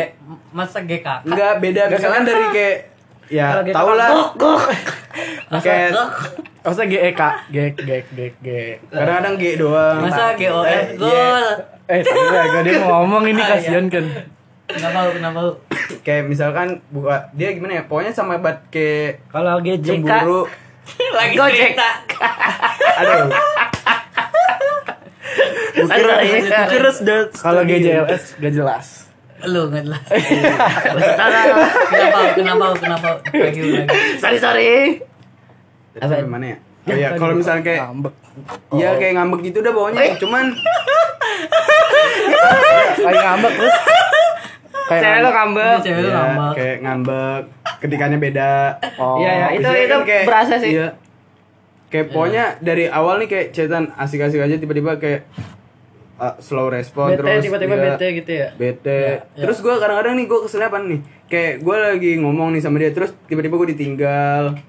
masa 0.51 0.79
GKK 0.81 1.09
nggak 1.25 1.53
beda. 1.59 1.83
Misalkan 1.89 2.23
dari 2.23 2.47
kayak 2.53 2.77
ya 3.27 3.47
tau 3.73 3.93
lah. 3.93 4.09
kayak 5.65 5.91
Maksudnya 6.59 6.89
GEK, 6.91 7.23
G 7.49 7.57
G 7.73 7.91
G 8.07 8.19
G. 8.39 8.49
kadang-kadang 8.87 9.35
G 9.35 9.45
doang. 9.57 10.05
Masa 10.05 10.37
Eh, 10.37 10.37
GOF 10.39 10.69
iya. 10.69 10.85
gol 10.95 11.47
Eh, 11.89 12.01
tadi 12.05 12.21
lah 12.29 12.45
dia 12.61 12.77
mau 12.79 13.01
ngomong 13.01 13.25
ini 13.27 13.41
Ah, 13.41 13.47
iya. 13.47 13.55
kasihan 13.57 13.85
kan. 13.89 14.05
kenapa 14.69 14.99
lu 15.01 15.11
kenapa 15.17 15.39
lu? 15.41 15.53
Kayak 16.05 16.29
misalkan 16.29 16.69
buka 16.93 17.33
dia 17.33 17.57
gimana 17.57 17.81
ya? 17.81 17.89
Pokoknya 17.89 18.13
sama 18.13 18.37
bat 18.37 18.69
kayak 18.69 19.25
Kalau 19.33 19.57
GJK 19.59 19.81
cemburu. 19.81 20.45
Lagi 21.17 21.35
cerita. 21.41 21.89
Aduh 22.99 23.33
Sorry. 25.79 26.31
Terus 26.69 26.97
dat. 27.01 27.29
Kalau 27.35 27.63
GJLS 27.63 28.37
gak 28.37 28.53
jelas. 28.53 28.87
lu 29.39 29.71
nggak 29.71 29.87
jelas 29.87 30.03
kenapa 31.95 32.19
kenapa 32.35 32.65
kenapa 32.75 33.09
lagi 33.31 33.61
lagi 33.63 33.87
sorry 34.19 34.35
sorry. 34.37 34.71
Apa? 35.95 36.15
Gimana 36.21 36.45
ya? 36.45 36.59
Oh 36.85 36.97
ya, 36.97 37.09
kalau 37.15 37.39
misalnya 37.39 37.63
kayak 37.63 37.87
Ngambek. 37.87 38.15
Iya 38.73 38.91
kayak 38.97 39.15
ngambek 39.15 39.41
gitu 39.45 39.59
dah 39.61 39.71
pokoknya. 39.71 40.01
Cuman 40.17 40.45
Kayak 42.99 43.23
ngambek 43.25 43.53
terus. 43.55 43.77
Kayak 44.89 45.03
Cewek 45.05 45.21
lo 45.21 45.31
ngambek. 45.31 45.77
cewek 45.83 46.01
lu 46.01 46.09
Iya, 46.09 46.17
ngambek 46.19 46.53
kayak 46.57 46.77
ngambek. 46.81 47.43
Ketikannya 47.79 48.19
beda. 48.19 48.53
Oh. 48.97 49.17
Iya, 49.21 49.31
iya. 49.31 49.47
Itu- 49.55 49.71
itu 49.77 49.97
kan 49.97 50.23
berasa 50.27 50.55
sih. 50.57 50.71
Iya. 50.75 50.89
Kayak 51.89 52.13
pokoknya 52.13 52.45
dari 52.61 52.85
awal 52.85 53.17
nih 53.19 53.29
kayak 53.29 53.47
cetan 53.51 53.89
asik-asik 53.97 54.39
aja 54.39 54.61
tiba-tiba 54.61 55.01
kayak 55.01 55.25
uh, 56.21 56.37
slow 56.37 56.69
respon 56.69 57.15
Bete 57.15 57.25
terus 57.25 57.45
tiba-tiba 57.49 57.75
dia 57.75 57.85
bete 57.89 58.07
gitu 58.13 58.31
ya. 58.31 58.49
bete. 58.53 59.01
Terus 59.33 59.59
gue 59.65 59.73
kadang-kadang 59.73 60.15
nih 60.21 60.27
gue 60.29 60.39
kesel 60.45 60.63
apa 60.63 60.85
nih? 60.85 61.01
Kayak 61.27 61.53
gue 61.65 61.77
lagi 61.79 62.11
ngomong 62.21 62.53
nih 62.53 62.61
sama 62.61 62.77
dia 62.77 62.93
terus 62.93 63.17
tiba-tiba 63.25 63.57
gue 63.57 63.69
ditinggal. 63.73 64.61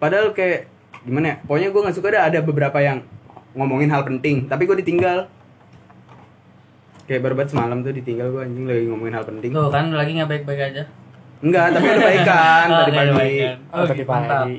Padahal 0.00 0.32
kayak 0.32 0.72
gimana 1.04 1.26
ya? 1.26 1.36
Pokoknya 1.44 1.68
gue 1.68 1.80
nggak 1.84 1.96
suka 1.96 2.08
ada 2.16 2.20
ada 2.32 2.38
beberapa 2.40 2.78
yang 2.80 3.04
ngomongin 3.54 3.92
hal 3.92 4.02
penting, 4.02 4.48
tapi 4.48 4.64
gue 4.64 4.76
ditinggal. 4.80 5.28
Kayak 7.04 7.20
baru 7.20 7.34
banget 7.36 7.50
semalam 7.52 7.84
tuh 7.84 7.92
ditinggal 7.92 8.32
gue 8.32 8.40
anjing 8.40 8.64
lagi 8.64 8.88
ngomongin 8.88 9.14
hal 9.14 9.24
penting. 9.28 9.52
tuh 9.52 9.68
kan 9.68 9.92
lagi 9.92 10.16
nggak 10.16 10.30
baik-baik 10.32 10.62
aja 10.72 10.84
Enggak, 11.44 11.76
tapi 11.76 11.84
udah 11.84 12.00
baikan 12.00 12.66
Oh, 12.72 12.80
tadi 12.80 12.96
udah 12.96 13.04
pagi. 13.04 13.18
baikan. 13.20 13.56
Oh, 13.68 13.84
tadi 13.84 14.02
mantap. 14.02 14.44
pagi. 14.48 14.56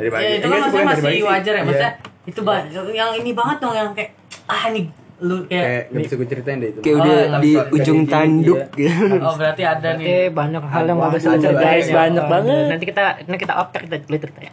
Dari 0.00 0.10
pagi. 0.10 0.22
ya 0.22 0.28
itu 0.32 0.44
kan 0.44 0.58
maksudnya 0.58 0.82
pagi 0.82 0.90
masih 0.96 1.12
sih. 1.12 1.22
wajar 1.22 1.46
ya 1.46 1.54
Iya. 1.54 1.62
maksudnya 1.62 1.90
itu 2.22 2.40
ba- 2.40 2.66
yang 2.90 3.10
ini 3.14 3.30
banget 3.30 3.56
dong 3.58 3.72
yang 3.72 3.88
kayak 3.90 4.10
ah 4.46 4.64
nih 4.68 4.86
lu 5.20 5.36
Kayak 5.44 5.62
kayak 5.62 5.82
nggak 5.86 6.02
bisa 6.02 6.14
gue 6.16 6.26
ceritain 6.26 6.58
deh 6.58 6.70
itu. 6.70 6.80
Kayak 6.80 6.90
Oh, 6.90 6.98
udah 6.98 7.12
iya, 7.12 7.38
di 7.38 7.52
ujung 7.70 8.00
iya. 8.00 8.08
tanduk 8.08 8.60
gitu. 8.72 9.14
oh 9.20 9.34
berarti 9.36 9.62
ada 9.62 9.88
Oke, 9.90 9.98
nih 10.00 10.18
banyak 10.30 10.62
hal 10.64 10.82
yang 10.82 10.96
nggak 10.96 11.12
bisa 11.14 11.28
diceritain 11.30 11.60
guys, 11.60 11.84
ya. 11.84 11.94
banyak 11.94 12.24
banget. 12.26 12.66
Nanti 12.66 12.84
kita 12.86 13.02
nanti 13.20 13.38
kita 13.38 13.54
otak 13.54 13.80
kita 13.84 13.96
cerita 14.00 14.40
ya. 14.40 14.52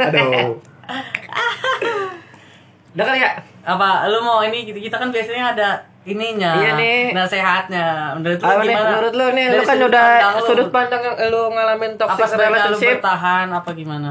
Aduh. 0.00 0.58
Udah 2.92 3.04
kali 3.06 3.20
ya? 3.20 3.30
apa 3.62 4.04
lu 4.04 4.20
mau 4.20 4.42
ini 4.42 4.64
gitu 4.64 4.76
kita 4.76 4.96
kan 4.96 5.08
biasanya 5.08 5.44
ada 5.54 5.68
ininya 6.02 6.50
Iya 6.56 6.70
nih. 6.74 6.98
nasehatnya 7.14 8.10
menurut 8.12 8.36
lu 8.36 8.44
Apa 8.44 8.52
nih 8.58 8.66
gimana 8.68 8.84
menurut 8.90 9.12
lu 9.14 9.26
nih? 9.30 9.44
Lu 9.48 9.60
kan 9.60 9.64
sudut 9.72 9.86
udah 9.86 10.02
pandang 10.02 10.34
lu, 10.34 10.44
sudut 10.44 10.68
pandang 10.68 11.00
yang 11.00 11.16
lu 11.30 11.40
ngalamin 11.48 11.90
apa 11.94 12.00
toxic 12.10 12.28
lu 12.28 12.36
relationship. 12.42 12.90
bertahan 12.98 13.46
apa 13.48 13.70
gimana 13.70 14.10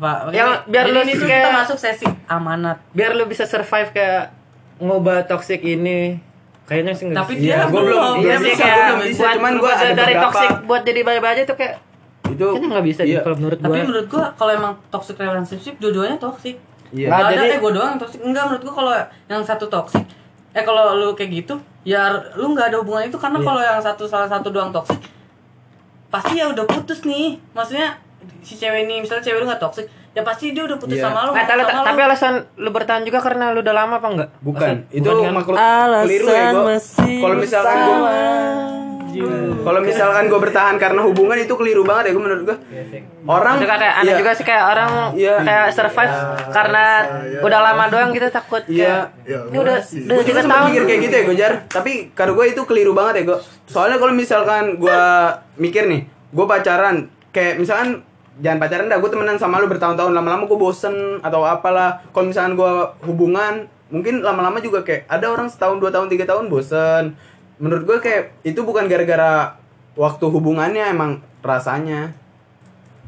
apa 0.00 0.30
Yang 0.30 0.48
Ini- 0.50 0.62
biar 0.66 0.84
lu 0.86 0.98
ini 0.98 1.12
tuh 1.12 1.26
kayak- 1.26 1.44
kita 1.44 1.50
masuk 1.54 1.78
sesi 1.78 2.06
amanat 2.26 2.76
Biar 2.90 3.12
lu 3.12 3.24
bisa 3.24 3.44
survive 3.44 3.90
kayak 3.90 4.32
ngubah 4.78 5.24
toxic 5.24 5.60
ini. 5.60 6.16
Kayaknya 6.64 6.92
sih 6.94 7.04
nggak 7.04 7.18
tapi 7.18 7.32
dia 7.36 7.46
Iya, 7.52 7.58
gua 7.66 7.80
belum- 7.82 8.16
Iya 8.16 8.32
belum 8.32 8.40
sih 8.40 8.50
bisa, 8.50 8.62
kayak 8.62 8.72
gua 8.72 8.86
belum 8.86 9.00
bisa, 9.02 9.20
buat 9.20 9.34
cuman 9.34 9.52
gua 9.52 9.60
buat 9.60 9.76
ada 9.76 9.92
dari 9.92 10.14
beberapa- 10.14 10.24
toxic 10.32 10.50
buat 10.64 10.82
jadi 10.82 11.00
baik-baik 11.02 11.32
aja 11.32 11.42
tuh 11.44 11.56
kayak 11.56 11.74
Itu 12.22 12.44
kayaknya 12.46 12.68
nggak 12.70 12.86
bisa 12.86 13.02
iya. 13.04 13.20
kalau 13.20 13.36
menurut 13.36 13.58
tapi 13.58 13.68
gua. 13.70 13.82
menurut 13.82 14.06
gua 14.08 14.24
kalau 14.32 14.52
emang 14.54 14.72
toxic 14.88 15.14
relationship 15.14 15.74
dua-duanya 15.76 16.16
toxic 16.16 16.56
Iya. 16.90 17.06
Nggak 17.06 17.18
Nah, 17.18 17.28
ada 17.28 17.34
jadi- 17.36 17.50
eh 17.50 17.58
gua 17.58 17.72
doang 17.72 17.88
yang 17.88 18.00
toxic 18.00 18.20
enggak 18.20 18.44
menurut 18.46 18.62
gua 18.62 18.74
kalau 18.76 18.92
yang 19.26 19.42
satu 19.42 19.64
toxic 19.66 20.04
eh 20.50 20.64
kalau 20.64 20.82
lu 20.96 21.08
kayak 21.12 21.30
gitu 21.36 21.54
ya 21.82 22.02
lu 22.32 22.46
nggak 22.48 22.66
ada 22.66 22.76
hubungan 22.78 23.02
itu 23.04 23.14
karena 23.14 23.36
Iya. 23.36 23.46
kalau 23.46 23.60
yang 23.60 23.78
satu 23.80 24.04
salah 24.04 24.26
satu 24.26 24.48
doang 24.48 24.70
toxic 24.70 24.98
pasti 26.08 26.32
ya 26.34 26.46
udah 26.46 26.64
putus 26.64 27.02
nih 27.02 27.36
maksudnya 27.50 27.94
si 28.40 28.54
cewek 28.56 28.84
ini 28.84 29.02
misalnya 29.02 29.22
cewek 29.22 29.38
lu 29.40 29.46
nggak 29.46 29.60
toxic 29.60 29.86
ya 30.10 30.22
pasti 30.26 30.50
dia 30.50 30.66
udah 30.66 30.74
putus 30.74 30.98
Iya. 30.98 31.06
sama 31.06 31.22
lu 31.22 31.32
tapi, 31.32 31.62
sama 31.62 31.86
tapi 31.86 32.00
lu. 32.00 32.06
alasan 32.10 32.34
lu 32.58 32.70
bertahan 32.74 33.02
juga 33.06 33.18
karena 33.22 33.54
lu 33.54 33.62
udah 33.62 33.74
lama 33.74 33.94
apa 34.02 34.08
enggak? 34.10 34.28
Bukan, 34.42 34.74
itu 34.90 35.06
kan? 35.06 35.30
makhluk 35.30 35.56
Alasan 35.56 36.04
keliru 36.06 36.26
ya 36.26 36.44
gua. 36.50 36.76
Kalau 36.98 37.36
misalkan 37.38 37.76
gua 37.78 38.14
kalau 39.60 39.80
misalkan 39.82 40.24
gue 40.30 40.40
bertahan 40.40 40.76
karena 40.78 41.00
hubungan 41.02 41.36
itu 41.36 41.52
keliru 41.52 41.82
banget 41.82 42.10
ya 42.10 42.12
gue 42.14 42.22
menurut 42.22 42.42
gue. 42.46 42.56
Orang 43.26 43.60
Juga 43.60 43.76
kayak 43.76 43.94
aneh 44.00 44.12
iya, 44.14 44.18
juga 44.18 44.32
sih 44.32 44.44
kayak 44.46 44.64
orang 44.64 44.90
Iya. 45.12 45.34
kayak 45.42 45.66
survive 45.74 46.14
karena 46.50 46.84
udah 47.42 47.60
lama 47.60 47.84
doang 47.90 48.10
gitu 48.14 48.26
takut 48.30 48.62
Iya. 48.64 49.10
kayak, 49.26 49.50
ini 49.50 49.56
udah 49.58 49.76
udah 49.76 50.16
Gue 50.16 50.24
juga 50.24 50.40
tiga 50.40 50.42
tahun 50.46 50.66
mikir 50.70 50.82
kayak 50.86 51.00
gitu 51.02 51.14
ya 51.14 51.22
gue 51.26 51.36
jar 51.36 51.52
Tapi 51.66 51.92
kata 52.14 52.30
gue 52.32 52.44
itu 52.48 52.62
keliru 52.64 52.92
banget 52.94 53.14
ya 53.20 53.34
gue 53.34 53.38
Soalnya 53.66 53.98
kalau 53.98 54.14
misalkan 54.14 54.78
gue 54.78 55.00
mikir 55.58 55.90
nih 55.90 56.00
Gue 56.30 56.46
pacaran 56.46 56.96
Kayak 57.30 57.58
misalkan 57.58 58.02
Jangan 58.38 58.58
pacaran 58.58 58.86
dah 58.86 58.96
Gue 58.96 59.10
temenan 59.10 59.34
sama 59.34 59.58
lu 59.58 59.66
bertahun-tahun 59.66 60.10
Lama-lama 60.10 60.44
gue 60.44 60.54
bosen 60.54 60.94
Atau 61.18 61.42
apalah 61.42 61.98
Kalau 62.08 62.26
misalkan 62.26 62.54
gue 62.54 62.72
hubungan 63.04 63.66
Mungkin 63.88 64.20
lama-lama 64.20 64.58
juga 64.58 64.80
kayak 64.80 65.04
Ada 65.06 65.26
orang 65.26 65.46
setahun, 65.46 65.76
dua 65.76 65.90
tahun, 65.90 66.06
tiga 66.06 66.24
tahun 66.24 66.46
bosen 66.46 67.18
Menurut 67.56 67.82
gue 67.84 67.98
kayak 67.98 68.38
Itu 68.40 68.62
bukan 68.62 68.86
gara-gara 68.86 69.58
Waktu 69.92 70.24
hubungannya 70.24 70.86
emang 70.88 71.10
rasanya 71.40 72.14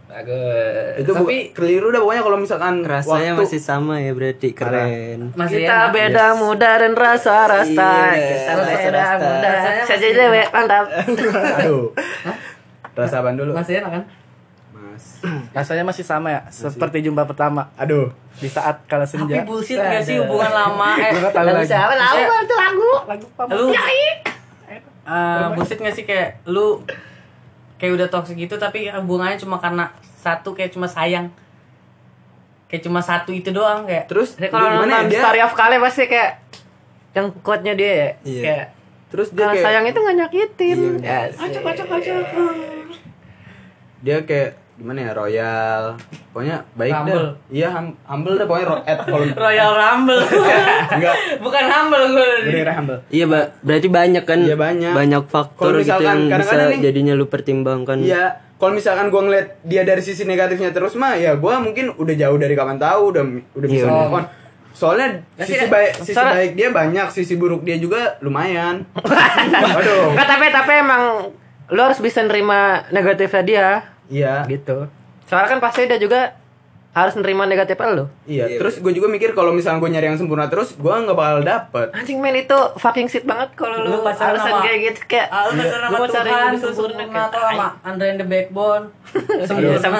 Bagus. 0.05 1.01
Itu 1.01 1.11
tapi 1.11 1.25
bu- 1.25 1.51
keliru 1.57 1.89
dah 1.89 1.97
pokoknya 1.99 2.21
kalau 2.21 2.37
misalkan 2.37 2.75
Rasanya 2.85 3.33
waktu, 3.33 3.43
masih 3.49 3.61
sama 3.63 3.97
ya 3.97 4.13
berarti 4.13 4.49
keren. 4.53 5.33
masih 5.33 5.65
kita 5.65 5.73
enak. 5.73 5.89
beda 5.91 6.27
muda 6.37 6.71
dan 6.77 6.93
rasa 6.93 7.49
rasta. 7.49 7.93
Iya, 8.13 8.21
kita 8.21 8.53
rasa 8.53 8.77
beda 8.77 8.93
rasta. 8.93 9.25
muda. 9.25 9.53
Masih- 9.89 10.13
dewe 10.13 10.43
mantap. 10.47 10.85
Aduh 11.57 11.85
Rasa 12.93 13.15
apaan 13.17 13.41
dulu? 13.41 13.57
masih 13.57 13.81
enak 13.81 13.89
kan 13.91 14.03
Rasanya 15.55 15.83
masih 15.83 16.03
sama 16.03 16.29
ya, 16.29 16.41
seperti 16.49 17.01
jumpa 17.01 17.23
pertama 17.25 17.71
Aduh 17.75 18.11
di 18.35 18.47
saat 18.47 18.83
kala 18.85 19.05
tapi 19.05 19.23
senja. 19.23 19.45
bullshit 19.45 19.77
gak 19.77 20.01
sih 20.01 20.17
hubungan 20.17 20.49
lama 20.49 20.97
eh 20.99 21.13
tahu 21.31 21.47
Lagu 21.47 21.63
siapa? 21.63 21.93
Lagu 21.93 22.03
Maksudnya- 22.19 22.43
itu 22.43 22.55
lagu. 22.57 22.91
Lagu 23.05 23.27
apa? 23.33 23.53
lu 23.53 23.65
eh 25.03 25.47
bullshit 25.53 25.79
gak 25.79 25.93
sih 25.93 26.05
kayak 26.05 26.43
lu 26.45 26.81
kayak 27.77 27.93
udah 27.95 28.09
toxic 28.09 28.37
gitu 28.37 28.55
tapi 28.57 28.87
hubungannya 28.89 29.37
cuma 29.37 29.57
karena 29.57 29.91
satu 30.17 30.53
kayak 30.53 30.71
cuma 30.71 30.87
sayang 30.87 31.27
kayak 32.67 32.83
cuma 32.83 32.99
satu 32.99 33.31
itu 33.31 33.51
doang 33.51 33.85
kayak 33.85 34.07
Terus 34.07 34.39
kalau 34.41 34.71
gimana 34.73 34.87
ya, 34.87 34.99
nonton 34.99 35.11
dia 35.11 35.21
Story 35.21 35.41
of 35.41 35.53
Kale 35.53 35.77
pasti 35.79 36.07
kayak 36.07 36.33
yang 37.13 37.29
quote-nya 37.43 37.75
dia 37.75 37.91
ya. 37.93 38.09
Iya. 38.23 38.41
Kayak 38.41 38.67
terus 39.13 39.29
dia 39.29 39.45
kalau 39.45 39.53
kayak 39.53 39.67
sayang 39.67 39.85
itu 39.85 39.99
nggak 40.01 40.17
nyakitin. 40.17 40.79
Iya, 40.97 41.05
Ya, 41.05 41.19
acak 41.29 41.63
acak 41.67 41.87
acak. 41.91 42.25
dia 44.01 44.19
kayak 44.25 44.51
gimana 44.83 44.99
ya 45.01 45.13
royal 45.13 45.83
pokoknya 46.29 46.57
baik 46.75 46.91
Humble. 46.93 47.15
dah 47.15 47.27
iya 47.49 47.69
hum- 47.71 47.95
humble 48.03 48.35
dah 48.35 48.45
pokoknya 48.45 48.67
ro- 48.67 48.83
at 48.85 48.99
Royal 49.39 49.71
Rumble. 49.73 50.23
enggak 50.99 51.15
Bukan 51.39 51.65
humble 51.65 52.05
gue. 52.11 52.31
bener 52.45 52.69
humble 52.73 52.99
Iya, 53.09 53.25
Mbak. 53.25 53.47
Berarti 53.61 53.89
banyak 53.89 54.25
kan? 54.25 54.39
Iya, 54.41 54.57
banyak. 54.57 54.93
Banyak 54.93 55.23
faktor 55.25 55.63
Kalau 55.69 55.79
gitu 55.79 55.87
misalkan 55.87 56.19
yang 56.25 56.41
bisa 56.41 56.55
nih- 56.67 56.83
jadinya 56.83 57.13
lu 57.13 57.27
pertimbangkan. 57.27 57.97
Iya, 57.97 58.25
kalau 58.57 58.73
misalkan 58.73 59.07
gua 59.09 59.23
ngeliat 59.23 59.63
dia 59.63 59.83
dari 59.83 59.99
sisi 59.99 60.23
negatifnya 60.23 60.71
terus 60.71 60.95
mah 60.95 61.15
ya 61.15 61.35
gua 61.35 61.59
mungkin 61.59 61.91
udah 61.93 62.15
jauh 62.17 62.35
dari 62.37 62.53
kawan 62.53 62.77
tahu 62.77 63.03
udah 63.09 63.23
udah 63.55 63.69
bisa 63.69 63.87
Iya, 63.87 63.93
move 63.93 64.13
on. 64.13 64.25
Soalnya 64.73 65.09
Ya 65.37 65.45
sisi 65.45 65.67
baik 65.69 65.91
sisi 66.01 66.11
soalnya- 66.13 66.35
baik 66.35 66.53
dia 66.55 66.69
banyak, 66.71 67.07
sisi 67.09 67.35
buruk 67.35 67.63
dia 67.63 67.77
juga 67.77 68.19
lumayan. 68.19 68.83
Waduh. 69.77 70.11
Enggak 70.11 70.27
tapi 70.29 70.47
tapi 70.49 70.73
emang 70.77 71.03
lu 71.69 71.81
harus 71.81 71.99
bisa 71.99 72.21
nerima 72.21 72.61
negatifnya 72.89 73.43
dia 73.43 73.67
Iya. 74.07 74.47
gitu. 74.47 74.87
Soalnya 75.25 75.49
kan 75.49 75.61
pasti 75.61 75.85
dia 75.85 75.97
juga 75.97 76.35
harus 76.93 77.17
nerima 77.17 77.49
negatif 77.49 77.73
lu. 77.81 78.05
Iya, 78.27 78.61
terus 78.61 78.77
gue 78.77 78.93
juga 78.93 79.09
mikir 79.09 79.33
kalau 79.33 79.49
misalnya 79.49 79.81
gue 79.81 79.91
nyari 79.91 80.07
yang 80.07 80.21
sempurna 80.21 80.45
terus, 80.47 80.77
gue 80.77 80.93
nggak 80.93 81.17
bakal 81.17 81.41
dapet. 81.41 81.89
Anjing 81.91 82.21
men 82.21 82.37
itu 82.37 82.53
fucking 82.77 83.09
shit 83.09 83.25
banget 83.25 83.57
kalau 83.57 83.81
lu, 83.81 83.89
Lu 83.91 83.99
pacaran 84.05 84.37
alasan 84.37 84.45
sama- 84.51 84.61
kayak 84.61 84.79
gitu 84.85 85.01
kayak 85.09 85.27
Ah, 85.27 85.49
lu 85.49 85.57
pacaran 85.57 85.89
sama 85.89 86.05
cari 86.07 86.29
yang 86.29 86.29
Tuhan, 86.29 86.45
lebih 86.45 86.61
tuh 86.61 86.69
sempurna 86.69 86.93
sempurna 86.93 87.05
kayak 87.09 87.25
atau 87.25 87.41
sama 87.41 87.67
Andre 87.81 88.07
and 88.07 88.19
the 88.19 88.29
Backbone. 88.29 88.85
Sempurna. 89.49 89.79
sama. 89.81 89.99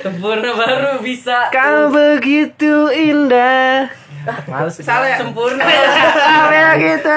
Sempurna 0.00 0.50
baru 0.54 0.90
bisa. 1.00 1.38
Kau 1.52 1.80
begitu 1.90 2.74
indah. 2.88 3.92
Males 4.48 4.72
sih. 4.72 4.82
Salah 4.82 5.06
ya? 5.06 5.18
Sempurna. 5.20 5.62
Salah 6.16 6.48
ya 6.50 6.68
gitu. 6.76 7.16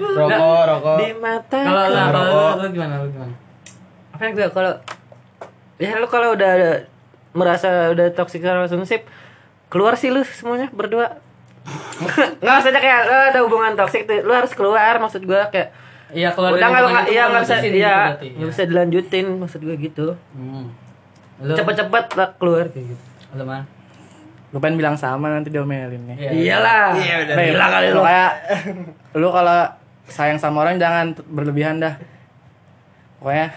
Rokok, 0.00 0.62
rokok. 0.64 0.96
Di 0.98 1.08
mata. 1.14 1.60
Kalau 1.60 1.84
lu 2.56 2.66
gimana? 2.70 2.94
Lu 2.96 3.08
gimana? 3.10 3.34
Apa 4.12 4.22
yang 4.22 4.34
gue 4.34 4.48
kalau 4.48 4.72
ya 5.76 5.96
lu 5.96 6.06
kalau 6.06 6.32
udah 6.32 6.50
ada- 6.50 6.84
merasa 7.32 7.88
udah 7.90 8.12
toxic 8.12 8.38
relationship 8.38 9.08
keluar 9.66 9.96
sih 9.96 10.12
lu 10.12 10.20
semuanya 10.22 10.68
berdua 10.68 11.16
nggak 12.42 12.56
usah 12.58 12.72
kayak 12.74 13.00
lu 13.02 13.14
ada 13.24 13.38
hubungan 13.40 13.72
toxic 13.72 14.04
tuh 14.04 14.20
lu 14.20 14.30
harus 14.30 14.52
keluar 14.52 14.98
maksud 14.98 15.24
gua 15.24 15.48
kayak 15.48 15.72
Iya 16.12 16.28
kalau 16.28 16.52
udah 16.52 16.60
nggak 16.60 16.82
hubungan 16.82 17.02
nggak 17.02 17.06
iya 17.08 17.22
lu 17.24 17.30
nggak 17.32 17.42
bisa 17.42 17.56
iya 17.64 17.96
nggak 18.12 18.36
ya. 18.36 18.46
bisa 18.46 18.62
dilanjutin 18.68 19.26
maksud 19.38 19.60
gua 19.62 19.76
gitu 19.76 20.06
Hmm. 20.32 20.68
Lu, 21.40 21.56
cepet-cepet 21.56 22.04
lah 22.14 22.28
keluar 22.36 22.68
kayak 22.68 22.86
gitu 22.92 23.04
lu 23.32 23.42
man. 23.42 23.64
Gue 24.52 24.60
pengen 24.60 24.76
bilang 24.76 24.94
sama 24.94 25.32
nanti 25.32 25.48
diomelin 25.48 26.04
nih. 26.04 26.16
Iya. 26.20 26.30
iyalah 26.60 26.92
Nih, 26.92 27.56
gila 27.56 27.66
kali 27.66 27.86
lu 27.88 27.96
lu 27.96 28.02
kayak 28.04 28.32
lu 29.16 29.28
kalau 29.32 29.58
sayang 30.04 30.36
sama 30.36 30.60
orang 30.60 30.76
jangan 30.76 31.16
berlebihan 31.24 31.80
dah. 31.80 31.96
Pokoknya 33.16 33.48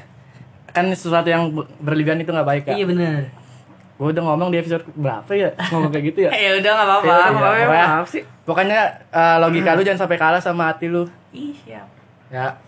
kan 0.75 0.91
sesuatu 0.91 1.25
yang 1.25 1.47
be- 1.49 1.67
berlebihan 1.79 2.19
itu 2.19 2.27
nggak 2.27 2.43
baik 2.45 2.63
ya. 2.67 2.75
Iya 2.75 2.85
bener. 2.85 3.21
Gue 3.95 4.11
udah 4.11 4.23
ngomong 4.25 4.51
di 4.51 4.59
episode 4.59 4.83
berapa 4.91 5.31
ya 5.31 5.55
ngomong 5.71 5.87
kayak 5.89 6.05
gitu 6.05 6.19
ya. 6.27 6.31
Ya 6.31 6.51
udah 6.59 6.71
nggak 6.73 6.85
apa-apa. 6.85 7.07
Iya, 7.07 7.15
Maaf, 7.15 7.31
ya, 7.31 7.39
pokoknya- 7.39 7.87
maaf 7.89 8.07
sih 8.07 8.23
Pokoknya 8.45 8.79
eh, 9.09 9.37
logika 9.39 9.73
lu 9.73 9.81
jangan 9.81 10.01
sampai 10.01 10.17
kalah 10.19 10.37
sama 10.37 10.69
hati 10.69 10.85
lu. 10.85 11.07
Ih 11.31 11.55
siap. 11.57 11.87
Ya. 12.27 12.59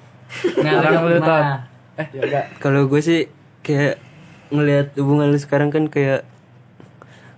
Nah, 0.57 0.71
lu 0.81 0.97
gimana? 1.13 1.69
Eh, 1.95 2.07
ya 2.09 2.21
enggak. 2.23 2.45
Kalau 2.57 2.87
gue 2.87 2.97
sih 2.97 3.27
kayak 3.61 4.01
ngelihat 4.47 4.95
hubungan 4.95 5.27
lu 5.27 5.37
sekarang 5.37 5.69
kan 5.69 5.85
kayak 5.85 6.23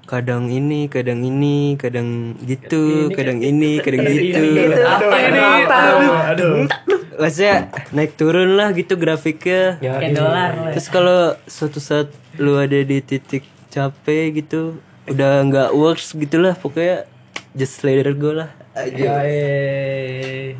kadang 0.05 0.47
ini, 0.47 0.87
kadang 0.87 1.21
ini, 1.21 1.75
kadang 1.75 2.33
gitu, 2.41 3.09
kadang 3.11 3.41
ini, 3.41 3.77
kadang 3.77 4.07
gitu. 4.07 4.41
Apa 4.79 5.15
ini? 5.19 5.41
Aduh. 6.33 6.55
Maksudnya 7.19 7.55
naik 7.91 8.15
turun 8.15 8.55
lah 8.55 8.71
gitu 8.71 8.95
grafiknya. 8.95 9.75
Kayak 9.77 10.15
dolar. 10.15 10.51
lah. 10.55 10.71
Terus 10.71 10.87
kalau 10.87 11.19
suatu 11.43 11.77
saat 11.77 12.07
lu 12.35 12.55
ada 12.55 12.79
di 12.79 12.97
titik 12.99 13.43
capek 13.67 14.39
gitu, 14.39 14.79
udah 15.05 15.43
nggak 15.43 15.69
works 15.73 16.15
gitulah 16.15 16.55
pokoknya 16.55 17.03
just 17.51 17.83
let 17.83 17.99
it 17.99 18.15
go 18.15 18.31
lah. 18.31 18.49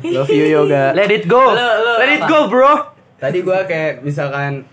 Love 0.02 0.28
you 0.28 0.44
yoga. 0.46 0.92
let 0.98 1.08
it 1.08 1.24
go 1.24 1.40
Lu- 1.50 1.56
lu 1.56 1.92
let 1.96 2.10
it 2.10 2.20
apa? 2.20 2.28
go 2.28 2.40
bro 2.46 2.74
Tadi 3.16 3.40
gue 3.40 3.58
kayak 3.64 4.00
misalkan 4.00 4.64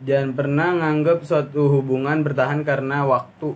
jangan 0.00 0.34
pernah 0.34 0.68
nganggap 0.72 1.22
suatu 1.22 1.70
hubungan 1.72 2.22
bertahan 2.22 2.62
karena 2.62 3.02
waktu. 3.02 3.54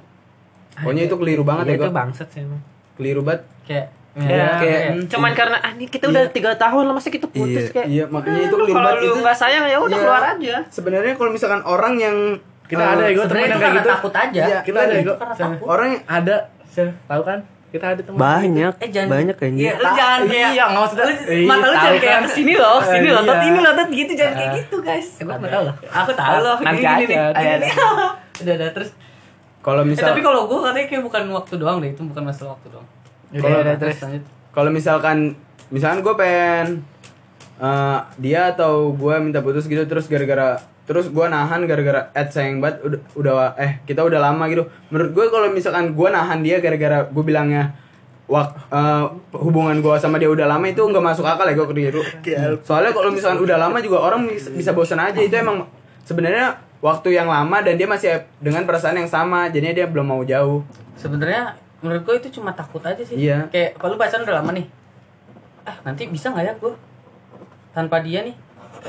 Pokoknya 0.76 1.02
itu 1.04 1.16
keliru 1.16 1.42
banget 1.42 1.64
ya 1.66 1.74
itu 1.74 1.86
gue. 1.86 1.94
bangsat 1.94 2.28
sih 2.30 2.42
emang 2.42 2.62
Keliru 2.94 3.22
banget. 3.22 3.42
Kayak 3.62 3.86
Ya, 4.16 4.24
kayak- 4.24 4.58
kayak, 4.58 5.12
cuman 5.12 5.30
karena 5.30 5.56
ah, 5.58 5.70
ini 5.70 5.84
kita 5.86 6.08
udah 6.08 6.24
tiga 6.30 6.56
tahun 6.56 6.82
lah 6.82 6.94
masa 6.94 7.08
kita 7.08 7.28
putus 7.28 7.68
Iya. 7.68 7.70
kayak 7.70 7.86
Iya, 7.86 8.04
makanya 8.08 8.40
itu 8.40 8.48
"Udah, 8.48 8.64
keliru 8.64 8.76
kalau 8.78 8.90
lu 8.90 9.04
itu. 9.04 9.16
nggak 9.20 9.36
sayang 9.36 9.64
ya 9.66 9.76
udah 9.76 9.86
Iya. 9.90 10.02
keluar 10.02 10.22
aja 10.26 10.54
Sebenarnya 10.66 11.12
kalau 11.14 11.30
misalkan 11.30 11.60
orang 11.62 11.94
yang 11.96 12.16
Kita 12.64 12.80
eh, 12.80 12.90
ada 12.90 13.02
ya 13.04 13.12
gue 13.12 13.26
temen 13.26 13.38
yang 13.38 13.46
itu 13.46 13.60
kayak 13.60 13.74
gitu. 13.76 13.88
takut 13.88 14.14
aja. 14.16 14.42
Iya, 14.42 14.58
Kita 14.60 14.78
ada 14.80 14.90
ya 14.90 15.02
gue. 15.02 15.16
Karena 15.16 15.34
takut. 15.36 15.66
orang 15.66 15.88
yang 15.90 16.02
Ada. 16.08 16.36
Sel, 16.66 16.88
tahu 17.04 17.22
kan? 17.22 17.38
Kita 17.66 17.86
ada 17.88 18.00
teman. 18.00 18.18
Banyak, 18.18 18.72
Eh 18.78 18.88
jangan 18.88 19.08
banyak 19.12 19.36
Iya, 19.36 19.46
anjir. 19.46 19.72
lu 19.76 19.90
jangan 19.92 20.20
kayak 20.24 20.48
Iya, 20.48 20.64
nggak 20.66 20.80
maksudnya. 20.80 21.04
lu, 21.04 21.12
Iya, 21.12 21.46
mata 21.46 21.56
lu 21.56 21.66
tahu 21.68 21.76
jangan 21.76 22.00
kayak 22.00 22.10
kan. 22.10 22.22
ke 22.22 22.30
sini 22.32 22.52
loh, 22.56 22.76
ke 22.76 22.86
sini 22.88 23.06
Eh, 23.06 23.12
loh, 23.12 23.22
tot 23.22 23.34
iya. 23.34 23.44
ini 23.44 23.58
loh, 23.60 23.72
tot 23.74 23.88
gitu 23.92 24.12
jangan 24.14 24.32
kayak 24.34 24.50
gitu 24.56 24.76
guys. 24.80 25.08
gue 25.14 25.26
nggak 25.28 25.40
tahu 25.46 25.62
lah 25.62 25.74
Aku 25.94 26.10
tahu 26.14 26.36
loh. 26.40 26.56
Nanti 26.58 26.82
aja. 26.82 27.16
Ada, 27.30 27.48
ada. 27.52 27.66
Udah, 28.34 28.54
udah 28.54 28.70
terus. 28.72 28.90
kalau 29.60 29.82
Eh, 29.82 29.86
misal 29.86 30.06
tapi 30.08 30.20
kalau 30.20 30.40
gue 30.44 30.58
katanya 30.60 30.86
kayak 30.88 31.02
bukan 31.04 31.22
waktu 31.28 31.54
doang 31.56 31.76
deh, 31.78 31.90
itu 31.90 32.02
bukan 32.02 32.22
masalah 32.24 32.50
waktu 32.54 32.68
doang. 32.70 32.86
Kalau 33.34 33.58
terus 33.80 33.98
kalau 34.54 34.70
misalkan 34.70 35.34
misalkan 35.72 36.00
gue 36.00 36.14
pengen 36.14 36.66
eh, 37.58 37.98
dia 38.22 38.54
atau 38.54 38.94
gue 38.94 39.14
minta 39.18 39.42
putus 39.42 39.66
gitu 39.66 39.82
terus 39.84 40.06
gara-gara 40.06 40.62
terus 40.86 41.10
gue 41.10 41.26
nahan 41.26 41.66
gara-gara 41.66 42.14
Ed 42.14 42.30
sayang 42.30 42.62
banget 42.62 42.78
udah, 42.86 43.00
udah 43.18 43.34
eh 43.58 43.82
kita 43.82 44.06
udah 44.06 44.22
lama 44.22 44.46
gitu. 44.46 44.70
Menurut 44.94 45.10
gue 45.10 45.24
kalau 45.34 45.50
misalkan 45.50 45.92
gue 45.98 46.08
nahan 46.08 46.46
dia 46.46 46.62
gara-gara 46.62 47.10
gue 47.10 47.24
bilangnya 47.26 47.74
wak 48.30 48.70
eh, 48.70 49.04
hubungan 49.34 49.82
gue 49.82 49.94
sama 49.98 50.22
dia 50.22 50.30
udah 50.30 50.46
lama 50.46 50.66
itu 50.70 50.82
nggak 50.82 51.02
masuk 51.02 51.26
akal 51.26 51.46
ya 51.46 51.54
gue 51.58 51.66
keliru. 51.66 52.02
Soalnya 52.62 52.94
kalau 52.94 53.10
misalkan 53.10 53.42
udah 53.42 53.58
lama 53.58 53.82
juga 53.82 53.98
orang 54.06 54.30
bisa, 54.30 54.54
bisa 54.54 54.70
bosan 54.70 55.02
aja 55.02 55.18
itu 55.18 55.34
emang 55.34 55.66
sebenarnya 56.06 56.62
waktu 56.78 57.18
yang 57.18 57.26
lama 57.26 57.66
dan 57.66 57.74
dia 57.74 57.88
masih 57.90 58.22
dengan 58.38 58.62
perasaan 58.62 58.94
yang 58.94 59.10
sama 59.10 59.50
jadinya 59.50 59.74
dia 59.74 59.86
belum 59.90 60.06
mau 60.06 60.22
jauh. 60.22 60.62
Sebenarnya 60.94 61.65
menurut 61.78 62.02
gue 62.02 62.14
itu 62.18 62.28
cuma 62.34 62.50
takut 62.50 62.80
aja 62.80 62.98
sih. 62.98 63.16
Iya. 63.18 63.46
Kayak 63.46 63.76
kalau 63.76 63.92
lu 63.92 63.98
pacaran 63.98 64.22
udah 64.22 64.36
lama 64.36 64.50
nih. 64.52 64.66
Ah, 65.62 65.76
nanti 65.82 66.06
bisa 66.06 66.28
nggak 66.28 66.44
ya 66.44 66.52
gue 66.54 66.72
tanpa 67.70 68.00
dia 68.00 68.22
nih? 68.22 68.36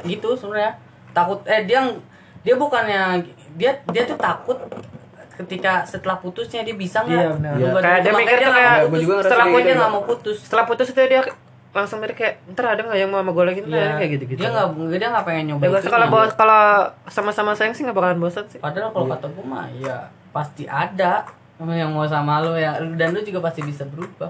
Gitu 0.04 0.30
sebenarnya. 0.34 0.78
Takut 1.10 1.42
eh 1.44 1.64
dia 1.64 1.82
dia 2.40 2.56
bukannya 2.56 3.26
dia 3.54 3.72
dia 3.86 4.04
tuh 4.04 4.16
takut 4.16 4.56
ketika 5.36 5.84
setelah 5.84 6.18
putusnya 6.18 6.62
dia 6.62 6.74
bisa 6.74 7.02
nggak? 7.02 7.14
Iya, 7.16 7.30
benar. 7.32 7.52
Bukan- 7.54 7.84
Kayak 7.84 8.00
dia 8.00 8.12
makanya 8.12 8.26
mikir 8.26 8.38
tuh 8.40 8.54
kayak, 8.54 8.76
setelah 9.22 9.46
putusnya 9.46 9.66
gitu. 9.68 9.78
nggak 9.78 9.92
mau 9.92 10.04
putus. 10.04 10.38
setelah 10.40 10.66
putus 10.66 10.88
itu 10.88 11.02
dia 11.04 11.22
langsung 11.70 11.98
mikir 12.00 12.16
kayak 12.16 12.34
ntar 12.50 12.66
ada 12.68 12.82
nggak 12.82 12.98
yang 12.98 13.12
mau 13.12 13.22
sama 13.22 13.32
gue 13.32 13.46
lagi 13.46 13.60
ntar 13.62 13.78
Iya. 13.78 13.94
kayak 13.96 14.12
gitu 14.12 14.24
gitu 14.26 14.40
Dia 14.40 14.50
nggak 14.50 14.68
dia 14.96 15.08
nggak 15.12 15.26
pengen 15.26 15.44
nyoba. 15.48 15.62
ya 15.62 15.70
gue 15.70 15.82
kalau 15.86 16.08
bos 16.08 16.32
kalau 16.34 16.64
sama-sama 17.06 17.52
sayang 17.54 17.70
sih 17.72 17.84
nggak 17.84 17.94
bakalan 17.94 18.18
bosan 18.18 18.46
sih 18.48 18.58
Padahal 18.58 18.90
kalau 18.90 19.06
kata 19.08 19.26
gue 19.28 19.46
mah 19.46 19.66
ya 19.76 19.98
pasti 20.32 20.64
ada 20.66 21.22
yang 21.60 21.90
mau 21.90 22.06
sama 22.06 22.38
lo 22.40 22.54
ya 22.54 22.78
dan 22.94 23.12
lu 23.12 23.22
juga 23.22 23.42
pasti 23.42 23.62
bisa 23.62 23.82
berubah. 23.84 24.30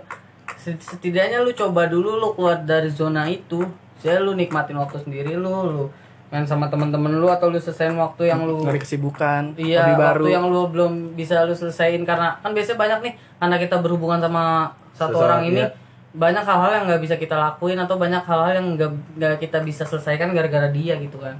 Set- 0.55 0.79
Setidaknya 0.79 1.43
lu 1.43 1.51
coba 1.51 1.85
dulu 1.85 2.15
lu 2.15 2.27
keluar 2.33 2.59
dari 2.59 2.87
zona 2.87 3.27
itu. 3.27 3.67
Saya 3.97 4.21
lu 4.21 4.31
nikmatin 4.31 4.77
waktu 4.77 5.01
sendiri 5.01 5.33
lu, 5.33 5.49
lu 5.67 5.83
main 6.27 6.43
sama 6.43 6.67
temen-temen 6.67 7.17
lu 7.17 7.27
atau 7.27 7.47
lu 7.47 7.55
selesaiin 7.55 7.95
waktu 7.95 8.27
yang 8.27 8.43
lu 8.43 8.59
Dari 8.61 8.77
kesibukan, 8.77 9.55
Iya, 9.55 9.95
baru. 9.95 10.27
waktu 10.27 10.29
yang 10.35 10.45
lu 10.47 10.67
belum 10.67 10.93
bisa 11.15 11.43
lu 11.43 11.55
selesaiin 11.55 12.03
karena 12.03 12.35
kan 12.37 12.51
biasanya 12.51 12.77
banyak 12.77 12.99
nih 13.01 13.13
karena 13.39 13.55
kita 13.57 13.75
berhubungan 13.79 14.19
sama 14.19 14.67
satu 14.91 15.15
Seseorang, 15.15 15.39
orang 15.39 15.41
ini 15.47 15.61
iya. 15.63 15.71
banyak 16.11 16.43
hal-hal 16.43 16.71
yang 16.73 16.83
nggak 16.85 17.01
bisa 17.01 17.15
kita 17.15 17.35
lakuin 17.35 17.79
atau 17.79 17.95
banyak 17.95 18.19
hal-hal 18.21 18.53
yang 18.53 18.67
nggak 18.75 18.91
nggak 19.15 19.35
kita 19.39 19.57
bisa 19.63 19.83
selesaikan 19.87 20.35
gara-gara 20.35 20.67
dia 20.67 20.99
gitu 20.99 21.15
kan. 21.17 21.39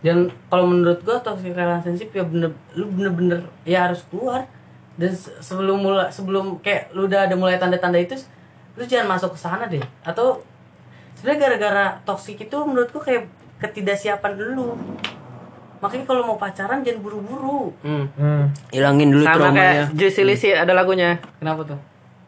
Dan 0.00 0.16
kalau 0.46 0.66
menurut 0.66 1.00
gua 1.00 1.18
toxic 1.18 1.52
relationship 1.52 2.10
ya 2.10 2.22
bener 2.22 2.52
lu 2.72 2.86
bener-bener 2.88 3.40
ya 3.62 3.86
harus 3.86 4.04
keluar. 4.06 4.44
Dan 4.94 5.12
se- 5.12 5.32
sebelum 5.38 5.80
mulai 5.80 6.08
sebelum 6.08 6.60
kayak 6.60 6.92
lu 6.92 7.04
udah 7.04 7.26
ada 7.26 7.34
mulai 7.34 7.56
tanda-tanda 7.56 7.96
itu 7.96 8.16
lu 8.74 8.84
jangan 8.84 9.12
masuk 9.12 9.32
ke 9.32 9.40
sana 9.40 9.64
deh. 9.66 9.82
Atau 10.02 10.44
sebenarnya 11.14 11.40
gara-gara 11.42 11.84
toxic 12.02 12.36
itu 12.40 12.56
menurut 12.60 12.88
gua 12.88 13.02
kayak 13.02 13.24
ketidaksiapan 13.56 14.36
dulu 14.36 14.76
makanya 15.76 16.04
kalau 16.04 16.24
mau 16.24 16.36
pacaran 16.36 16.80
jangan 16.80 17.00
buru-buru. 17.00 17.68
Hmm. 17.82 18.48
Hilangin 18.68 19.12
dulu 19.12 19.22
sama 19.22 19.36
traumanya. 19.48 19.60
kayak 19.84 19.84
Juicy 19.92 20.22
Lizzy 20.24 20.48
ada 20.50 20.72
lagunya. 20.72 21.20
Kenapa 21.36 21.60
tuh? 21.64 21.78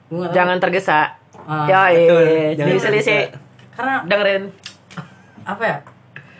Gua 0.08 0.16
nggak 0.18 0.28
tahu. 0.28 0.36
jangan 0.36 0.56
tergesa. 0.58 0.98
Ah, 1.48 1.64
ya 1.64 1.80
iya 1.88 2.52
Juicy 2.54 2.88
Lizzy 2.90 3.18
karena 3.72 4.04
dengerin. 4.04 4.52
apa 5.44 5.62
ya 5.64 5.76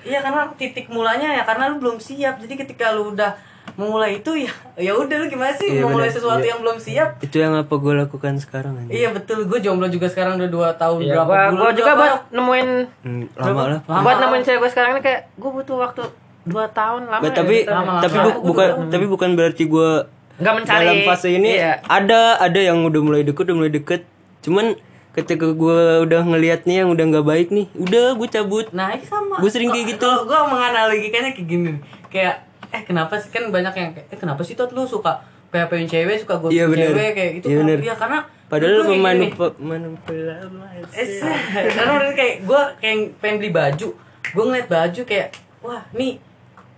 iya 0.02 0.18
karena 0.18 0.50
titik 0.52 0.86
mulanya 0.88 1.32
ya 1.32 1.42
karena 1.42 1.68
lu 1.68 1.78
belum 1.78 1.98
siap 1.98 2.38
jadi 2.38 2.54
ketika 2.58 2.90
lu 2.90 3.10
udah 3.10 3.34
memulai 3.74 4.18
itu 4.18 4.32
ya 4.34 4.50
ya 4.76 4.92
udah 4.92 5.16
lu 5.16 5.26
gimana 5.26 5.52
sih 5.52 5.70
Iya, 5.70 5.84
memulai 5.84 6.06
bener. 6.06 6.16
sesuatu 6.16 6.40
Iya. 6.40 6.50
yang 6.50 6.60
belum 6.60 6.78
siap 6.78 7.08
Itu 7.20 7.36
yang 7.36 7.54
apa 7.54 7.70
gue 7.70 7.94
lakukan 7.96 8.34
sekarang 8.36 8.74
aja. 8.76 8.90
iya 8.90 9.08
betul 9.08 9.44
gue 9.44 9.58
jomblo 9.58 9.86
juga 9.86 10.06
sekarang 10.06 10.34
udah 10.36 10.48
dua 10.48 10.68
tahun 10.74 10.98
Iya, 11.00 11.12
berapa 11.14 11.24
gua, 11.24 11.38
bulan 11.46 11.52
gua 11.56 11.72
juga 11.72 11.92
buat 11.94 12.12
nemuin 12.28 12.68
Hmm, 13.00 13.24
lama 13.36 13.62
lah. 13.68 13.80
Lama. 13.84 14.02
buat 14.02 14.16
nemuin 14.18 14.42
cewek 14.42 14.58
gue 14.58 14.70
sekarang 14.70 14.90
ini 14.92 15.00
kayak 15.00 15.20
gue 15.32 15.50
butuh 15.52 15.76
waktu 15.78 16.02
dua 16.44 16.64
tahun 16.68 17.02
lama 17.06 17.20
Ba- 17.20 17.28
ya, 17.28 17.36
tapi 17.36 17.56
gitu. 17.60 17.70
lama, 17.70 17.92
tapi 17.98 18.16
lama. 18.16 18.26
bu- 18.26 18.42
bukan 18.46 18.68
tapi 18.88 19.04
bukan 19.06 19.30
berarti 19.32 19.62
gue 19.64 19.90
nggak 20.38 20.54
mencari 20.54 20.80
dalam 20.80 20.98
fase 21.04 21.28
ini 21.30 21.50
iya. 21.52 21.72
ada 21.84 22.20
ada 22.36 22.60
yang 22.60 22.78
udah 22.80 23.00
mulai 23.00 23.22
deket 23.22 23.42
udah 23.44 23.56
mulai 23.58 23.70
deket 23.70 24.02
cuman 24.40 24.74
ketika 25.18 25.46
gue 25.48 25.80
udah 26.00 26.20
ngelihat 26.22 26.62
nih 26.62 26.76
yang 26.80 26.90
udah 26.90 27.04
nggak 27.06 27.26
baik 27.26 27.48
nih 27.48 27.66
udah 27.74 28.14
gue 28.14 28.28
cabut 28.28 28.66
Nah, 28.70 28.94
sama. 29.02 29.36
Gua 29.36 29.50
sering 29.50 29.68
kayak 29.68 29.86
gitu. 29.92 30.10
Gue 30.24 30.38
menganalogikannya 30.44 31.32
kayak 31.32 31.48
gini. 31.48 31.70
Kayak 32.06 32.46
eh 32.68 32.82
kenapa 32.82 33.16
sih 33.16 33.28
kan 33.28 33.48
banyak 33.48 33.72
yang 33.72 33.90
kayak 33.92 34.06
eh 34.08 34.16
kenapa 34.16 34.40
sih 34.40 34.52
tot 34.52 34.70
lu 34.70 34.84
suka 34.84 35.18
PHP 35.48 35.88
cewek 35.88 36.16
suka 36.20 36.36
gue 36.38 36.50
Iya, 36.52 36.64
bener. 36.66 36.92
cewek 36.92 37.10
kayak 37.12 37.30
gitu 37.34 37.46
Iya, 37.46 37.54
kan? 37.54 37.62
bener. 37.64 37.78
Iya 37.80 37.94
karena 37.96 38.18
padahal 38.46 38.70
lu 38.70 38.76
kayak 38.78 38.88
gini 38.88 38.96
nih. 38.96 39.30
memanip 39.32 39.32
manipulasi 39.58 41.16
Eh, 41.56 41.68
karena 41.70 41.92
kayak 42.12 42.34
gue 42.44 42.60
kayak 42.78 42.96
pengen 43.18 43.36
beli 43.38 43.50
baju 43.50 43.88
gue 44.28 44.44
ngeliat 44.44 44.68
baju 44.68 45.00
kayak 45.04 45.28
wah 45.58 45.82
nih 45.90 46.20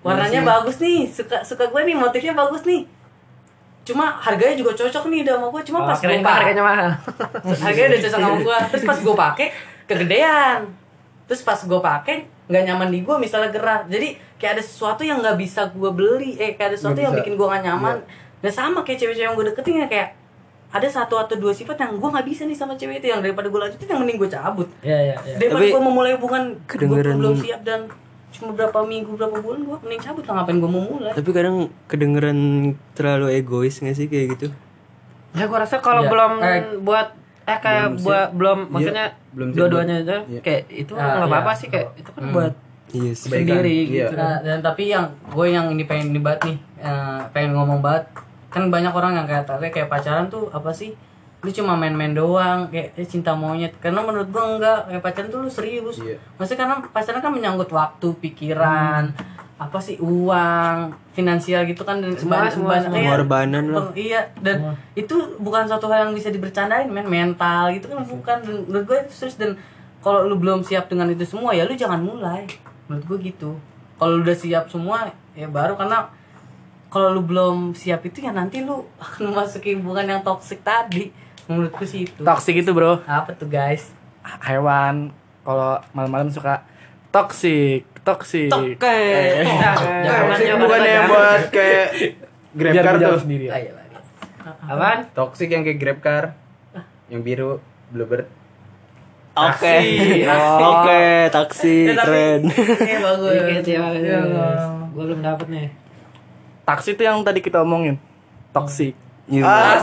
warnanya 0.00 0.40
bagus 0.40 0.78
nih 0.78 1.04
suka 1.06 1.42
suka 1.42 1.66
gue 1.66 1.80
nih 1.82 1.94
motifnya 1.94 2.32
bagus 2.32 2.62
nih 2.62 2.86
cuma 3.90 4.14
harganya 4.16 4.54
juga 4.54 4.72
cocok 4.72 5.04
nih 5.06 5.18
udah 5.22 5.34
sama 5.34 5.46
gue 5.48 5.62
cuma 5.66 5.78
Oh, 5.78 5.86
pas 5.86 5.98
gue 5.98 6.08
kan 6.08 6.22
harganya 6.22 6.62
mahal. 6.62 6.88
harganya 7.64 7.88
udah 7.88 8.00
cocok 8.00 8.12
sama 8.16 8.36
gue 8.40 8.56
terus 8.70 8.84
pas 8.84 8.98
gue 8.98 9.14
pakai 9.16 9.46
kegedean. 9.84 10.60
Terus 11.26 11.40
pas 11.42 11.60
gue 11.60 11.80
pakai 11.80 12.16
nggak 12.46 12.62
nyaman 12.64 12.88
di 12.88 12.98
gue 13.00 13.16
misalnya 13.16 13.50
gerah. 13.50 13.86
Jadi 13.86 14.08
kayak 14.34 14.58
ada 14.58 14.62
sesuatu 14.62 15.02
yang 15.02 15.18
nggak 15.18 15.36
bisa 15.36 15.66
gue 15.68 15.90
beli. 15.90 16.34
Eh 16.34 16.54
kayak 16.54 16.74
ada 16.74 16.76
sesuatu 16.76 16.98
yang 16.98 17.10
bisa. 17.10 17.22
bikin 17.22 17.34
gue 17.34 17.46
nggak 17.46 17.62
nyaman. 17.64 17.96
Dan 18.40 18.50
sama 18.50 18.82
kayak 18.82 18.98
cewek-cewek 18.98 19.26
yang 19.26 19.34
gue 19.34 19.46
deketin 19.46 19.82
ya 19.82 19.86
kayak 19.86 20.08
ada 20.70 20.86
satu 20.86 21.18
atau 21.18 21.34
dua 21.34 21.50
sifat 21.50 21.74
yang 21.76 21.98
gue 21.98 22.08
nggak 22.08 22.26
bisa 22.26 22.42
nih 22.46 22.54
sama 22.54 22.74
cewek 22.74 22.98
itu. 22.98 23.10
Yang 23.10 23.20
daripada 23.24 23.46
gue 23.46 23.60
lanjutin 23.60 23.86
yang 23.86 24.00
mending 24.02 24.18
gue 24.18 24.26
cabut. 24.28 24.68
Iya 24.82 24.98
iya 25.04 25.14
iya. 25.20 25.34
Daripada 25.38 25.62
Tapi- 25.62 25.70
gue 25.70 25.82
memulai 25.82 26.12
hubungan 26.14 26.42
gue 26.66 26.98
belum 26.98 27.34
siap 27.38 27.60
dan 27.62 27.80
cuma 28.30 28.50
berapa 28.52 28.78
minggu 28.80 29.10
berapa 29.12 29.36
bulan 29.36 29.60
gue 29.60 29.76
mending 29.80 30.00
cabut 30.00 30.24
lah 30.24 30.34
ngapain 30.38 30.56
gue 30.56 30.70
mau 30.70 30.82
mulai 30.82 31.12
tapi 31.12 31.30
kadang 31.30 31.56
kedengeran 31.84 32.38
terlalu 32.92 33.26
egois 33.34 33.76
gak 33.76 33.92
sih 33.92 34.06
kayak 34.06 34.34
gitu 34.34 34.46
ya 35.30 35.44
gue 35.44 35.58
rasa 35.58 35.78
kalau 35.78 36.02
Iya. 36.02 36.10
belum 36.10 36.32
Eh, 36.38 36.62
buat 36.80 37.08
eh 37.42 37.58
kayak 37.58 37.86
buat 38.00 38.28
belum 38.32 38.58
maksudnya 38.68 39.06
belum 39.30 39.48
dua-duanya 39.50 39.96
itu 40.00 40.16
Iya. 40.28 40.40
kayak 40.40 40.62
itu 40.68 40.92
Ah, 40.92 41.18
nggak 41.18 41.28
apa-apa 41.28 41.50
iya. 41.50 41.58
sih 41.58 41.68
kayak 41.68 41.88
itu 41.96 42.10
kan 42.10 42.22
buat 42.30 42.54
iya 42.90 43.12
sih 43.12 43.28
sendiri 43.28 43.78
Iya. 43.84 44.06
gitu 44.06 44.14
Nah, 44.14 44.36
dan 44.40 44.58
tapi 44.60 44.82
yang 44.86 45.06
gue 45.24 45.46
yang 45.48 45.66
ini 45.68 45.84
pengen 45.84 46.10
debat 46.10 46.38
nih, 46.40 46.58
eh, 46.76 47.20
pengen 47.30 47.54
ngomong 47.54 47.78
banget. 47.78 48.06
Kan 48.48 48.66
banyak 48.66 48.90
orang 48.90 49.14
yang 49.14 49.26
kayak 49.26 49.42
tadi 49.44 49.66
kayak 49.68 49.86
pacaran 49.86 50.26
tuh 50.26 50.50
apa 50.50 50.70
sih? 50.70 50.90
Lu 51.40 51.48
cuma 51.50 51.72
main-main 51.72 52.12
doang, 52.12 52.68
kayak 52.68 52.92
eh, 52.94 53.04
cinta 53.04 53.32
monyet. 53.32 53.72
Karena 53.78 54.00
menurut 54.00 54.28
gue 54.28 54.44
enggak, 54.50 54.78
kayak 54.86 55.00
pacaran 55.00 55.28
tuh 55.28 55.40
lu 55.40 55.48
serius. 55.48 55.96
Iya. 55.98 56.20
Maksudnya 56.36 56.60
karena 56.60 56.74
pacaran 56.86 57.20
kan 57.20 57.32
menyangkut 57.32 57.70
waktu, 57.70 58.08
pikiran, 58.14 59.08
apa 59.56 59.78
sih 59.78 59.96
uang, 59.96 60.76
finansial 61.10 61.64
gitu 61.64 61.80
kan 61.80 62.00
dan 62.00 62.12
Semua, 62.12 62.44
banyak- 62.44 62.52
semua, 62.54 62.68
banyak- 62.70 62.84
semua. 62.86 62.96
iya, 62.96 63.04
Pengorbanan 63.06 63.64
lah. 63.66 63.86
Iya, 63.94 64.20
dan 64.38 64.56
itu 64.94 65.14
bukan 65.36 65.64
satu 65.64 65.84
hal 65.86 66.06
yang 66.06 66.14
bisa 66.14 66.28
dibercandain, 66.28 66.88
men. 66.88 67.04
Mental 67.04 67.68
gitu 67.70 67.88
kan 67.88 68.00
bukan. 68.02 68.36
Dan 68.40 68.56
menurut 68.64 68.84
gue 68.86 68.98
itu 69.02 69.12
serius 69.14 69.36
dan 69.36 69.56
kalau 70.00 70.24
lu 70.24 70.36
belum 70.36 70.60
siap 70.60 70.88
dengan 70.88 71.08
itu 71.08 71.24
semua 71.24 71.52
ya 71.52 71.64
lu 71.64 71.72
jangan 71.72 72.00
mulai. 72.00 72.44
Menurut 72.84 73.04
gue 73.06 73.18
gitu. 73.26 73.56
Kalau 73.96 74.12
lu 74.14 74.22
udah 74.22 74.32
siap 74.34 74.64
semua 74.66 75.08
ya 75.32 75.44
baru 75.46 75.72
karena 75.74 76.08
kalau 76.88 77.12
lu 77.12 77.22
belum 77.22 77.72
siap 77.72 78.00
itu 78.02 78.20
ya 78.20 78.30
nanti 78.30 78.60
lu 78.60 78.80
akan 78.98 79.28
memasuki 79.28 79.72
hubungan 79.74 80.04
yang 80.06 80.20
toksik 80.20 80.60
tadi. 80.60 81.12
Menurutku 81.50 81.82
sih 81.82 82.06
itu. 82.06 82.22
Toxic 82.22 82.54
itu 82.56 82.70
bro. 82.70 83.02
Apa 83.02 83.34
tuh 83.34 83.50
guys? 83.50 83.90
hewan. 84.40 85.10
Kalau 85.42 85.82
malam-malam 85.90 86.30
suka 86.30 86.62
toxic 87.10 87.82
toxic. 88.00 88.46
Toke. 88.48 88.86
Eh, 88.86 89.42
bukan 90.56 90.80
yang 90.80 91.04
buat 91.10 91.42
kayak 91.50 91.88
grab 92.58 92.74
car 92.76 92.94
tuh. 92.96 93.18
sendiri 93.18 93.50
ya. 93.50 93.58
Ayo, 93.58 93.72
ayo. 93.74 93.98
apaan? 94.62 94.98
Toxic 95.10 95.48
yang 95.50 95.66
kayak 95.66 95.78
grab 95.78 95.98
car. 95.98 96.24
Yang 97.10 97.20
biru 97.26 97.50
bluebird. 97.90 98.30
Oke. 99.30 99.76
Oke 100.70 101.02
taksi 101.28 101.74
Ya, 101.86 101.94
tapi- 101.96 102.06
keren 102.06 102.40
Iya 102.80 102.98
bagus. 103.00 103.32
Ya 103.66 103.82
Iya, 103.90 104.18
gue 104.86 105.02
belum 105.02 105.20
dapet 105.20 105.46
nih. 105.48 105.68
Taksi 106.62 106.94
itu 106.94 107.02
yang 107.02 107.22
tadi 107.22 107.40
kita 107.40 107.58
omongin. 107.60 107.98
Toxic 108.50 108.94
Iya. 109.30 109.46
Ah, 109.46 109.78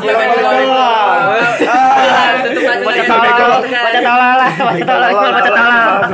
tutup 2.43 2.67
aja 2.67 2.83
baca 2.83 3.31
tolol 3.31 3.63
baca 3.63 3.99
tolol 4.03 4.35
lah 4.35 4.51
baca 4.59 4.83
tolol 4.83 5.11
baca 5.15 5.51
tolol 5.55 6.11